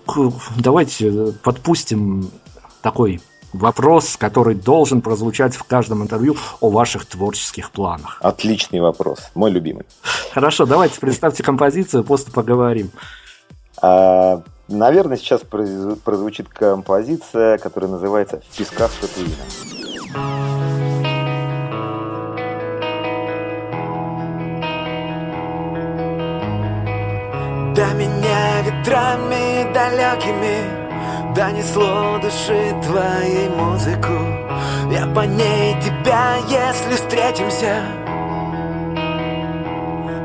давайте 0.57 1.33
подпустим 1.43 2.31
такой 2.83 3.21
вопрос, 3.53 4.17
который 4.17 4.55
должен 4.55 5.01
прозвучать 5.03 5.55
в 5.55 5.65
каждом 5.65 6.03
интервью 6.03 6.37
о 6.61 6.71
ваших 6.71 7.07
творческих 7.07 7.71
планах. 7.71 8.19
Отличный 8.21 8.81
вопрос, 8.81 9.31
мой 9.35 9.51
любимый. 9.51 9.87
Хорошо, 10.33 10.67
давайте 10.67 11.01
представьте 11.01 11.43
композицию, 11.43 12.05
после 12.05 12.33
поговорим. 12.33 12.91
А, 13.83 14.43
наверное, 14.69 15.17
сейчас 15.17 15.43
прозвучит 15.43 16.49
композиция, 16.49 17.59
которая 17.59 17.91
называется 17.91 18.41
«В 18.51 18.57
песках 18.57 18.91
Татуина». 19.01 19.35
До 27.75 27.93
меня 27.93 28.63
ветрами 28.63 29.71
далекими 29.75 30.86
Донесло 31.35 32.19
души 32.19 32.75
твоей 32.83 33.49
музыку. 33.51 34.13
Я 34.91 35.07
по 35.07 35.21
ней 35.21 35.75
тебя, 35.81 36.37
если 36.49 36.95
встретимся 36.95 37.83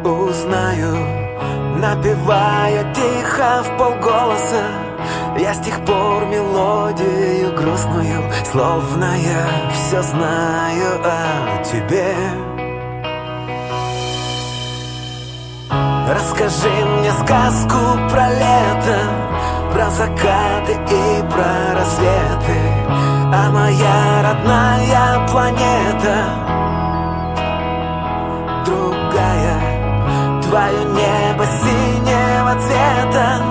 Узнаю, 0.04 0.96
напевая 1.78 2.94
тихо 2.94 3.64
в 3.64 3.78
полголоса. 3.78 4.64
Я 5.38 5.54
с 5.54 5.60
тех 5.60 5.84
пор 5.86 6.26
мелодию 6.26 7.56
грустную 7.56 8.24
Словно 8.52 9.16
я 9.18 9.72
все 9.74 10.02
знаю 10.02 11.02
о 11.04 11.64
тебе. 11.64 12.14
Расскажи 16.08 16.86
мне 16.86 17.12
сказку 17.12 17.78
про 18.10 18.30
лето 18.30 19.31
про 19.74 19.90
закаты 19.90 20.74
и 20.74 21.24
про 21.32 21.76
рассветы. 21.76 22.60
А 23.34 23.50
моя 23.52 24.22
родная 24.24 25.28
планета. 25.28 26.16
Другая. 28.66 30.42
Твое 30.44 30.84
небо 30.86 31.46
синего 31.46 32.54
цвета. 32.62 33.42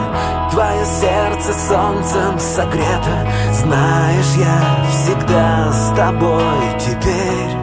Твое 0.50 0.84
сердце 0.84 1.52
солнцем 1.68 2.38
согрето. 2.38 3.26
Знаешь, 3.52 4.34
я 4.36 4.84
всегда 4.90 5.72
с 5.72 5.96
тобой 5.96 6.78
теперь. 6.78 7.56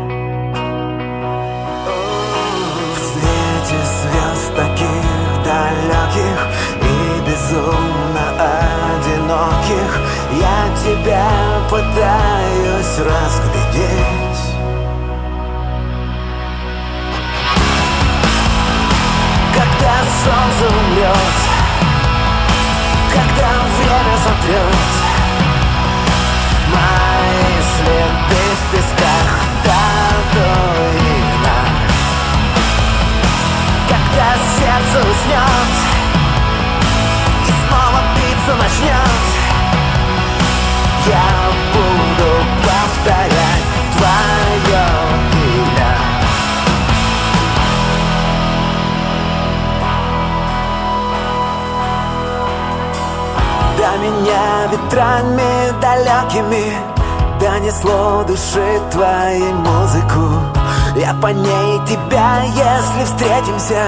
В 2.96 3.00
свете 3.00 3.78
звезд 4.00 4.56
таких 4.56 5.44
далеких 5.44 6.40
И 6.82 7.30
безумно 7.30 7.87
тебя 10.98 11.28
пытаюсь 11.70 12.98
разглядеть. 13.00 14.48
Когда 19.54 19.96
солнце 20.24 20.76
умрет 20.76 21.38
Когда 23.12 23.50
время 23.80 24.18
сотрет 24.24 24.90
Мои 26.74 27.56
следы 27.74 28.44
в 28.56 28.72
песках 28.72 29.30
татуина 29.64 31.60
Когда 33.90 34.28
сердце 34.58 34.98
уснет 35.10 35.72
И 37.48 37.52
снова 37.68 38.00
биться 38.16 38.54
начнет 38.56 39.37
Я 41.08 41.30
буду 41.74 42.32
повторять 42.64 43.66
твое 43.96 44.86
имя. 45.34 45.94
До 53.78 53.98
меня 54.04 54.68
ветрами 54.72 55.82
далекими 55.82 56.98
Донесло 57.40 58.24
души 58.28 58.82
твоей 58.92 59.54
музыку. 59.54 60.58
Я 60.96 61.14
по 61.22 61.28
ней 61.28 61.80
тебя, 61.86 62.42
если 62.44 63.06
встретимся 63.06 63.86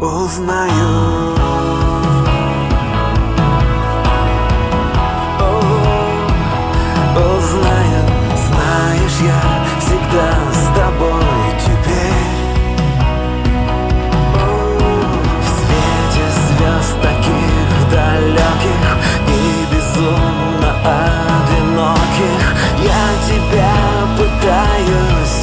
Узнаю 0.00 1.41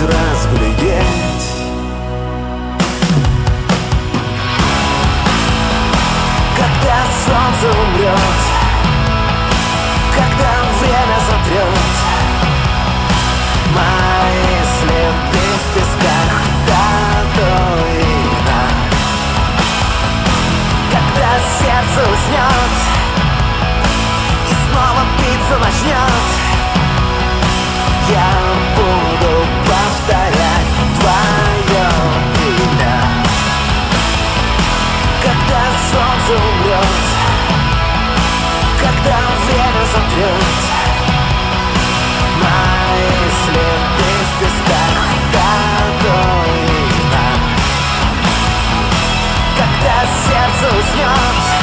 разглядеть. 0.01 1.29
Когда 6.55 6.97
солнце 7.25 7.65
умрет 7.77 8.39
Когда 10.13 10.51
время 10.81 11.19
сотрет 11.29 11.93
Мои 13.75 14.55
следы 14.79 15.45
в 15.55 15.65
песках 15.73 16.33
татуина 16.67 18.61
Когда 20.91 21.31
сердце 21.59 21.99
уснет 22.11 22.73
И 24.49 24.51
снова 24.71 25.01
биться 25.17 25.55
начнет 25.59 26.25
Я 28.09 28.58
умрет 36.33 36.85
Когда 38.79 39.17
время 39.47 39.85
сотрет 39.85 40.57
Мои 42.43 43.29
следы 43.45 44.11
в 44.25 44.31
песках 44.39 44.97
татуина 45.33 46.47
Когда 49.57 49.95
сердце 50.27 50.65
уснет 50.77 51.58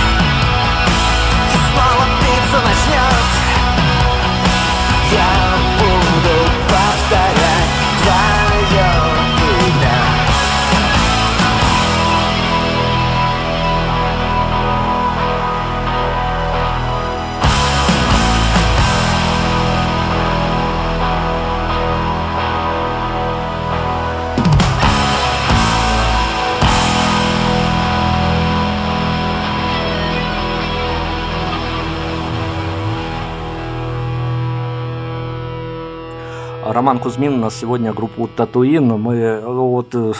Роман 36.76 36.98
Кузьмин 36.98 37.32
у 37.32 37.36
нас 37.38 37.56
сегодня 37.56 37.94
группу 37.94 38.28
Татуин. 38.28 38.88
Мы 39.00 39.14
э, 39.14 39.46
вот 39.46 39.94
э, 39.94 40.12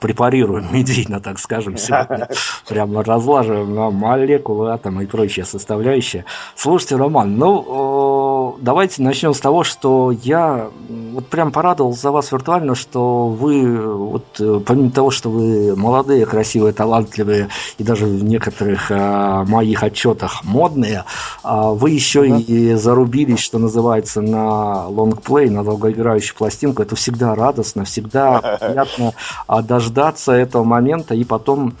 препарируем 0.00 0.66
медийно, 0.72 1.20
так 1.20 1.38
скажем, 1.38 1.76
сегодня. 1.76 2.30
Прямо 2.66 3.04
разлаживаем 3.04 3.74
на 3.74 3.90
молекулы, 3.90 4.72
атомы 4.72 5.04
и 5.04 5.06
прочие 5.06 5.44
составляющие. 5.44 6.24
Слушайте, 6.56 6.96
Роман, 6.96 7.36
ну 7.36 8.54
э, 8.56 8.62
давайте 8.62 9.02
начнем 9.02 9.34
с 9.34 9.40
того, 9.40 9.64
что 9.64 10.10
я 10.10 10.70
вот 10.88 11.26
прям 11.26 11.52
порадовался 11.52 12.00
за 12.00 12.10
вас 12.10 12.32
виртуально, 12.32 12.74
что 12.74 13.28
вы, 13.28 13.76
вот 13.76 14.24
э, 14.40 14.60
помимо 14.64 14.90
того, 14.90 15.10
что 15.10 15.28
вы 15.28 15.76
молодые, 15.76 16.24
красивые, 16.24 16.72
талантливые 16.72 17.48
и 17.76 17.84
даже 17.84 18.06
в 18.06 18.24
некоторых 18.24 18.90
э, 18.90 19.44
моих 19.46 19.82
отчетах 19.82 20.42
модные, 20.44 21.04
а 21.42 21.72
вы 21.72 21.90
еще 21.90 22.26
и 22.26 22.72
зарубились, 22.74 23.40
что 23.40 23.58
называется, 23.58 24.22
на 24.22 24.86
лонгплей, 24.86 25.50
на 25.50 25.62
долгоиграющую 25.98 26.36
пластинку. 26.36 26.82
Это 26.82 26.96
всегда 26.96 27.34
радостно, 27.34 27.84
всегда 27.84 28.58
приятно 28.60 29.14
а, 29.46 29.62
дождаться 29.62 30.32
этого 30.32 30.64
момента 30.64 31.14
и 31.14 31.24
потом 31.24 31.74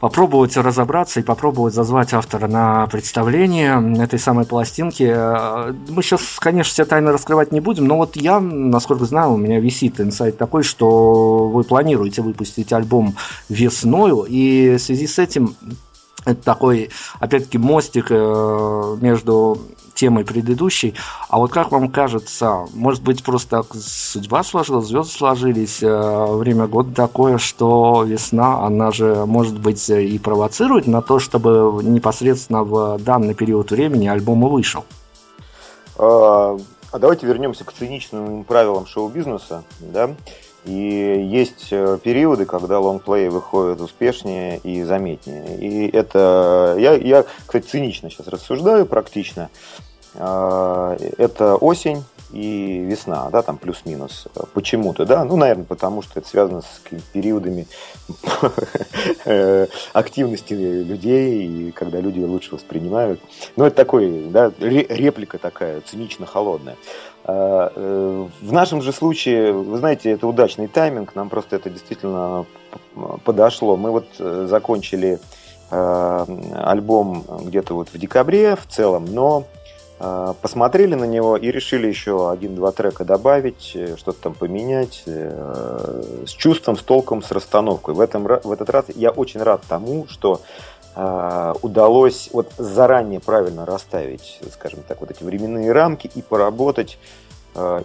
попробовать 0.00 0.56
разобраться 0.56 1.18
и 1.18 1.24
попробовать 1.24 1.74
зазвать 1.74 2.14
автора 2.14 2.46
на 2.46 2.86
представление 2.86 4.00
этой 4.00 4.20
самой 4.20 4.44
пластинки. 4.44 5.02
Э, 5.12 5.72
Мы 5.88 6.02
сейчас, 6.04 6.20
конечно, 6.38 6.72
все 6.72 6.84
тайны 6.84 7.10
раскрывать 7.10 7.50
не 7.50 7.58
будем, 7.58 7.88
но 7.88 7.96
вот 7.96 8.14
я, 8.14 8.38
насколько 8.38 9.06
знаю, 9.06 9.32
у 9.32 9.36
меня 9.36 9.58
висит 9.58 10.00
инсайт 10.00 10.38
такой, 10.38 10.62
что 10.62 11.48
вы 11.48 11.64
планируете 11.64 12.22
выпустить 12.22 12.72
альбом 12.72 13.16
весною, 13.48 14.24
и 14.28 14.76
в 14.76 14.78
связи 14.78 15.08
с 15.08 15.18
этим 15.18 15.56
это 16.24 16.42
такой, 16.42 16.90
опять-таки, 17.18 17.58
мостик 17.58 18.06
э, 18.10 18.96
между 19.00 19.58
темой 19.98 20.24
предыдущей. 20.24 20.94
А 21.28 21.38
вот 21.38 21.50
как 21.50 21.72
вам 21.72 21.90
кажется, 21.90 22.66
может 22.72 23.02
быть, 23.02 23.22
просто 23.24 23.62
так 23.62 23.74
судьба 23.74 24.44
сложилась, 24.44 24.86
звезды 24.86 25.12
сложились, 25.12 25.82
э, 25.82 26.26
время 26.36 26.66
года 26.66 26.94
такое, 26.94 27.38
что 27.38 28.04
весна, 28.04 28.64
она 28.64 28.90
же, 28.92 29.26
может 29.26 29.58
быть, 29.58 29.88
и 29.90 30.18
провоцирует 30.18 30.86
на 30.86 31.02
то, 31.02 31.18
чтобы 31.18 31.82
непосредственно 31.82 32.62
в 32.62 32.98
данный 32.98 33.34
период 33.34 33.70
времени 33.70 34.06
альбом 34.06 34.46
и 34.46 34.50
вышел? 34.50 34.84
А 35.98 36.56
а 36.90 36.98
давайте 36.98 37.26
вернемся 37.26 37.64
к 37.64 37.72
циничным 37.72 38.44
правилам 38.44 38.86
шоу-бизнеса. 38.86 39.62
Да? 39.80 40.10
И 40.64 40.72
есть 40.72 41.68
э, 41.70 41.98
периоды, 42.02 42.46
когда 42.46 42.80
лонгплеи 42.80 43.28
выходят 43.28 43.80
успешнее 43.80 44.58
и 44.58 44.82
заметнее. 44.82 45.58
И 45.58 45.88
это... 45.88 46.76
Я, 46.78 46.94
я 46.94 47.24
кстати, 47.46 47.66
цинично 47.66 48.10
сейчас 48.10 48.28
рассуждаю, 48.28 48.86
практично. 48.86 49.50
А, 50.16 50.96
Это 51.18 51.56
осень 51.56 52.04
и 52.32 52.80
весна, 52.80 53.30
да, 53.30 53.40
там 53.42 53.56
плюс-минус. 53.56 54.28
Почему-то, 54.52 55.06
да? 55.06 55.24
Ну, 55.24 55.36
наверное, 55.36 55.64
потому 55.64 56.02
что 56.02 56.20
это 56.20 56.28
связано 56.28 56.60
с 56.60 56.80
периодами 57.12 57.66
э, 59.24 59.66
активности 59.92 60.52
людей, 60.52 61.46
и 61.46 61.70
когда 61.72 62.00
люди 62.00 62.20
лучше 62.20 62.54
воспринимают. 62.54 63.20
Ну, 63.56 63.64
это 63.64 63.76
такой, 63.76 64.26
да, 64.30 64.52
ре- 64.58 64.86
реплика 64.88 65.38
такая, 65.38 65.80
цинично-холодная. 65.80 66.76
Э, 67.24 68.26
В 68.42 68.52
нашем 68.52 68.82
же 68.82 68.92
случае, 68.92 69.52
вы 69.52 69.78
знаете, 69.78 70.10
это 70.10 70.26
удачный 70.26 70.68
тайминг, 70.68 71.14
нам 71.14 71.30
просто 71.30 71.56
это 71.56 71.70
действительно 71.70 72.44
подошло. 73.24 73.76
Мы 73.76 73.90
вот 73.90 74.06
э, 74.18 74.46
закончили 74.50 75.18
э, 75.70 76.24
альбом 76.56 77.24
где-то 77.44 77.74
вот 77.74 77.88
в 77.88 77.98
декабре 77.98 78.54
в 78.56 78.66
целом, 78.66 79.06
но 79.06 79.44
Э, 79.44 79.57
посмотрели 79.98 80.94
на 80.94 81.04
него 81.04 81.36
и 81.36 81.50
решили 81.50 81.88
еще 81.88 82.30
один-два 82.30 82.70
трека 82.70 83.04
добавить, 83.04 83.72
э, 83.74 83.96
что-то 83.96 84.22
там 84.22 84.34
поменять 84.34 85.02
э, 85.06 86.22
с 86.24 86.30
чувством, 86.30 86.76
с 86.76 86.82
толком, 86.82 87.20
с 87.20 87.32
расстановкой. 87.32 87.94
В, 87.94 88.00
этом, 88.00 88.24
в 88.24 88.52
этот 88.52 88.70
раз 88.70 88.84
я 88.94 89.10
очень 89.10 89.42
рад 89.42 89.62
тому, 89.68 90.06
что 90.08 90.40
удалось 91.62 92.28
вот 92.32 92.50
заранее 92.58 93.20
правильно 93.20 93.64
расставить, 93.64 94.40
скажем 94.52 94.80
так, 94.88 95.00
вот 95.00 95.12
эти 95.12 95.22
временные 95.22 95.70
рамки 95.70 96.10
и 96.12 96.22
поработать 96.22 96.98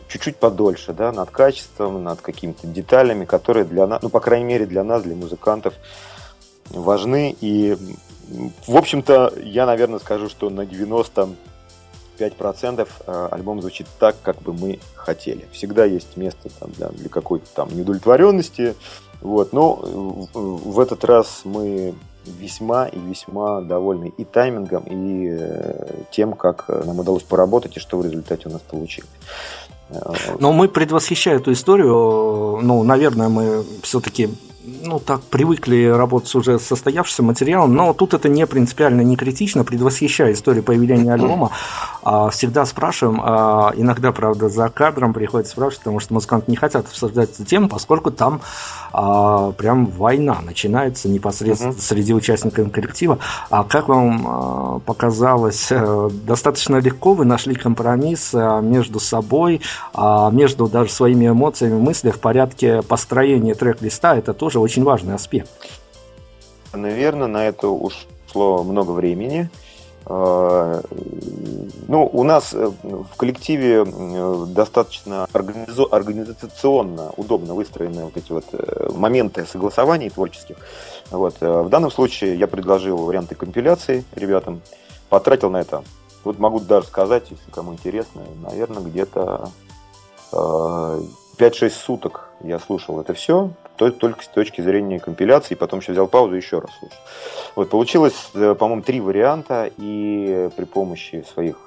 чуть-чуть 0.08 0.38
подольше, 0.38 0.94
да, 0.94 1.12
над 1.12 1.30
качеством, 1.30 2.04
над 2.04 2.22
какими-то 2.22 2.66
деталями, 2.66 3.26
которые 3.26 3.66
для 3.66 3.86
нас, 3.86 4.02
ну, 4.02 4.10
по 4.10 4.20
крайней 4.20 4.46
мере, 4.46 4.66
для 4.66 4.84
нас, 4.84 5.04
для 5.04 5.16
музыкантов, 5.16 5.76
важны. 6.72 7.36
И, 7.40 7.78
в 8.68 8.76
общем-то, 8.76 9.34
я, 9.44 9.68
наверное, 9.68 10.00
скажу, 10.00 10.28
что 10.28 10.50
на 10.50 10.66
90 10.66 11.30
5% 12.18 12.88
э, 13.06 13.28
альбом 13.32 13.62
звучит 13.62 13.88
так, 14.00 14.16
как 14.22 14.42
бы 14.42 14.54
мы 14.54 14.80
хотели. 14.96 15.46
Всегда 15.52 15.86
есть 15.86 16.18
место 16.18 16.50
там, 16.60 16.72
для, 16.72 16.90
для 16.90 17.10
какой-то 17.10 17.48
там 17.54 17.70
неудовлетворенности. 17.76 18.76
Вот. 19.22 19.54
Но 19.54 19.80
в 20.34 20.80
этот 20.80 21.04
раз 21.06 21.42
мы 21.44 21.94
весьма 22.26 22.88
и 22.88 23.00
весьма 23.00 23.62
довольны 23.62 24.14
и 24.18 24.24
таймингом, 24.24 24.84
и 24.84 25.30
э, 25.32 26.04
тем, 26.12 26.34
как 26.34 26.68
нам 26.70 27.00
удалось 27.00 27.24
поработать, 27.24 27.78
и 27.78 27.80
что 27.80 27.98
в 27.98 28.06
результате 28.06 28.50
у 28.50 28.52
нас 28.52 28.62
получилось. 28.62 29.10
Но 30.40 30.52
мы, 30.54 30.68
предвосхищая 30.68 31.36
эту 31.36 31.52
историю, 31.52 32.60
ну, 32.62 32.84
наверное, 32.84 33.30
мы 33.30 33.64
все-таки 33.84 34.30
ну, 34.64 35.00
так 35.00 35.22
привыкли 35.24 35.86
работать 35.86 36.30
с 36.30 36.36
уже 36.36 36.58
состоявшимся 36.58 37.24
материалом, 37.24 37.76
но 37.76 37.94
тут 37.94 38.14
это 38.14 38.30
не 38.30 38.48
принципиально, 38.48 39.02
не 39.02 39.16
критично, 39.16 39.64
предвосхищая 39.64 40.34
историю 40.34 40.64
появления 40.64 41.14
альбома, 41.14 41.52
а, 42.02 42.30
всегда 42.30 42.66
спрашиваем, 42.66 43.22
а, 43.22 43.74
иногда, 43.76 44.12
правда, 44.12 44.50
за 44.50 44.70
кадром 44.70 45.14
приходится 45.14 45.52
спрашивать, 45.52 45.80
потому 45.80 46.00
что 46.00 46.14
музыканты 46.14 46.50
не 46.52 46.58
хотят 46.58 46.86
обсуждать 46.86 47.32
эту 47.32 47.44
тему, 47.46 47.68
поскольку 47.68 48.12
там 48.12 48.42
а, 48.94 49.52
прям 49.54 49.88
война 49.88 50.40
начинается 50.42 51.10
непосредственно 51.10 51.72
uh-huh. 51.72 51.82
среди 51.82 52.14
участников 52.14 52.72
коллектива. 52.72 53.20
А 53.50 53.64
как 53.64 53.88
вам 53.88 54.28
а, 54.28 54.80
показалось, 54.80 55.70
а, 55.72 56.10
достаточно 56.10 56.78
легко 56.78 57.14
вы 57.14 57.26
нашли 57.26 57.56
компромисс 57.56 58.32
а, 58.34 58.62
между 58.62 59.00
собой, 59.00 59.62
а, 59.94 60.30
между 60.30 60.68
даже 60.68 60.92
своими 60.92 61.28
эмоциями, 61.28 61.80
мыслями 61.80 62.14
в 62.14 62.20
порядке 62.20 62.84
построения 62.84 63.56
трек-листа, 63.56 64.16
это 64.16 64.34
тоже 64.34 64.60
очень 64.60 64.84
важный 64.84 65.16
аспект. 65.16 65.50
Наверное, 66.74 67.28
на 67.28 67.46
это 67.46 67.68
ушло 67.68 68.64
много 68.64 68.92
времени. 68.92 69.50
А, 70.06 70.82
ну, 71.88 72.10
у 72.12 72.24
нас 72.24 72.54
э, 72.54 72.72
в 72.84 73.16
коллективе 73.16 73.86
достаточно 74.48 75.28
организационно 75.32 77.12
удобно 77.16 77.54
выстроены 77.54 78.06
вот 78.06 78.18
эти 78.18 78.32
вот 78.32 78.46
э, 78.52 78.90
моменты 78.94 79.46
согласований 79.46 80.10
творческих. 80.10 80.58
Вот. 81.10 81.36
Э, 81.40 81.62
в 81.62 81.70
данном 81.70 81.92
случае 81.92 82.36
я 82.38 82.48
предложил 82.48 82.98
варианты 82.98 83.36
компиляции 83.36 84.04
ребятам, 84.16 84.62
потратил 85.10 85.50
на 85.50 85.62
это, 85.62 85.84
вот 86.24 86.38
могу 86.38 86.60
даже 86.60 86.88
сказать, 86.88 87.28
если 87.30 87.52
кому 87.52 87.74
интересно, 87.74 88.24
наверное, 88.42 88.84
где-то 88.84 89.50
5-6 91.38 91.70
суток 91.70 92.30
я 92.44 92.60
слушал 92.60 93.00
это 93.00 93.14
все, 93.14 93.52
только 93.78 94.24
с 94.24 94.28
точки 94.28 94.62
зрения 94.62 95.00
компиляции, 95.00 95.56
потом 95.56 95.80
еще 95.80 95.94
взял 95.94 96.08
паузу 96.08 96.36
и 96.36 96.38
еще 96.38 96.60
раз 96.60 96.70
слушал. 96.78 96.98
Вот, 97.56 97.70
получилось, 97.70 98.30
э, 98.34 98.56
по-моему, 98.58 98.84
три 98.84 99.00
варианта, 99.00 99.72
и 99.78 100.50
при 100.56 100.66
помощи 100.66 101.26
своих 101.34 101.58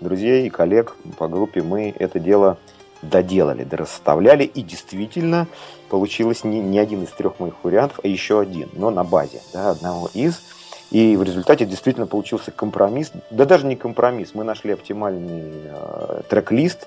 друзей 0.00 0.46
и 0.46 0.50
коллег 0.50 0.96
по 1.18 1.28
группе 1.28 1.62
мы 1.62 1.94
это 1.98 2.18
дело 2.18 2.58
доделали, 3.02 3.64
дорасставляли, 3.64 4.44
и 4.44 4.62
действительно 4.62 5.46
получилось 5.88 6.44
не, 6.44 6.60
не 6.60 6.78
один 6.78 7.04
из 7.04 7.10
трех 7.10 7.38
моих 7.38 7.54
вариантов, 7.62 8.00
а 8.02 8.08
еще 8.08 8.40
один, 8.40 8.68
но 8.72 8.90
на 8.90 9.04
базе 9.04 9.40
да, 9.52 9.70
одного 9.70 10.10
из. 10.14 10.42
И 10.90 11.16
в 11.16 11.22
результате 11.24 11.66
действительно 11.66 12.06
получился 12.06 12.52
компромисс, 12.52 13.10
да 13.30 13.44
даже 13.44 13.66
не 13.66 13.76
компромисс, 13.76 14.30
мы 14.34 14.44
нашли 14.44 14.72
оптимальный 14.72 15.52
э, 15.64 16.22
трек-лист, 16.28 16.86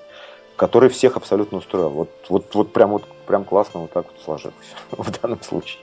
который 0.60 0.90
всех 0.90 1.16
абсолютно 1.16 1.56
устроил. 1.56 1.88
Вот, 1.88 2.10
вот, 2.28 2.44
вот 2.54 2.72
прям 2.74 2.90
вот 2.90 3.04
прям 3.26 3.44
классно 3.44 3.80
вот 3.80 3.92
так 3.92 4.04
вот 4.04 4.22
сложилось 4.22 4.54
в 4.90 5.20
данном 5.22 5.42
случае. 5.42 5.78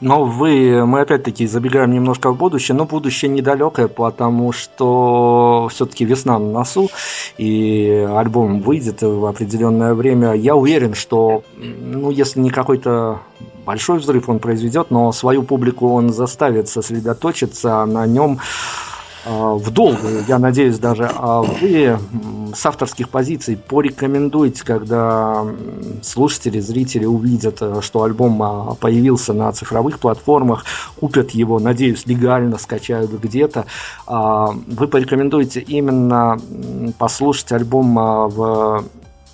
Но 0.00 0.24
вы, 0.24 0.84
мы 0.86 1.02
опять-таки 1.02 1.46
забегаем 1.46 1.92
немножко 1.92 2.32
в 2.32 2.36
будущее, 2.36 2.74
но 2.74 2.84
будущее 2.84 3.30
недалекое, 3.30 3.86
потому 3.86 4.50
что 4.50 5.68
все-таки 5.70 6.04
весна 6.04 6.38
на 6.38 6.50
носу, 6.50 6.88
и 7.38 8.08
альбом 8.10 8.60
выйдет 8.60 9.02
в 9.02 9.24
определенное 9.24 9.94
время. 9.94 10.32
Я 10.32 10.56
уверен, 10.56 10.94
что, 10.94 11.44
ну, 11.56 12.10
если 12.10 12.40
не 12.40 12.50
какой-то 12.50 13.20
большой 13.64 13.98
взрыв 13.98 14.28
он 14.28 14.40
произведет, 14.40 14.90
но 14.90 15.12
свою 15.12 15.44
публику 15.44 15.92
он 15.92 16.12
заставит 16.12 16.68
сосредоточиться 16.68 17.84
на 17.84 18.04
нем 18.06 18.40
в 19.24 19.70
долгую, 19.70 20.24
я 20.26 20.38
надеюсь 20.38 20.78
даже, 20.78 21.10
а 21.12 21.42
вы 21.42 21.98
с 22.54 22.66
авторских 22.66 23.08
позиций 23.10 23.56
порекомендуете, 23.56 24.64
когда 24.64 25.44
слушатели, 26.02 26.58
зрители 26.60 27.04
увидят, 27.04 27.58
э, 27.60 27.80
что 27.82 28.02
альбом 28.02 28.42
а, 28.42 28.74
появился 28.74 29.32
на 29.32 29.52
цифровых 29.52 29.98
платформах, 29.98 30.64
купят 30.98 31.30
его, 31.30 31.58
надеюсь, 31.58 32.06
легально 32.06 32.58
скачают 32.58 33.10
где-то, 33.12 33.66
вы 34.06 34.88
порекомендуете 34.88 35.60
именно 35.60 36.38
послушать 36.98 37.52
альбом 37.52 37.94
в 37.94 38.84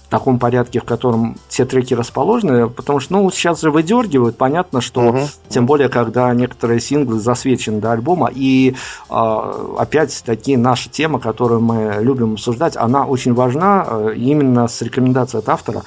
таком 0.08 0.38
порядке, 0.38 0.80
в 0.80 0.84
котором 0.84 1.36
все 1.48 1.64
треки 1.64 1.94
расположены, 1.94 2.68
потому 2.68 3.00
что, 3.00 3.14
ну, 3.14 3.30
сейчас 3.30 3.60
же 3.60 3.70
выдергивают, 3.70 4.36
понятно, 4.36 4.80
что, 4.80 5.00
угу. 5.00 5.18
тем 5.48 5.66
более, 5.66 5.88
когда 5.88 6.32
некоторые 6.34 6.80
синглы 6.80 7.18
засвечены 7.18 7.80
до 7.80 7.92
альбома, 7.92 8.30
и 8.32 8.76
э, 9.10 9.74
опять-таки 9.78 10.56
наша 10.56 10.88
тема, 10.88 11.18
которую 11.18 11.60
мы 11.60 11.98
любим 12.00 12.34
обсуждать, 12.34 12.76
она 12.76 13.06
очень 13.06 13.34
важна, 13.34 13.84
э, 13.86 14.14
именно 14.16 14.68
с 14.68 14.80
рекомендацией 14.82 15.42
от 15.42 15.48
автора. 15.48 15.82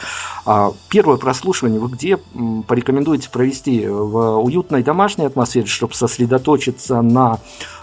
Э, 0.46 0.72
первое 0.90 1.18
прослушивание 1.18 1.80
вы 1.80 1.90
где 1.90 2.18
порекомендуете 2.68 3.30
провести? 3.30 3.88
В 3.88 4.40
уютной 4.40 4.84
домашней 4.84 5.26
атмосфере, 5.26 5.66
чтобы 5.66 5.94
сосредоточиться 5.94 7.02
на 7.02 7.40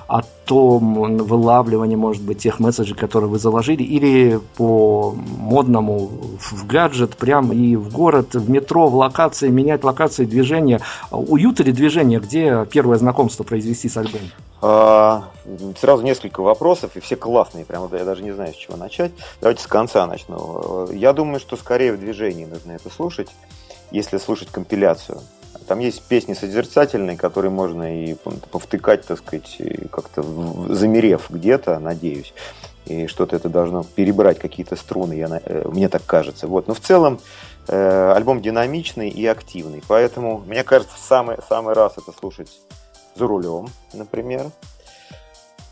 о 0.08 0.22
том 0.44 1.16
вылавливании, 1.16 1.96
может 1.96 2.22
быть, 2.22 2.38
тех 2.38 2.60
месседжей, 2.60 2.96
которые 2.96 3.28
вы 3.28 3.38
заложили, 3.38 3.82
или 3.82 4.40
по 4.56 5.14
модному 5.16 6.10
в 6.38 6.66
гаджет, 6.66 7.16
прям 7.16 7.52
и 7.52 7.74
в 7.76 7.92
город, 7.92 8.34
в 8.34 8.48
метро, 8.48 8.88
в 8.88 8.94
локации, 8.94 9.48
менять 9.48 9.82
локации 9.82 10.24
движения. 10.24 10.80
Уют 11.10 11.60
или 11.60 11.72
движение, 11.72 12.20
где 12.20 12.66
первое 12.70 12.98
знакомство 12.98 13.42
произвести 13.42 13.88
с 13.88 13.96
альбомом? 13.96 14.30
А, 14.62 15.24
сразу 15.80 16.02
несколько 16.02 16.40
вопросов, 16.40 16.92
и 16.96 17.00
все 17.00 17.16
классные, 17.16 17.64
прямо 17.64 17.88
я 17.92 18.04
даже 18.04 18.22
не 18.22 18.32
знаю, 18.32 18.52
с 18.52 18.56
чего 18.56 18.76
начать. 18.76 19.12
Давайте 19.40 19.62
с 19.62 19.66
конца 19.66 20.06
начну. 20.06 20.88
Я 20.92 21.12
думаю, 21.12 21.40
что 21.40 21.56
скорее 21.56 21.92
в 21.92 22.00
движении 22.00 22.44
нужно 22.44 22.72
это 22.72 22.90
слушать, 22.90 23.28
если 23.90 24.18
слушать 24.18 24.48
компиляцию. 24.50 25.20
Там 25.66 25.80
есть 25.80 26.02
песни 26.02 26.34
созерцательные, 26.34 27.16
которые 27.16 27.50
можно 27.50 28.04
и 28.04 28.14
повтыкать, 28.50 29.06
так 29.06 29.18
сказать, 29.18 29.60
как-то 29.90 30.22
замерев 30.68 31.30
где-то, 31.30 31.78
надеюсь. 31.78 32.32
И 32.86 33.08
что-то 33.08 33.34
это 33.36 33.48
должно 33.48 33.82
перебрать 33.82 34.38
какие-то 34.38 34.76
струны, 34.76 35.14
я, 35.14 35.40
э, 35.44 35.68
мне 35.68 35.88
так 35.88 36.06
кажется. 36.06 36.46
Вот. 36.46 36.68
Но 36.68 36.74
в 36.74 36.80
целом 36.80 37.18
э, 37.66 38.12
альбом 38.14 38.40
динамичный 38.40 39.08
и 39.08 39.26
активный. 39.26 39.82
Поэтому, 39.88 40.38
мне 40.46 40.62
кажется, 40.62 40.96
самый, 40.96 41.38
самый 41.48 41.74
раз 41.74 41.94
это 41.98 42.16
слушать 42.16 42.60
за 43.16 43.26
рулем, 43.26 43.68
например. 43.92 44.50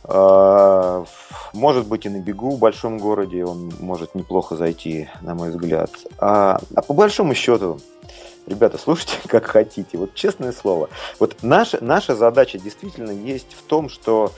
Э, 0.05 1.05
может 1.53 1.86
быть 1.86 2.05
и 2.05 2.09
на 2.09 2.18
бегу 2.18 2.51
в 2.51 2.59
большом 2.59 2.99
городе 2.99 3.45
он 3.45 3.72
может 3.78 4.16
неплохо 4.16 4.57
зайти, 4.57 5.09
на 5.20 5.36
мой 5.36 5.51
взгляд. 5.51 5.90
А, 6.18 6.61
а 6.74 6.82
по 6.82 6.95
большому 6.95 7.34
счету, 7.34 7.78
ребята, 8.47 8.78
слушайте 8.78 9.16
как 9.28 9.47
хотите. 9.47 9.99
Вот 9.99 10.14
честное 10.14 10.53
слово. 10.53 10.88
Вот 11.18 11.36
наша, 11.42 11.82
наша 11.82 12.14
задача 12.14 12.59
действительно 12.59 13.11
есть 13.11 13.55
в 13.55 13.62
том, 13.62 13.88
что 13.88 14.32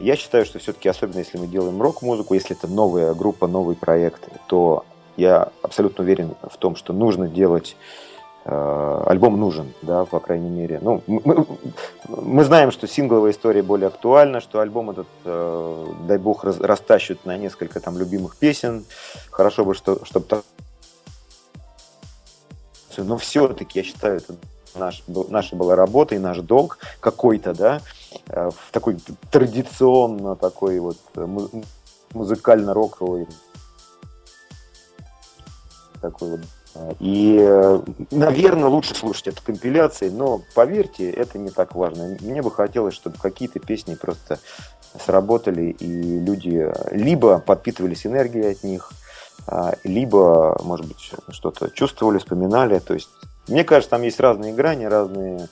я 0.00 0.16
считаю, 0.16 0.44
что 0.44 0.58
все-таки, 0.58 0.88
особенно 0.88 1.18
если 1.18 1.38
мы 1.38 1.46
делаем 1.46 1.80
рок-музыку, 1.80 2.34
если 2.34 2.56
это 2.56 2.66
новая 2.66 3.14
группа, 3.14 3.46
новый 3.46 3.76
проект, 3.76 4.28
то 4.46 4.84
я 5.16 5.50
абсолютно 5.62 6.02
уверен 6.02 6.34
в 6.42 6.56
том, 6.56 6.74
что 6.76 6.92
нужно 6.92 7.28
делать 7.28 7.76
э, 8.44 9.02
альбом 9.06 9.38
нужен, 9.38 9.72
да, 9.82 10.04
по 10.06 10.18
крайней 10.18 10.48
мере. 10.48 10.80
Ну, 10.82 11.02
мы, 11.06 11.46
мы 12.08 12.44
знаем, 12.44 12.70
что 12.72 12.88
сингловая 12.88 13.32
история 13.32 13.62
более 13.62 13.88
актуальна, 13.88 14.40
что 14.40 14.60
альбом 14.60 14.90
этот, 14.90 15.06
э, 15.24 15.86
дай 16.08 16.18
бог, 16.18 16.44
раз, 16.44 16.58
растащут 16.58 17.24
на 17.26 17.36
несколько 17.36 17.78
там 17.78 17.98
любимых 17.98 18.36
песен. 18.36 18.84
Хорошо 19.30 19.64
бы, 19.64 19.74
что, 19.74 20.04
чтобы 20.04 20.42
но 22.98 23.16
все-таки 23.16 23.80
я 23.80 23.84
считаю, 23.84 24.18
это 24.18 24.34
наш, 24.74 25.02
наша 25.06 25.56
была 25.56 25.76
работа 25.76 26.14
и 26.14 26.18
наш 26.18 26.38
долг 26.38 26.78
какой-то, 27.00 27.54
да, 27.54 27.80
э, 28.28 28.50
в 28.50 28.72
такой 28.72 28.98
традиционно 29.30 30.36
такой 30.36 30.78
вот 30.78 30.98
э, 31.14 31.26
музыкально-роковый 32.12 33.26
такой 36.00 36.30
вот. 36.32 36.40
И, 37.00 37.38
наверное, 38.10 38.68
лучше 38.68 38.94
слушать 38.94 39.28
это 39.28 39.42
компиляции, 39.42 40.08
но 40.08 40.40
поверьте, 40.54 41.10
это 41.10 41.38
не 41.38 41.50
так 41.50 41.74
важно. 41.74 42.16
Мне 42.20 42.40
бы 42.40 42.50
хотелось, 42.50 42.94
чтобы 42.94 43.18
какие-то 43.18 43.60
песни 43.60 43.94
просто 43.94 44.38
сработали, 44.98 45.76
и 45.78 46.18
люди 46.18 46.72
либо 46.90 47.38
подпитывались 47.38 48.06
энергией 48.06 48.52
от 48.52 48.62
них, 48.62 48.90
либо, 49.84 50.56
может 50.62 50.86
быть, 50.86 51.12
что-то 51.30 51.68
чувствовали, 51.70 52.18
вспоминали. 52.18 52.78
То 52.78 52.94
есть, 52.94 53.10
мне 53.48 53.64
кажется, 53.64 53.90
там 53.90 54.02
есть 54.02 54.20
разные 54.20 54.54
грани, 54.54 54.84
разные 54.84 55.48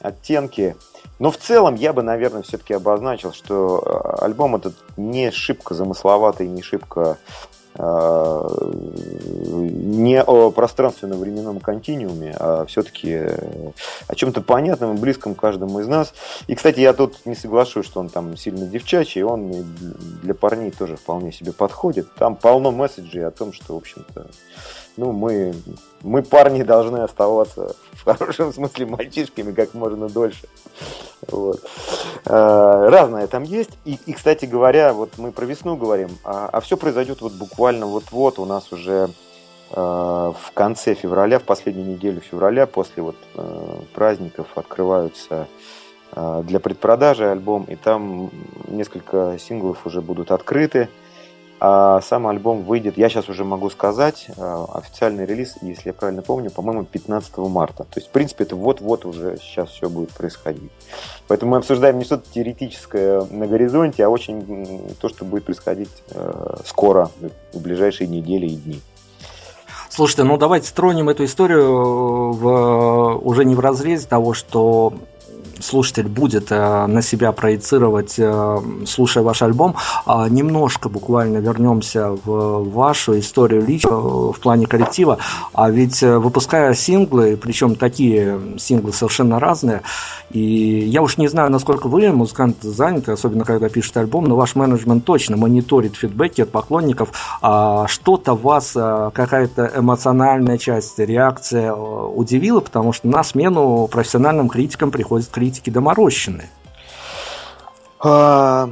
оттенки. 0.00 0.76
Но 1.18 1.30
в 1.30 1.36
целом 1.36 1.74
я 1.74 1.92
бы, 1.92 2.02
наверное, 2.02 2.42
все-таки 2.42 2.74
обозначил, 2.74 3.32
что 3.32 3.82
а, 3.84 4.24
альбом 4.24 4.56
этот 4.56 4.74
не 4.96 5.30
шибко 5.30 5.74
замысловатый, 5.74 6.48
не 6.48 6.62
шибко 6.62 7.02
а, 7.02 7.16
не 10.00 10.22
о 10.22 10.50
пространственно-временном 10.50 11.60
континууме, 11.60 12.34
а 12.38 12.64
все-таки 12.66 13.14
о 14.08 14.14
чем-то 14.14 14.40
понятном 14.40 14.96
и 14.96 14.98
близком 14.98 15.34
каждому 15.34 15.80
из 15.80 15.86
нас. 15.86 16.12
И, 16.48 16.54
кстати, 16.54 16.80
я 16.80 16.92
тут 16.92 17.24
не 17.26 17.34
соглашусь, 17.36 17.86
что 17.86 18.00
он 18.00 18.08
там 18.08 18.36
сильно 18.36 18.66
девчачий, 18.66 19.22
он 19.22 19.52
для 20.22 20.34
парней 20.34 20.72
тоже 20.72 20.96
вполне 20.96 21.30
себе 21.32 21.52
подходит. 21.52 22.12
Там 22.14 22.34
полно 22.34 22.72
месседжей 22.72 23.24
о 23.24 23.30
том, 23.30 23.52
что, 23.52 23.74
в 23.74 23.76
общем-то, 23.78 24.26
ну, 24.96 25.12
мы, 25.12 25.54
мы 26.02 26.22
парни 26.22 26.62
должны 26.62 26.98
оставаться 26.98 27.74
в 27.92 28.04
хорошем 28.04 28.52
смысле 28.54 28.86
мальчишками 28.86 29.52
как 29.52 29.74
можно 29.74 30.08
дольше. 30.08 30.46
Вот. 31.28 31.60
Э, 32.24 32.88
разное 32.88 33.26
там 33.26 33.42
есть. 33.42 33.78
И, 33.84 33.98
и, 34.06 34.12
кстати 34.12 34.46
говоря, 34.46 34.92
вот 34.92 35.18
мы 35.18 35.32
про 35.32 35.44
весну 35.44 35.76
говорим, 35.76 36.10
а, 36.24 36.48
а 36.52 36.60
все 36.60 36.76
произойдет 36.76 37.20
вот 37.20 37.32
буквально 37.32 37.86
вот-вот. 37.86 38.38
У 38.38 38.44
нас 38.44 38.72
уже 38.72 39.10
э, 39.70 39.76
в 39.76 40.52
конце 40.54 40.94
февраля, 40.94 41.38
в 41.38 41.44
последнюю 41.44 41.88
неделю 41.88 42.20
февраля, 42.20 42.66
после 42.66 43.02
вот 43.02 43.16
э, 43.34 43.80
праздников 43.94 44.48
открываются 44.54 45.48
э, 46.12 46.42
для 46.44 46.60
предпродажи 46.60 47.30
альбом, 47.30 47.64
и 47.64 47.76
там 47.76 48.30
несколько 48.68 49.36
синглов 49.38 49.86
уже 49.86 50.00
будут 50.00 50.30
открыты. 50.30 50.88
А 51.62 52.00
сам 52.00 52.26
альбом 52.26 52.62
выйдет, 52.62 52.96
я 52.96 53.10
сейчас 53.10 53.28
уже 53.28 53.44
могу 53.44 53.68
сказать, 53.68 54.28
э, 54.34 54.64
официальный 54.72 55.26
релиз, 55.26 55.56
если 55.60 55.88
я 55.88 55.92
правильно 55.92 56.22
помню, 56.22 56.50
по-моему, 56.50 56.84
15 56.84 57.36
марта. 57.50 57.84
То 57.84 58.00
есть, 58.00 58.08
в 58.08 58.10
принципе, 58.12 58.44
это 58.44 58.56
вот-вот 58.56 59.04
уже 59.04 59.36
сейчас 59.42 59.68
все 59.68 59.90
будет 59.90 60.08
происходить. 60.08 60.70
Поэтому 61.28 61.52
мы 61.52 61.58
обсуждаем 61.58 61.98
не 61.98 62.04
что-то 62.04 62.24
теоретическое 62.32 63.26
на 63.30 63.46
горизонте, 63.46 64.06
а 64.06 64.08
очень 64.08 64.96
то, 65.02 65.10
что 65.10 65.26
будет 65.26 65.44
происходить 65.44 65.90
э, 66.12 66.56
скоро, 66.64 67.10
в 67.52 67.60
ближайшие 67.60 68.08
недели 68.08 68.46
и 68.46 68.56
дни. 68.56 68.80
Слушайте, 69.90 70.22
ну 70.22 70.38
давайте 70.38 70.72
тронем 70.72 71.10
эту 71.10 71.26
историю 71.26 72.32
в, 72.32 73.20
уже 73.22 73.44
не 73.44 73.54
в 73.54 73.60
разрезе 73.60 74.06
того, 74.06 74.32
что 74.32 74.94
слушатель 75.70 76.08
будет 76.08 76.50
э, 76.50 76.86
на 76.86 77.00
себя 77.00 77.32
проецировать, 77.32 78.16
э, 78.18 78.58
слушая 78.86 79.22
ваш 79.22 79.42
альбом, 79.42 79.76
а 80.04 80.28
немножко 80.28 80.88
буквально 80.88 81.38
вернемся 81.38 82.10
в 82.24 82.68
вашу 82.70 83.18
историю 83.18 83.64
лично 83.64 83.96
в 84.32 84.38
плане 84.40 84.66
коллектива. 84.66 85.18
А 85.54 85.70
ведь 85.70 86.02
э, 86.02 86.18
выпуская 86.18 86.74
синглы, 86.74 87.36
причем 87.36 87.76
такие 87.76 88.58
синглы 88.58 88.92
совершенно 88.92 89.38
разные, 89.38 89.82
и 90.30 90.40
я 90.40 91.02
уж 91.02 91.16
не 91.18 91.28
знаю, 91.28 91.50
насколько 91.50 91.88
вы, 91.88 92.10
музыканты, 92.10 92.68
заняты, 92.68 93.12
особенно 93.12 93.44
когда 93.44 93.68
пишете 93.68 94.00
альбом, 94.00 94.24
но 94.24 94.36
ваш 94.36 94.56
менеджмент 94.56 95.04
точно 95.04 95.36
мониторит 95.36 95.94
фидбэки 95.96 96.42
от 96.42 96.50
поклонников. 96.50 97.12
А 97.42 97.86
что-то 97.86 98.34
вас, 98.34 98.72
какая-то 98.72 99.72
эмоциональная 99.76 100.58
часть, 100.58 100.98
реакция 100.98 101.72
удивила, 101.72 102.60
потому 102.60 102.92
что 102.92 103.08
на 103.08 103.22
смену 103.24 103.88
профессиональным 103.90 104.48
критикам 104.48 104.90
приходит 104.90 105.28
критика 105.28 105.59
политики 105.60 105.70
доморощены? 105.70 106.48
А, 108.00 108.70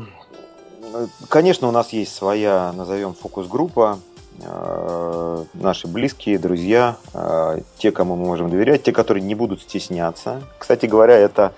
конечно, 1.29 1.69
у 1.69 1.71
нас 1.71 1.93
есть 1.93 2.15
своя, 2.15 2.73
назовем, 2.73 3.15
фокус-группа, 3.15 3.99
а, 4.45 5.45
наши 5.55 5.87
близкие, 5.87 6.39
друзья, 6.39 6.97
а, 7.13 7.59
те, 7.79 7.91
кому 7.91 8.17
мы 8.17 8.27
можем 8.27 8.51
доверять, 8.51 8.83
те, 8.83 8.93
которые 8.93 9.23
не 9.23 9.35
будут 9.35 9.63
стесняться. 9.63 10.43
Кстати 10.59 10.87
говоря, 10.87 11.15
это 11.15 11.53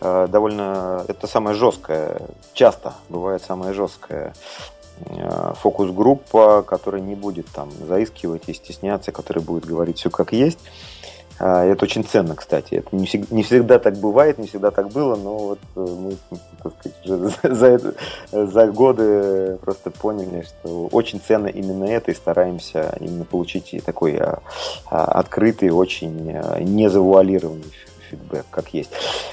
довольно, 0.00 1.04
это 1.06 1.28
самое 1.28 1.54
жесткое, 1.54 2.22
часто 2.54 2.94
бывает 3.08 3.40
самое 3.46 3.72
жесткое 3.72 4.34
фокус-группа, 5.60 6.62
которая 6.62 7.00
не 7.00 7.14
будет 7.14 7.46
там 7.54 7.70
заискивать 7.86 8.48
и 8.48 8.52
стесняться, 8.52 9.12
которая 9.12 9.44
будет 9.44 9.64
говорить 9.64 9.98
все 10.00 10.10
как 10.10 10.32
есть. 10.32 10.58
А, 11.38 11.64
это 11.64 11.84
очень 11.84 12.04
ценно, 12.04 12.34
кстати. 12.34 12.74
Это 12.74 12.94
не 12.94 13.42
всегда, 13.42 13.78
так 13.78 13.96
бывает, 13.96 14.38
не 14.38 14.46
всегда 14.46 14.70
так 14.70 14.88
было, 14.88 15.16
но 15.16 15.38
вот 15.38 15.58
э, 15.76 15.80
мы, 15.80 16.16
так 16.62 16.72
сказать, 16.78 17.40
за, 17.42 17.66
это, 17.66 17.94
за 18.30 18.66
годы 18.68 19.58
просто 19.62 19.90
поняли, 19.90 20.42
что 20.42 20.88
очень 20.92 21.20
ценно 21.20 21.46
именно 21.46 21.84
это, 21.84 22.10
и 22.10 22.14
стараемся 22.14 22.96
именно 23.00 23.24
получить 23.24 23.82
такой 23.84 24.16
а, 24.16 24.40
а, 24.90 25.04
открытый, 25.04 25.70
очень 25.70 26.32
незавуалированный 26.60 27.72
фидбэк, 28.12 28.46
как 28.50 28.68
есть. 28.74 28.90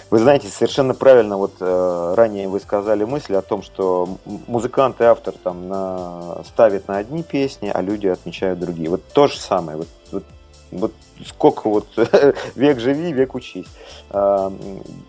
Вы 0.09 0.19
знаете, 0.19 0.47
совершенно 0.47 0.93
правильно, 0.93 1.37
вот 1.37 1.53
э, 1.59 2.13
ранее 2.15 2.47
вы 2.47 2.59
сказали 2.59 3.03
мысль 3.03 3.35
о 3.35 3.41
том, 3.41 3.61
что 3.61 4.17
музыкант 4.47 5.01
и 5.01 5.03
автор 5.03 5.33
там 5.43 5.67
на, 5.67 6.43
ставят 6.45 6.87
на 6.87 6.97
одни 6.97 7.23
песни, 7.23 7.71
а 7.73 7.81
люди 7.81 8.07
отмечают 8.07 8.59
другие. 8.59 8.89
Вот 8.89 9.03
то 9.13 9.27
же 9.27 9.37
самое. 9.37 9.77
Вот, 9.77 9.87
вот, 10.11 10.23
вот 10.71 10.93
сколько 11.25 11.69
вот 11.69 11.87
век 12.55 12.79
живи, 12.79 13.11
век 13.11 13.35
учись. 13.35 13.67
А, 14.09 14.51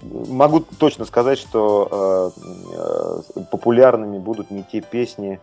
могу 0.03 0.61
точно 0.61 1.05
сказать, 1.05 1.39
что 1.39 1.89
а, 1.91 2.31
а, 3.37 3.43
популярными 3.51 4.19
будут 4.19 4.51
не 4.51 4.63
те 4.63 4.81
песни, 4.81 5.41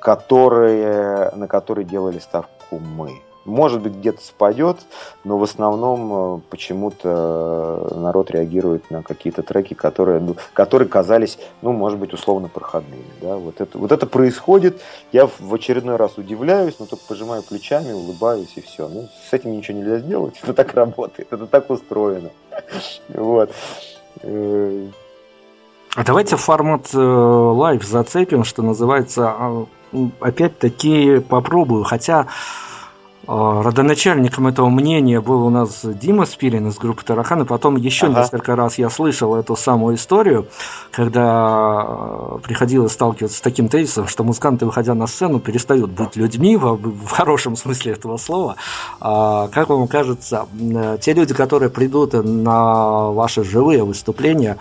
которые, 0.00 1.30
на 1.32 1.46
которые 1.46 1.84
делали 1.84 2.20
ставку 2.20 2.78
мы. 2.78 3.20
Может 3.46 3.80
быть, 3.80 3.94
где-то 3.94 4.22
спадет, 4.22 4.78
но 5.24 5.38
в 5.38 5.42
основном 5.42 6.36
э, 6.36 6.40
почему-то 6.50 7.92
народ 7.94 8.30
реагирует 8.30 8.90
на 8.90 9.02
какие-то 9.02 9.42
треки, 9.42 9.74
которые, 9.74 10.20
ну, 10.20 10.36
которые 10.52 10.88
казались, 10.88 11.38
ну, 11.62 11.72
может 11.72 11.98
быть, 11.98 12.12
условно 12.12 12.48
проходными. 12.48 13.04
Да? 13.20 13.36
Вот, 13.36 13.60
это, 13.60 13.78
вот 13.78 13.92
это 13.92 14.06
происходит. 14.06 14.80
Я 15.12 15.26
в 15.26 15.54
очередной 15.54 15.96
раз 15.96 16.18
удивляюсь, 16.18 16.74
но 16.78 16.86
только 16.86 17.04
пожимаю 17.06 17.42
плечами, 17.42 17.92
улыбаюсь 17.92 18.52
и 18.56 18.60
все. 18.60 18.88
Ну, 18.88 19.08
с 19.30 19.32
этим 19.32 19.52
ничего 19.52 19.78
нельзя 19.78 19.98
сделать. 19.98 20.34
Это 20.42 20.52
так 20.52 20.74
работает, 20.74 21.32
это 21.32 21.46
так 21.46 21.70
устроено. 21.70 22.30
Вот. 23.08 23.50
Э, 24.22 24.88
а 25.96 26.04
давайте 26.04 26.36
формат 26.36 26.92
live 26.92 27.82
э, 27.82 27.86
зацепим, 27.86 28.44
что 28.44 28.62
называется. 28.62 29.28
А, 29.28 29.66
опять-таки 30.20 31.20
попробую. 31.20 31.84
Хотя 31.84 32.26
родоначальником 33.26 34.46
этого 34.46 34.68
мнения 34.68 35.20
был 35.20 35.44
у 35.44 35.50
нас 35.50 35.80
Дима 35.84 36.26
Спирин 36.26 36.68
из 36.68 36.76
группы 36.76 37.04
Тараканы, 37.04 37.42
и 37.42 37.44
потом 37.44 37.76
еще 37.76 38.06
ага. 38.06 38.20
несколько 38.20 38.54
раз 38.54 38.78
я 38.78 38.88
слышал 38.88 39.34
эту 39.34 39.56
самую 39.56 39.96
историю, 39.96 40.46
когда 40.92 41.24
а, 41.24 42.38
приходилось 42.42 42.92
сталкиваться 42.92 43.38
с 43.38 43.40
таким 43.40 43.68
тезисом, 43.68 44.06
что 44.06 44.22
музыканты, 44.22 44.66
выходя 44.66 44.94
на 44.94 45.06
сцену, 45.06 45.40
перестают 45.40 45.90
быть 45.90 46.16
людьми 46.16 46.56
в, 46.56 46.76
в 46.76 47.10
хорошем 47.10 47.56
смысле 47.56 47.92
этого 47.92 48.16
слова. 48.16 48.56
А, 49.00 49.48
как 49.48 49.68
вам 49.68 49.88
кажется, 49.88 50.46
те 51.00 51.12
люди, 51.12 51.34
которые 51.34 51.70
придут 51.70 52.12
на 52.12 53.10
ваши 53.10 53.42
живые 53.42 53.84
выступления, 53.84 54.58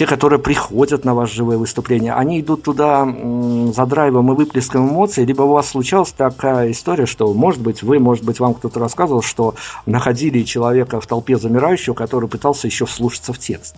те, 0.00 0.06
которые 0.06 0.38
приходят 0.38 1.04
на 1.04 1.14
ваши 1.14 1.34
живые 1.34 1.58
выступления, 1.58 2.14
они 2.14 2.40
идут 2.40 2.62
туда 2.62 3.04
за 3.04 3.84
драйвом 3.84 4.32
и 4.32 4.34
выплеском 4.34 4.88
эмоций, 4.88 5.26
либо 5.26 5.42
у 5.42 5.48
вас 5.48 5.68
случалась 5.68 6.10
такая 6.12 6.70
история, 6.70 7.04
что, 7.04 7.34
может 7.34 7.60
быть, 7.60 7.82
вы, 7.82 7.98
может 7.98 8.24
быть, 8.24 8.40
вам 8.40 8.54
кто-то 8.54 8.80
рассказывал, 8.80 9.20
что 9.20 9.56
находили 9.84 10.42
человека 10.42 11.02
в 11.02 11.06
толпе 11.06 11.36
замирающего, 11.36 11.92
который 11.92 12.30
пытался 12.30 12.66
еще 12.66 12.86
вслушаться 12.86 13.34
в 13.34 13.38
текст? 13.38 13.76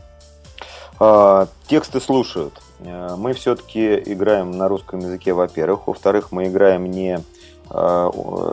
А, 1.01 1.49
тексты 1.67 2.01
слушают. 2.01 2.63
Э, 2.79 3.17
мы 3.19 3.33
все-таки 3.33 3.97
играем 3.97 4.53
на 4.53 4.69
русском 4.69 5.01
языке, 5.01 5.33
во-первых. 5.33 5.89
Во-вторых, 5.89 6.31
мы 6.31 6.45
играем 6.45 6.89
не, 6.89 7.19
э, 7.69 8.11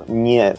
не 0.08 0.56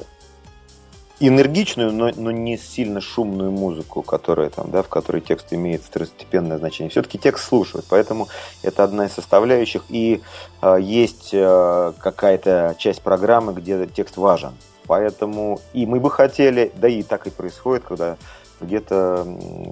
энергичную, 1.21 1.93
но, 1.93 2.11
но 2.16 2.31
не 2.31 2.57
сильно 2.57 3.01
шумную 3.01 3.53
музыку, 3.53 4.03
которая 4.03 4.49
там, 4.49 4.71
да, 4.71 4.83
в 4.83 4.89
которой 4.89 5.21
текст 5.21 5.53
имеет 5.53 5.83
второстепенное 5.83 6.59
значение. 6.59 6.91
Все-таки 6.91 7.18
текст 7.18 7.47
слушают, 7.47 7.87
поэтому 7.89 8.29
это 8.62 8.83
одна 8.83 9.05
из 9.05 9.12
составляющих. 9.12 9.85
И 9.91 10.23
э, 10.62 10.79
есть 10.81 11.31
э, 11.33 11.93
какая-то 11.99 12.75
часть 12.79 13.03
программы, 13.03 13.53
где 13.53 13.87
текст 13.87 14.16
важен. 14.16 14.55
Поэтому 14.87 15.61
и 15.75 15.85
мы 15.85 16.01
бы 16.01 16.11
хотели, 16.11 16.73
да 16.75 16.89
и 16.89 17.03
так 17.03 17.27
и 17.27 17.31
происходит, 17.31 17.85
когда 17.85 18.16
где-то 18.61 19.27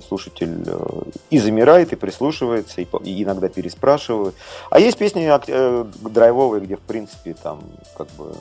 слушатель 0.06 0.64
и 1.28 1.38
замирает, 1.38 1.92
и 1.92 1.96
прислушивается, 1.96 2.80
и 2.80 3.22
иногда 3.22 3.48
переспрашивает. 3.48 4.34
А 4.70 4.80
есть 4.80 4.96
песни 4.96 5.28
драйвовые, 6.08 6.62
где, 6.62 6.76
в 6.76 6.80
принципе, 6.80 7.34
там, 7.34 7.60
как 7.96 8.06
бы, 8.12 8.34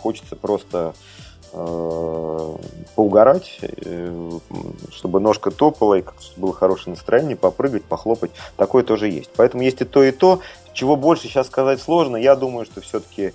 хочется 0.00 0.36
просто 0.36 0.78
Э, 0.88 0.92
поугарать, 2.94 3.58
э, 3.62 4.30
чтобы 4.90 5.20
ножка 5.20 5.50
топала, 5.50 5.94
и 5.94 6.04
было 6.36 6.52
хорошее 6.52 6.94
настроение, 6.94 7.36
попрыгать, 7.36 7.84
похлопать. 7.84 8.30
Такое 8.56 8.82
тоже 8.82 9.08
есть. 9.08 9.30
Поэтому 9.36 9.62
есть 9.62 9.80
и 9.80 9.84
то, 9.84 10.02
и 10.02 10.10
то. 10.10 10.40
Чего 10.72 10.96
больше 10.96 11.28
сейчас 11.28 11.46
сказать 11.46 11.80
сложно, 11.80 12.16
я 12.16 12.36
думаю, 12.36 12.66
что 12.66 12.80
все-таки, 12.80 13.32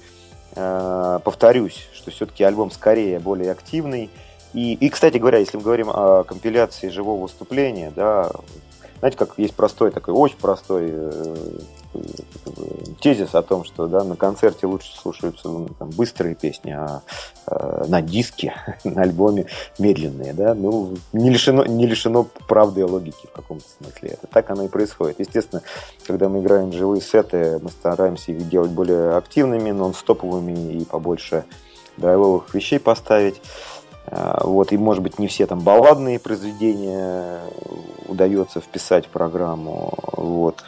э, 0.56 1.20
повторюсь, 1.24 1.88
что 1.94 2.12
все-таки 2.12 2.44
альбом 2.44 2.72
скорее 2.72 3.20
более 3.20 3.52
активный. 3.52 4.10
И, 4.54 4.74
и, 4.74 4.90
кстати 4.90 5.18
говоря, 5.18 5.40
если 5.40 5.58
мы 5.58 5.64
говорим 5.64 5.90
о 5.90 6.24
компиляции 6.24 6.90
живого 6.90 7.24
выступления, 7.24 7.92
да, 7.96 8.32
знаете, 9.00 9.18
как 9.18 9.34
есть 9.38 9.56
простой 9.56 9.92
такой, 9.92 10.14
очень 10.14 10.38
простой 10.38 10.94
тезис 13.00 13.36
о 13.36 13.42
том, 13.42 13.64
что 13.64 13.88
да, 13.88 14.04
на 14.04 14.16
концерте 14.16 14.68
лучше 14.68 14.96
слушаются 14.96 15.50
ну, 15.50 15.68
там, 15.78 15.90
быстрые 15.90 16.36
песни, 16.36 16.72
а 16.72 17.02
э, 17.48 17.86
на 17.88 18.02
диске, 18.02 18.56
на 18.84 19.04
альбоме 19.04 19.48
медленные. 19.78 20.34
Да? 20.34 20.54
Ну, 20.54 20.96
не, 21.12 21.30
лишено, 21.30 21.66
не 21.66 21.86
лишено 21.86 22.26
правды 22.48 22.82
и 22.82 22.84
логики 22.84 23.28
в 23.28 23.32
каком-то 23.32 23.66
смысле. 23.78 24.12
Это 24.12 24.28
так 24.28 24.50
оно 24.50 24.64
и 24.64 24.68
происходит. 24.68 25.20
Естественно, 25.20 25.62
когда 26.08 26.30
мы 26.30 26.40
играем 26.40 26.72
живые 26.72 27.02
сеты, 27.02 27.60
мы 27.62 27.70
стараемся 27.70 28.32
их 28.32 28.48
делать 28.50 28.72
более 28.72 29.16
активными, 29.16 29.72
нон-стоповыми 29.72 30.74
и 30.74 30.86
побольше 30.86 31.46
драйвовых 31.98 32.54
вещей 32.54 32.80
поставить. 32.80 33.42
Вот, 34.06 34.74
и, 34.74 34.78
может 34.78 35.02
быть, 35.02 35.18
не 35.18 35.28
все 35.28 35.46
там 35.48 35.62
балладные 35.62 36.20
произведения 36.20 37.40
удается 38.08 38.60
вписать 38.60 39.06
в 39.06 39.10
программу. 39.10 39.94
Вот 40.18 40.66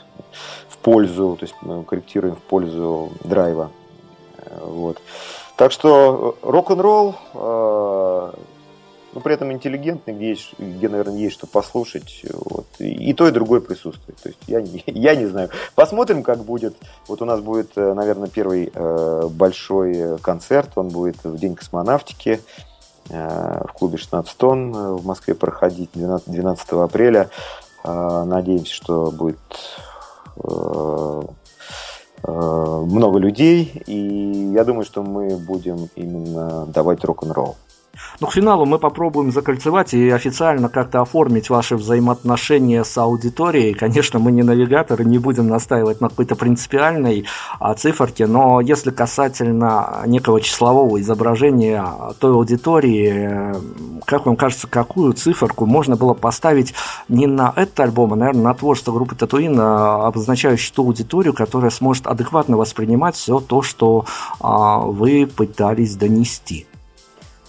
пользу, 0.85 1.35
то 1.35 1.45
есть 1.45 1.55
мы 1.61 1.83
корректируем 1.83 2.35
в 2.35 2.41
пользу 2.41 3.11
драйва. 3.23 3.71
Вот. 4.61 5.01
Так 5.57 5.71
что 5.71 6.37
э, 6.43 6.47
рок-н-ролл, 6.47 7.15
э, 7.33 8.31
но 9.13 9.21
при 9.21 9.33
этом 9.33 9.51
интеллигентный, 9.51 10.13
где, 10.13 10.29
есть, 10.29 10.53
где, 10.59 10.87
наверное, 10.87 11.17
есть 11.17 11.33
что 11.33 11.47
послушать. 11.47 12.23
Вот. 12.31 12.67
И, 12.77 13.11
то, 13.15 13.27
и 13.27 13.31
другое 13.31 13.61
присутствует. 13.61 14.19
То 14.21 14.29
есть 14.29 14.39
я, 14.45 14.59
я 14.85 15.15
не 15.15 15.25
знаю. 15.25 15.49
Посмотрим, 15.73 16.21
как 16.21 16.43
будет. 16.43 16.75
Вот 17.07 17.19
у 17.23 17.25
нас 17.25 17.39
будет, 17.39 17.71
э, 17.77 17.93
наверное, 17.95 18.29
первый 18.29 18.71
большой 19.29 20.19
концерт. 20.19 20.69
Он 20.75 20.89
будет 20.89 21.23
в 21.23 21.35
День 21.35 21.55
космонавтики 21.55 22.41
в 23.07 23.69
клубе 23.77 23.97
16 23.97 24.35
тонн 24.35 24.71
в 24.71 25.05
Москве 25.05 25.35
проходить 25.35 25.91
12, 25.93 26.27
12 26.27 26.71
апреля. 26.73 27.29
Надеемся, 27.83 28.73
что 28.73 29.11
будет 29.11 29.37
Э, 29.45 29.61
э, 29.61 29.94
много 32.23 33.19
людей, 33.19 33.83
и 33.85 34.51
я 34.53 34.63
думаю, 34.63 34.85
что 34.85 35.03
мы 35.03 35.37
будем 35.37 35.89
именно 35.95 36.65
давать 36.65 37.03
рок-н-ролл. 37.03 37.55
Ну, 38.19 38.27
к 38.27 38.33
финалу 38.33 38.65
мы 38.65 38.79
попробуем 38.79 39.31
закольцевать 39.31 39.93
и 39.93 40.09
официально 40.09 40.69
как-то 40.69 41.01
оформить 41.01 41.49
ваши 41.49 41.75
взаимоотношения 41.75 42.83
с 42.83 42.97
аудиторией. 42.97 43.73
Конечно, 43.73 44.19
мы 44.19 44.31
не 44.31 44.43
навигаторы, 44.43 45.05
не 45.05 45.17
будем 45.17 45.47
настаивать 45.47 46.01
на 46.01 46.09
какой-то 46.09 46.35
принципиальной 46.35 47.25
а, 47.59 47.73
циферке, 47.73 48.27
но 48.27 48.61
если 48.61 48.91
касательно 48.91 50.03
некого 50.05 50.41
числового 50.41 50.99
изображения 51.01 51.85
той 52.19 52.33
аудитории, 52.33 53.53
как 54.05 54.25
вам 54.25 54.35
кажется, 54.35 54.67
какую 54.67 55.13
циферку 55.13 55.65
можно 55.65 55.95
было 55.95 56.13
поставить 56.13 56.73
не 57.09 57.27
на 57.27 57.53
этот 57.55 57.79
альбом, 57.79 58.13
а, 58.13 58.15
наверное, 58.15 58.43
на 58.43 58.53
творчество 58.53 58.91
группы 58.91 59.15
Татуин, 59.15 59.57
а, 59.59 60.07
обозначающую 60.07 60.73
ту 60.73 60.83
аудиторию, 60.83 61.33
которая 61.33 61.71
сможет 61.71 62.07
адекватно 62.07 62.57
воспринимать 62.57 63.15
все 63.15 63.39
то, 63.39 63.61
что 63.61 64.05
а, 64.39 64.79
вы 64.79 65.27
пытались 65.27 65.95
донести? 65.95 66.65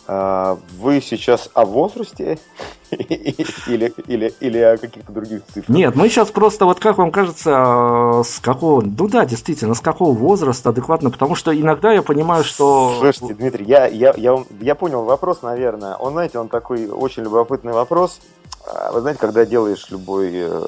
А, 0.09 0.59
вы 0.79 1.01
сейчас 1.01 1.51
о 1.55 1.65
возрасте 1.65 2.39
или, 2.91 3.93
или, 4.07 4.35
или 4.39 4.59
о 4.59 4.77
каких-то 4.77 5.11
других 5.13 5.43
цифрах? 5.47 5.69
Нет, 5.69 5.97
мы 5.97 6.09
сейчас 6.09 6.31
просто, 6.31 6.65
вот 6.65 6.79
как 6.79 6.99
вам 6.99 7.11
кажется, 7.11 8.23
с 8.25 8.39
какого, 8.39 8.83
ну 8.83 9.09
да, 9.09 9.27
действительно, 9.27 9.75
с 9.75 9.81
какого 9.81 10.13
возраста 10.13 10.71
адекватно, 10.71 11.11
потому 11.11 11.35
что 11.35 11.59
иногда 11.59 11.93
я 11.93 12.03
понимаю, 12.03 12.45
что... 12.45 12.95
Слушайте, 13.01 13.35
Дмитрий, 13.35 13.65
я, 13.65 13.87
я, 13.87 14.15
я, 14.17 14.45
я 14.61 14.75
понял 14.77 15.03
вопрос, 15.03 15.43
наверное. 15.43 15.97
Он, 15.97 16.13
знаете, 16.13 16.39
он 16.39 16.49
такой 16.49 16.87
очень 16.89 17.25
любопытный 17.25 17.73
вопрос. 17.73 18.21
А, 18.65 18.93
вы 18.93 19.01
знаете, 19.01 19.19
когда 19.19 19.45
делаешь 19.45 19.87
любой 19.91 20.31
э, 20.35 20.63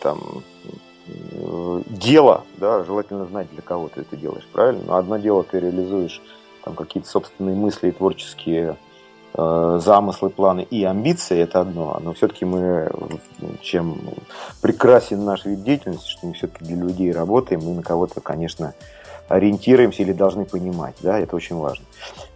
там 0.00 0.42
э, 1.06 1.82
дело, 1.86 2.42
да, 2.56 2.82
желательно 2.82 3.26
знать, 3.26 3.46
для 3.52 3.62
кого 3.62 3.88
ты 3.88 4.00
это 4.00 4.16
делаешь, 4.16 4.48
правильно? 4.52 4.82
Но 4.86 4.96
одно 4.96 5.18
дело 5.18 5.44
ты 5.44 5.60
реализуешь 5.60 6.20
там 6.64 6.74
какие-то 6.74 7.08
собственные 7.08 7.56
мысли 7.56 7.88
и 7.88 7.92
творческие 7.92 8.76
э, 9.34 9.80
замыслы, 9.82 10.30
планы 10.30 10.62
и 10.62 10.84
амбиции 10.84 11.38
это 11.38 11.60
одно, 11.60 11.98
но 12.02 12.12
все-таки 12.12 12.44
мы, 12.44 12.90
чем 13.60 13.98
прекрасен 14.60 15.24
наш 15.24 15.44
вид 15.44 15.62
деятельности, 15.62 16.10
что 16.10 16.26
мы 16.26 16.34
все-таки 16.34 16.64
для 16.64 16.76
людей 16.76 17.12
работаем, 17.12 17.62
мы 17.62 17.74
на 17.74 17.82
кого-то, 17.82 18.20
конечно, 18.20 18.74
ориентируемся 19.28 20.02
или 20.02 20.12
должны 20.12 20.44
понимать, 20.44 20.94
да, 21.00 21.18
это 21.18 21.36
очень 21.36 21.56
важно. 21.56 21.84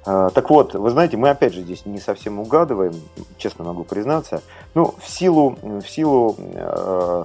Э, 0.06 0.30
так 0.32 0.50
вот, 0.50 0.74
вы 0.74 0.90
знаете, 0.90 1.16
мы 1.16 1.30
опять 1.30 1.54
же 1.54 1.62
здесь 1.62 1.84
не 1.86 2.00
совсем 2.00 2.38
угадываем, 2.38 2.94
честно 3.38 3.64
могу 3.64 3.84
признаться, 3.84 4.42
ну, 4.74 4.94
в 4.98 5.08
силу, 5.08 5.58
в 5.62 5.86
силу 5.86 6.36
э, 6.38 7.24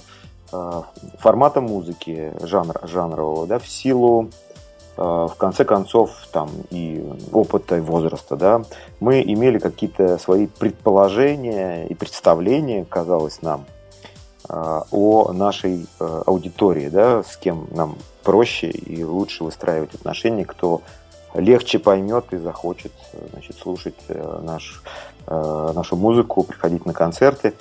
э, 0.51 0.81
формата 1.19 1.61
музыки, 1.61 2.33
жанр, 2.43 2.81
жанрового, 2.83 3.47
да, 3.47 3.59
в 3.59 3.67
силу 3.67 4.29
в 5.01 5.35
конце 5.37 5.65
концов, 5.65 6.11
там 6.31 6.49
и 6.69 7.03
опыта, 7.31 7.77
и 7.77 7.79
возраста, 7.79 8.35
да, 8.35 8.63
мы 8.99 9.21
имели 9.21 9.57
какие-то 9.57 10.17
свои 10.17 10.47
предположения 10.47 11.87
и 11.87 11.93
представления, 11.93 12.85
казалось 12.85 13.41
нам, 13.41 13.65
э, 14.49 14.81
о 14.91 15.31
нашей 15.33 15.87
э, 15.99 16.21
аудитории, 16.25 16.89
да, 16.89 17.23
с 17.23 17.37
кем 17.37 17.67
нам 17.71 17.97
проще 18.23 18.69
и 18.69 19.03
лучше 19.03 19.43
выстраивать 19.43 19.93
отношения, 19.95 20.45
кто 20.45 20.81
легче 21.33 21.79
поймет 21.79 22.25
и 22.31 22.37
захочет 22.37 22.91
значит, 23.31 23.57
слушать 23.57 23.95
наш, 24.43 24.83
нашу 25.27 25.95
музыку, 25.95 26.43
приходить 26.43 26.85
на 26.85 26.91
концерты. 26.91 27.53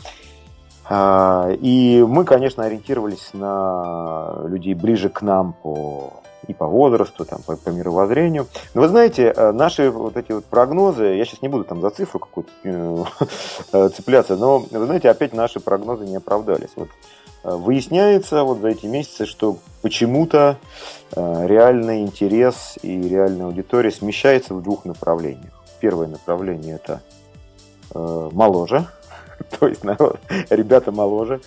И 0.93 2.05
мы, 2.09 2.25
конечно, 2.25 2.65
ориентировались 2.65 3.31
на 3.33 4.43
людей 4.49 4.75
ближе 4.75 5.09
к 5.09 5.23
нам 5.23 5.53
по 5.63 6.21
и 6.47 6.55
по 6.55 6.67
возрасту, 6.67 7.25
там, 7.25 7.41
по, 7.43 7.57
по 7.57 7.69
мировоззрению. 7.71 8.47
Но 8.75 8.83
вы 8.83 8.89
знаете, 8.89 9.33
э, 9.35 9.53
наши 9.53 9.91
вот 9.91 10.17
эти 10.17 10.33
вот 10.33 10.45
прогнозы, 10.45 11.05
я 11.15 11.25
сейчас 11.25 11.43
не 11.43 11.49
буду 11.49 11.65
там 11.65 11.81
за 11.81 11.91
цифру 11.91 12.21
какую-то 12.21 12.51
э, 13.73 13.89
цепляться, 13.95 14.37
но 14.37 14.59
вы 14.59 14.87
знаете, 14.87 15.11
опять 15.11 15.33
наши 15.33 15.61
прогнозы 15.61 16.07
не 16.07 16.17
оправдались. 16.17 16.71
Вот 16.77 16.89
э, 17.45 17.55
выясняется 17.55 18.45
вот 18.45 18.61
за 18.61 18.69
эти 18.69 18.87
месяцы, 18.87 19.27
что 19.27 19.59
почему-то 19.83 20.59
реальный 21.17 22.03
интерес 22.03 22.79
и 22.83 23.03
реальная 23.03 23.47
аудитория 23.47 23.91
смещается 23.91 24.55
в 24.55 24.63
двух 24.63 24.85
направлениях. 24.85 25.53
Первое 25.81 26.07
направление 26.07 26.77
это 26.77 27.01
моложе, 27.93 28.87
то 29.59 29.67
есть 29.67 29.83
народ, 29.83 30.21
ребята 30.51 30.93
моложе, 30.93 31.41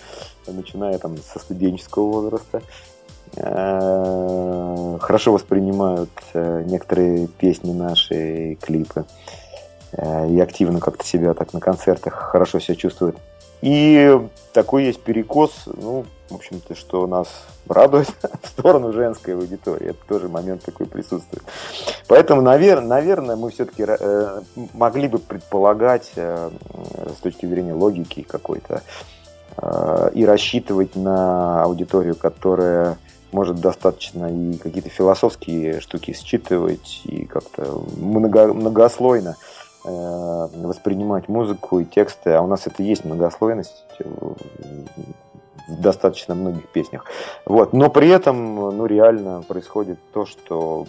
начиная 0.46 0.98
там 0.98 1.16
со 1.16 1.38
студенческого 1.38 2.10
возраста. 2.10 2.62
Э, 3.36 4.98
хорошо 5.00 5.32
воспринимают 5.32 6.10
э, 6.34 6.62
некоторые 6.66 7.26
песни 7.26 7.72
наши, 7.72 8.56
клипы. 8.60 9.04
Э, 9.92 10.28
и 10.28 10.38
активно 10.40 10.80
как-то 10.80 11.04
себя 11.04 11.34
так 11.34 11.52
на 11.52 11.60
концертах 11.60 12.14
хорошо 12.14 12.60
себя 12.60 12.76
чувствуют. 12.76 13.16
И 13.60 14.20
такой 14.52 14.84
есть 14.84 15.00
перекос, 15.02 15.64
ну, 15.66 16.04
в 16.28 16.34
общем-то, 16.34 16.74
что 16.74 17.06
нас 17.06 17.28
радует 17.68 18.08
в 18.42 18.46
сторону 18.46 18.92
женской 18.92 19.34
аудитории. 19.34 19.90
Это 19.90 19.98
тоже 20.06 20.28
момент 20.28 20.62
такой 20.62 20.86
присутствует. 20.86 21.42
Поэтому, 22.06 22.40
наверное, 22.40 22.88
наверное 22.88 23.36
мы 23.36 23.50
все-таки 23.50 23.86
могли 24.74 25.08
бы 25.08 25.18
предполагать 25.18 26.12
с 26.14 27.20
точки 27.22 27.46
зрения 27.46 27.72
логики 27.72 28.22
какой-то 28.22 28.82
и 30.14 30.26
рассчитывать 30.26 30.96
на 30.96 31.62
аудиторию, 31.62 32.16
которая 32.16 32.98
может 33.34 33.60
достаточно 33.60 34.26
и 34.26 34.56
какие-то 34.56 34.88
философские 34.88 35.80
штуки 35.80 36.12
считывать 36.12 37.02
и 37.04 37.24
как-то 37.24 37.82
много, 37.96 38.54
многослойно 38.54 39.36
э, 39.84 40.48
воспринимать 40.54 41.28
музыку 41.28 41.80
и 41.80 41.84
тексты, 41.84 42.30
а 42.30 42.42
у 42.42 42.46
нас 42.46 42.66
это 42.66 42.82
есть 42.82 43.04
многослойность 43.04 43.84
в 43.98 45.80
достаточно 45.80 46.34
многих 46.34 46.68
песнях. 46.68 47.06
Вот. 47.44 47.72
Но 47.72 47.90
при 47.90 48.08
этом 48.08 48.54
ну, 48.54 48.86
реально 48.86 49.42
происходит 49.46 49.98
то, 50.12 50.26
что 50.26 50.86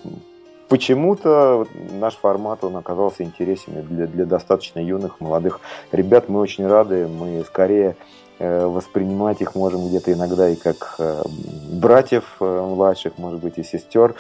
почему-то 0.68 1.66
наш 1.94 2.16
формат, 2.16 2.64
он 2.64 2.76
оказался 2.76 3.24
интересен 3.24 3.86
для, 3.90 4.08
для 4.08 4.26
достаточно 4.26 4.80
юных, 4.80 5.20
молодых 5.20 5.62
ребят. 5.92 6.30
Мы 6.30 6.40
очень 6.40 6.68
рады, 6.68 7.08
мы 7.08 7.44
скорее 7.46 7.96
воспринимать 8.40 9.42
их 9.42 9.56
можем 9.56 9.88
где-то 9.88 10.14
иногда 10.14 10.50
и 10.50 10.56
как 10.56 10.96
э, 11.00 11.24
братьев 11.72 12.38
э, 12.40 12.46
младших, 12.46 13.18
может 13.18 13.40
быть, 13.40 13.58
и 13.58 13.64
сестер. 13.64 14.16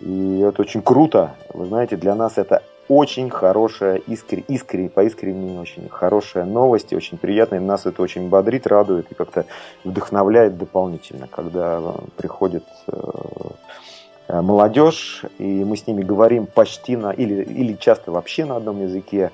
И 0.00 0.40
это 0.40 0.62
очень 0.62 0.82
круто. 0.82 1.34
Вы 1.52 1.66
знаете, 1.66 1.96
для 1.96 2.14
нас 2.14 2.38
это 2.38 2.62
очень 2.88 3.30
хорошая, 3.30 3.96
искренне, 3.96 4.44
искренне, 4.48 4.88
поискренне 4.88 5.60
очень 5.60 5.88
хорошая 5.88 6.44
новость, 6.44 6.92
очень 6.92 7.18
приятная. 7.18 7.60
Нас 7.60 7.86
это 7.86 8.02
очень 8.02 8.28
бодрит, 8.28 8.66
радует 8.66 9.10
и 9.10 9.14
как-то 9.14 9.46
вдохновляет 9.84 10.58
дополнительно, 10.58 11.28
когда 11.28 11.80
приходит 12.16 12.64
Э, 14.30 14.42
молодежь, 14.42 15.24
и 15.38 15.64
мы 15.64 15.76
с 15.76 15.86
ними 15.86 16.02
говорим 16.02 16.46
почти 16.46 16.96
на, 16.96 17.10
или, 17.10 17.42
или 17.42 17.74
часто 17.74 18.12
вообще 18.12 18.44
на 18.44 18.56
одном 18.56 18.80
языке. 18.80 19.32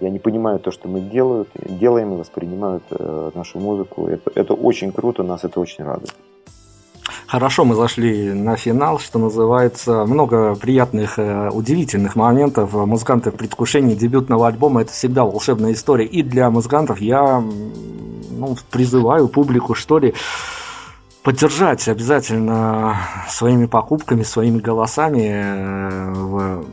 Я 0.00 0.10
не 0.10 0.18
понимаю 0.18 0.58
то, 0.58 0.70
что 0.70 0.88
мы 0.88 1.00
делают, 1.00 1.48
делаем 1.54 2.14
и 2.14 2.16
воспринимают 2.16 2.82
э, 2.90 3.30
нашу 3.34 3.58
музыку. 3.60 4.06
Это, 4.06 4.30
это 4.34 4.54
очень 4.54 4.92
круто, 4.92 5.22
нас 5.22 5.44
это 5.44 5.60
очень 5.60 5.84
радует. 5.84 6.14
Хорошо, 7.26 7.64
мы 7.64 7.74
зашли 7.74 8.32
на 8.32 8.56
финал, 8.56 8.98
что 8.98 9.18
называется. 9.18 10.04
Много 10.04 10.54
приятных, 10.54 11.18
э, 11.18 11.48
удивительных 11.50 12.16
моментов. 12.16 12.72
Музыканты 12.72 13.30
в 13.30 13.36
предвкушении 13.36 13.94
дебютного 13.94 14.48
альбома– 14.48 14.82
это 14.82 14.92
всегда 14.92 15.24
волшебная 15.24 15.72
история. 15.72 16.06
И 16.06 16.22
для 16.22 16.50
музыкантов 16.50 17.00
я 17.00 17.42
ну, 18.30 18.56
призываю 18.70 19.28
публику, 19.28 19.74
что 19.74 19.98
ли, 19.98 20.14
поддержать 21.22 21.88
обязательно 21.88 22.96
своими 23.28 23.66
покупками, 23.66 24.22
своими 24.22 24.58
голосами. 24.58 25.30
Э, 25.32 26.12
в, 26.12 26.64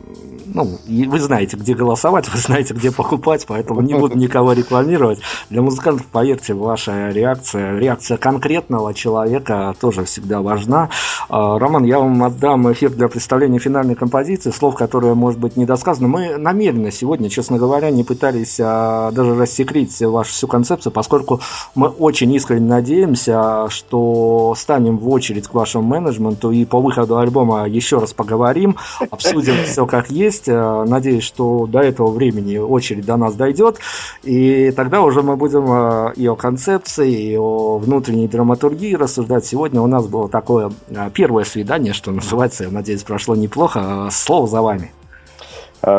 ну, 0.54 0.78
вы 0.86 1.18
знаете, 1.18 1.56
где 1.56 1.74
голосовать, 1.74 2.28
вы 2.28 2.38
знаете, 2.38 2.74
где 2.74 2.90
покупать, 2.90 3.44
поэтому 3.46 3.80
не 3.80 3.94
буду 3.94 4.16
никого 4.16 4.52
рекламировать. 4.52 5.20
Для 5.48 5.62
музыкантов, 5.62 6.06
поверьте, 6.06 6.54
ваша 6.54 7.10
реакция, 7.10 7.78
реакция 7.78 8.16
конкретного 8.16 8.94
человека 8.94 9.74
тоже 9.80 10.04
всегда 10.04 10.40
важна. 10.40 10.90
А, 11.28 11.58
Роман, 11.58 11.84
я 11.84 11.98
вам 11.98 12.22
отдам 12.22 12.72
эфир 12.72 12.90
для 12.90 13.08
представления 13.08 13.58
финальной 13.58 13.94
композиции, 13.94 14.50
слов, 14.50 14.74
которые, 14.74 15.14
может 15.14 15.38
быть, 15.38 15.56
недосказаны. 15.56 16.08
Мы 16.08 16.36
намеренно 16.36 16.90
сегодня, 16.90 17.28
честно 17.28 17.58
говоря, 17.58 17.90
не 17.90 18.04
пытались 18.04 18.58
а, 18.60 19.10
даже 19.12 19.34
рассекретить 19.34 20.00
вашу 20.02 20.32
всю 20.32 20.48
концепцию, 20.48 20.92
поскольку 20.92 21.40
мы 21.74 21.88
очень 21.88 22.32
искренне 22.32 22.68
надеемся, 22.68 23.68
что 23.68 24.54
станем 24.56 24.98
в 24.98 25.08
очередь 25.08 25.48
к 25.48 25.54
вашему 25.54 25.84
менеджменту 25.84 26.50
и 26.50 26.64
по 26.64 26.80
выходу 26.80 27.18
альбома 27.18 27.68
еще 27.68 27.98
раз 27.98 28.12
поговорим, 28.12 28.76
обсудим 29.10 29.54
все 29.64 29.86
как 29.86 30.10
есть. 30.10 30.39
Э, 30.48 30.84
надеюсь, 30.86 31.24
что 31.24 31.66
до 31.66 31.80
этого 31.80 32.10
времени 32.10 32.56
очередь 32.58 33.04
до 33.04 33.16
нас 33.16 33.34
дойдет, 33.34 33.78
и 34.22 34.70
тогда 34.72 35.02
уже 35.02 35.22
мы 35.22 35.36
будем 35.36 35.66
э, 35.70 36.12
и 36.16 36.26
о 36.26 36.36
концепции, 36.36 37.10
и 37.10 37.36
о 37.36 37.78
внутренней 37.78 38.28
драматургии 38.28 38.94
рассуждать. 38.94 39.44
Сегодня 39.44 39.80
у 39.80 39.86
нас 39.86 40.06
было 40.06 40.28
такое 40.28 40.72
э, 40.88 41.10
первое 41.12 41.44
свидание, 41.44 41.92
что 41.92 42.10
называется, 42.10 42.64
я 42.64 42.70
надеюсь, 42.70 43.02
прошло 43.02 43.34
неплохо. 43.34 44.08
Слово 44.10 44.46
за 44.46 44.62
вами. 44.62 44.92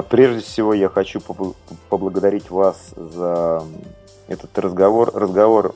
Прежде 0.10 0.42
всего, 0.42 0.76
я 0.76 0.90
хочу 0.90 1.20
поблагодарить 1.90 2.52
вас 2.52 2.78
за 2.96 3.64
этот 4.28 4.58
разговор. 4.60 5.12
Разговор 5.12 5.74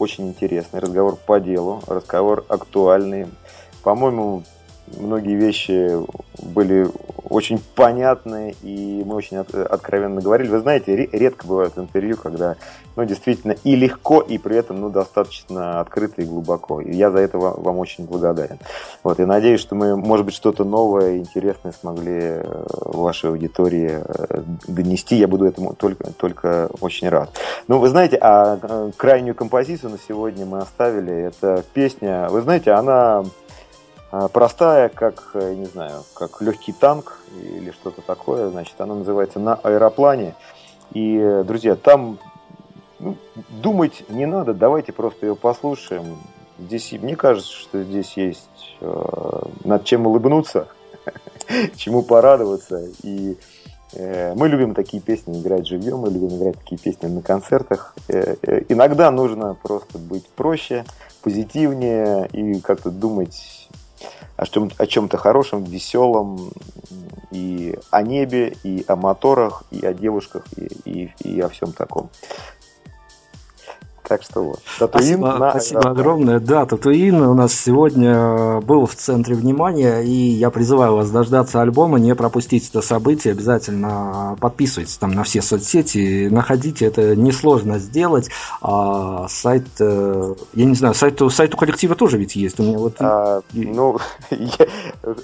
очень 0.00 0.28
интересный, 0.28 0.80
разговор 0.80 1.16
по 1.16 1.38
делу, 1.38 1.80
разговор 1.86 2.44
актуальный. 2.48 3.26
По-моему, 3.84 4.42
многие 4.98 5.36
вещи 5.36 5.92
были 6.42 6.88
очень 7.28 7.60
понятны, 7.74 8.54
и 8.62 9.02
мы 9.04 9.16
очень 9.16 9.38
от, 9.38 9.54
откровенно 9.54 10.20
говорили. 10.20 10.48
Вы 10.48 10.60
знаете, 10.60 10.94
редко 10.94 11.46
бывают 11.46 11.76
интервью, 11.76 12.16
когда 12.16 12.56
ну, 12.94 13.04
действительно 13.04 13.52
и 13.64 13.74
легко, 13.74 14.20
и 14.20 14.38
при 14.38 14.56
этом 14.56 14.80
ну, 14.80 14.90
достаточно 14.90 15.80
открыто 15.80 16.22
и 16.22 16.24
глубоко. 16.24 16.80
И 16.80 16.94
я 16.94 17.10
за 17.10 17.18
это 17.18 17.38
вам, 17.38 17.60
вам 17.62 17.78
очень 17.78 18.06
благодарен. 18.06 18.58
Вот, 19.02 19.20
и 19.20 19.24
надеюсь, 19.24 19.60
что 19.60 19.74
мы, 19.74 19.96
может 19.96 20.24
быть, 20.24 20.34
что-то 20.34 20.64
новое, 20.64 21.18
интересное 21.18 21.72
смогли 21.72 22.20
э, 22.20 22.64
вашей 22.84 23.30
аудитории 23.30 24.02
э, 24.02 24.42
донести. 24.68 25.16
Я 25.16 25.28
буду 25.28 25.44
этому 25.44 25.74
только, 25.74 26.12
только 26.12 26.70
очень 26.80 27.08
рад. 27.08 27.30
Ну, 27.68 27.78
вы 27.78 27.88
знаете, 27.88 28.18
а 28.20 28.58
э, 28.62 28.90
крайнюю 28.96 29.34
композицию 29.34 29.90
на 29.90 29.98
сегодня 29.98 30.46
мы 30.46 30.58
оставили. 30.58 31.12
Это 31.12 31.64
песня, 31.74 32.28
вы 32.30 32.40
знаете, 32.40 32.70
она 32.70 33.24
простая, 34.10 34.88
как, 34.88 35.30
э, 35.34 35.54
не 35.54 35.66
знаю, 35.66 36.04
как 36.14 36.40
легкий 36.40 36.72
танк 36.72 37.18
или 37.40 37.70
что-то 37.70 38.02
такое. 38.02 38.48
Значит, 38.50 38.80
она 38.80 38.94
называется 38.94 39.38
«На 39.38 39.54
аэроплане». 39.54 40.34
И, 40.92 41.42
друзья, 41.44 41.74
там 41.74 42.18
ну, 42.98 43.16
думать 43.48 44.04
не 44.08 44.26
надо, 44.26 44.54
давайте 44.54 44.92
просто 44.92 45.26
ее 45.26 45.36
послушаем. 45.36 46.16
Здесь, 46.58 46.92
мне 46.92 47.16
кажется, 47.16 47.52
что 47.52 47.82
здесь 47.82 48.16
есть 48.16 48.76
э, 48.80 49.42
над 49.64 49.84
чем 49.84 50.06
улыбнуться, 50.06 50.68
чему 51.76 52.02
порадоваться. 52.02 52.88
И 53.02 53.36
э, 53.92 54.34
мы 54.34 54.48
любим 54.48 54.74
такие 54.74 55.02
песни 55.02 55.40
играть 55.40 55.66
живьем, 55.66 55.98
мы 55.98 56.10
любим 56.10 56.38
играть 56.38 56.58
такие 56.58 56.78
песни 56.78 57.08
на 57.08 57.20
концертах. 57.20 57.94
Э, 58.08 58.36
э, 58.40 58.62
иногда 58.70 59.10
нужно 59.10 59.54
просто 59.62 59.98
быть 59.98 60.26
проще, 60.28 60.86
позитивнее 61.22 62.28
и 62.32 62.60
как-то 62.60 62.90
думать 62.90 63.65
о, 64.36 64.46
чем, 64.46 64.70
о 64.78 64.86
чем-то 64.86 65.16
хорошем, 65.16 65.64
веселом, 65.64 66.50
и 67.30 67.76
о 67.90 68.02
небе, 68.02 68.56
и 68.62 68.84
о 68.86 68.96
моторах, 68.96 69.64
и 69.70 69.84
о 69.84 69.92
девушках, 69.92 70.44
и, 70.56 70.68
и, 70.84 71.12
и 71.22 71.40
о 71.40 71.48
всем 71.48 71.72
таком. 71.72 72.10
Так 74.08 74.22
что 74.22 74.42
вот. 74.44 74.60
Татуин 74.78 75.18
спасибо, 75.18 75.38
на... 75.38 75.50
спасибо 75.50 75.90
огромное. 75.90 76.38
Да, 76.38 76.64
Татуин 76.64 77.20
у 77.22 77.34
нас 77.34 77.52
сегодня 77.52 78.60
был 78.60 78.86
в 78.86 78.94
центре 78.94 79.34
внимания, 79.34 80.00
и 80.00 80.10
я 80.10 80.50
призываю 80.50 80.94
вас 80.94 81.10
дождаться 81.10 81.60
альбома, 81.60 81.98
не 81.98 82.14
пропустить 82.14 82.68
это 82.68 82.82
событие, 82.82 83.32
обязательно 83.32 84.36
подписывайтесь 84.40 84.96
там 84.96 85.10
на 85.10 85.24
все 85.24 85.42
соцсети, 85.42 86.28
находите, 86.30 86.86
это 86.86 87.16
несложно 87.16 87.80
сделать. 87.80 88.30
А, 88.62 89.26
сайт, 89.28 89.66
э, 89.80 90.34
я 90.54 90.64
не 90.64 90.74
знаю, 90.74 90.94
сайт, 90.94 91.20
сайт 91.30 91.54
у 91.54 91.56
коллектива 91.56 91.96
тоже 91.96 92.18
ведь 92.18 92.36
есть. 92.36 92.60
У 92.60 92.62
меня 92.62 92.78
вот... 92.78 92.94
а, 93.00 93.42
ну, 93.52 93.98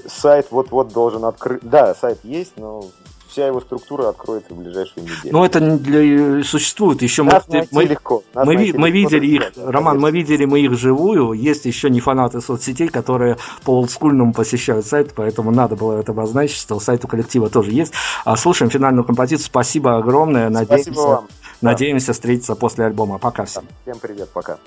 сайт 0.08 0.48
вот-вот 0.50 0.92
должен 0.92 1.24
открыть. 1.24 1.62
Да, 1.62 1.94
сайт 1.94 2.18
есть, 2.24 2.54
но 2.56 2.86
вся 3.32 3.46
его 3.46 3.60
структура 3.60 4.10
откроется 4.10 4.54
в 4.54 4.58
ближайшие 4.58 5.04
недели. 5.04 5.32
Ну, 5.32 5.44
это 5.44 5.60
для... 5.60 6.44
существует 6.44 7.02
еще. 7.02 7.22
Нас 7.22 7.44
мы, 7.48 7.66
мы, 7.70 7.84
легко. 7.84 8.22
Нас 8.34 8.46
мы, 8.46 8.72
мы 8.74 8.90
видели 8.90 9.26
их, 9.26 9.42
да, 9.56 9.72
Роман, 9.72 9.98
мы 9.98 10.10
видели 10.10 10.44
мы 10.44 10.60
их 10.60 10.78
живую. 10.78 11.32
Есть 11.32 11.64
еще 11.64 11.88
не 11.88 12.00
фанаты 12.00 12.40
соцсетей, 12.40 12.88
которые 12.88 13.38
по 13.64 13.78
олдскульному 13.78 14.34
посещают 14.34 14.86
сайт, 14.86 15.14
поэтому 15.14 15.50
надо 15.50 15.76
было 15.76 15.98
это 15.98 16.12
обозначить, 16.12 16.58
что 16.58 16.78
сайт 16.78 17.04
у 17.04 17.08
коллектива 17.08 17.48
тоже 17.48 17.70
есть. 17.70 17.92
А 18.24 18.36
слушаем 18.36 18.70
финальную 18.70 19.04
композицию. 19.04 19.46
Спасибо 19.46 19.96
огромное. 19.96 20.50
Надеемся, 20.50 20.92
Спасибо 20.92 21.00
вам. 21.00 21.28
Надеемся 21.62 22.08
да. 22.08 22.12
встретиться 22.12 22.54
после 22.54 22.84
альбома. 22.84 23.18
Пока 23.18 23.44
всем. 23.46 23.64
Всем 23.84 23.98
привет, 23.98 24.28
пока. 24.28 24.58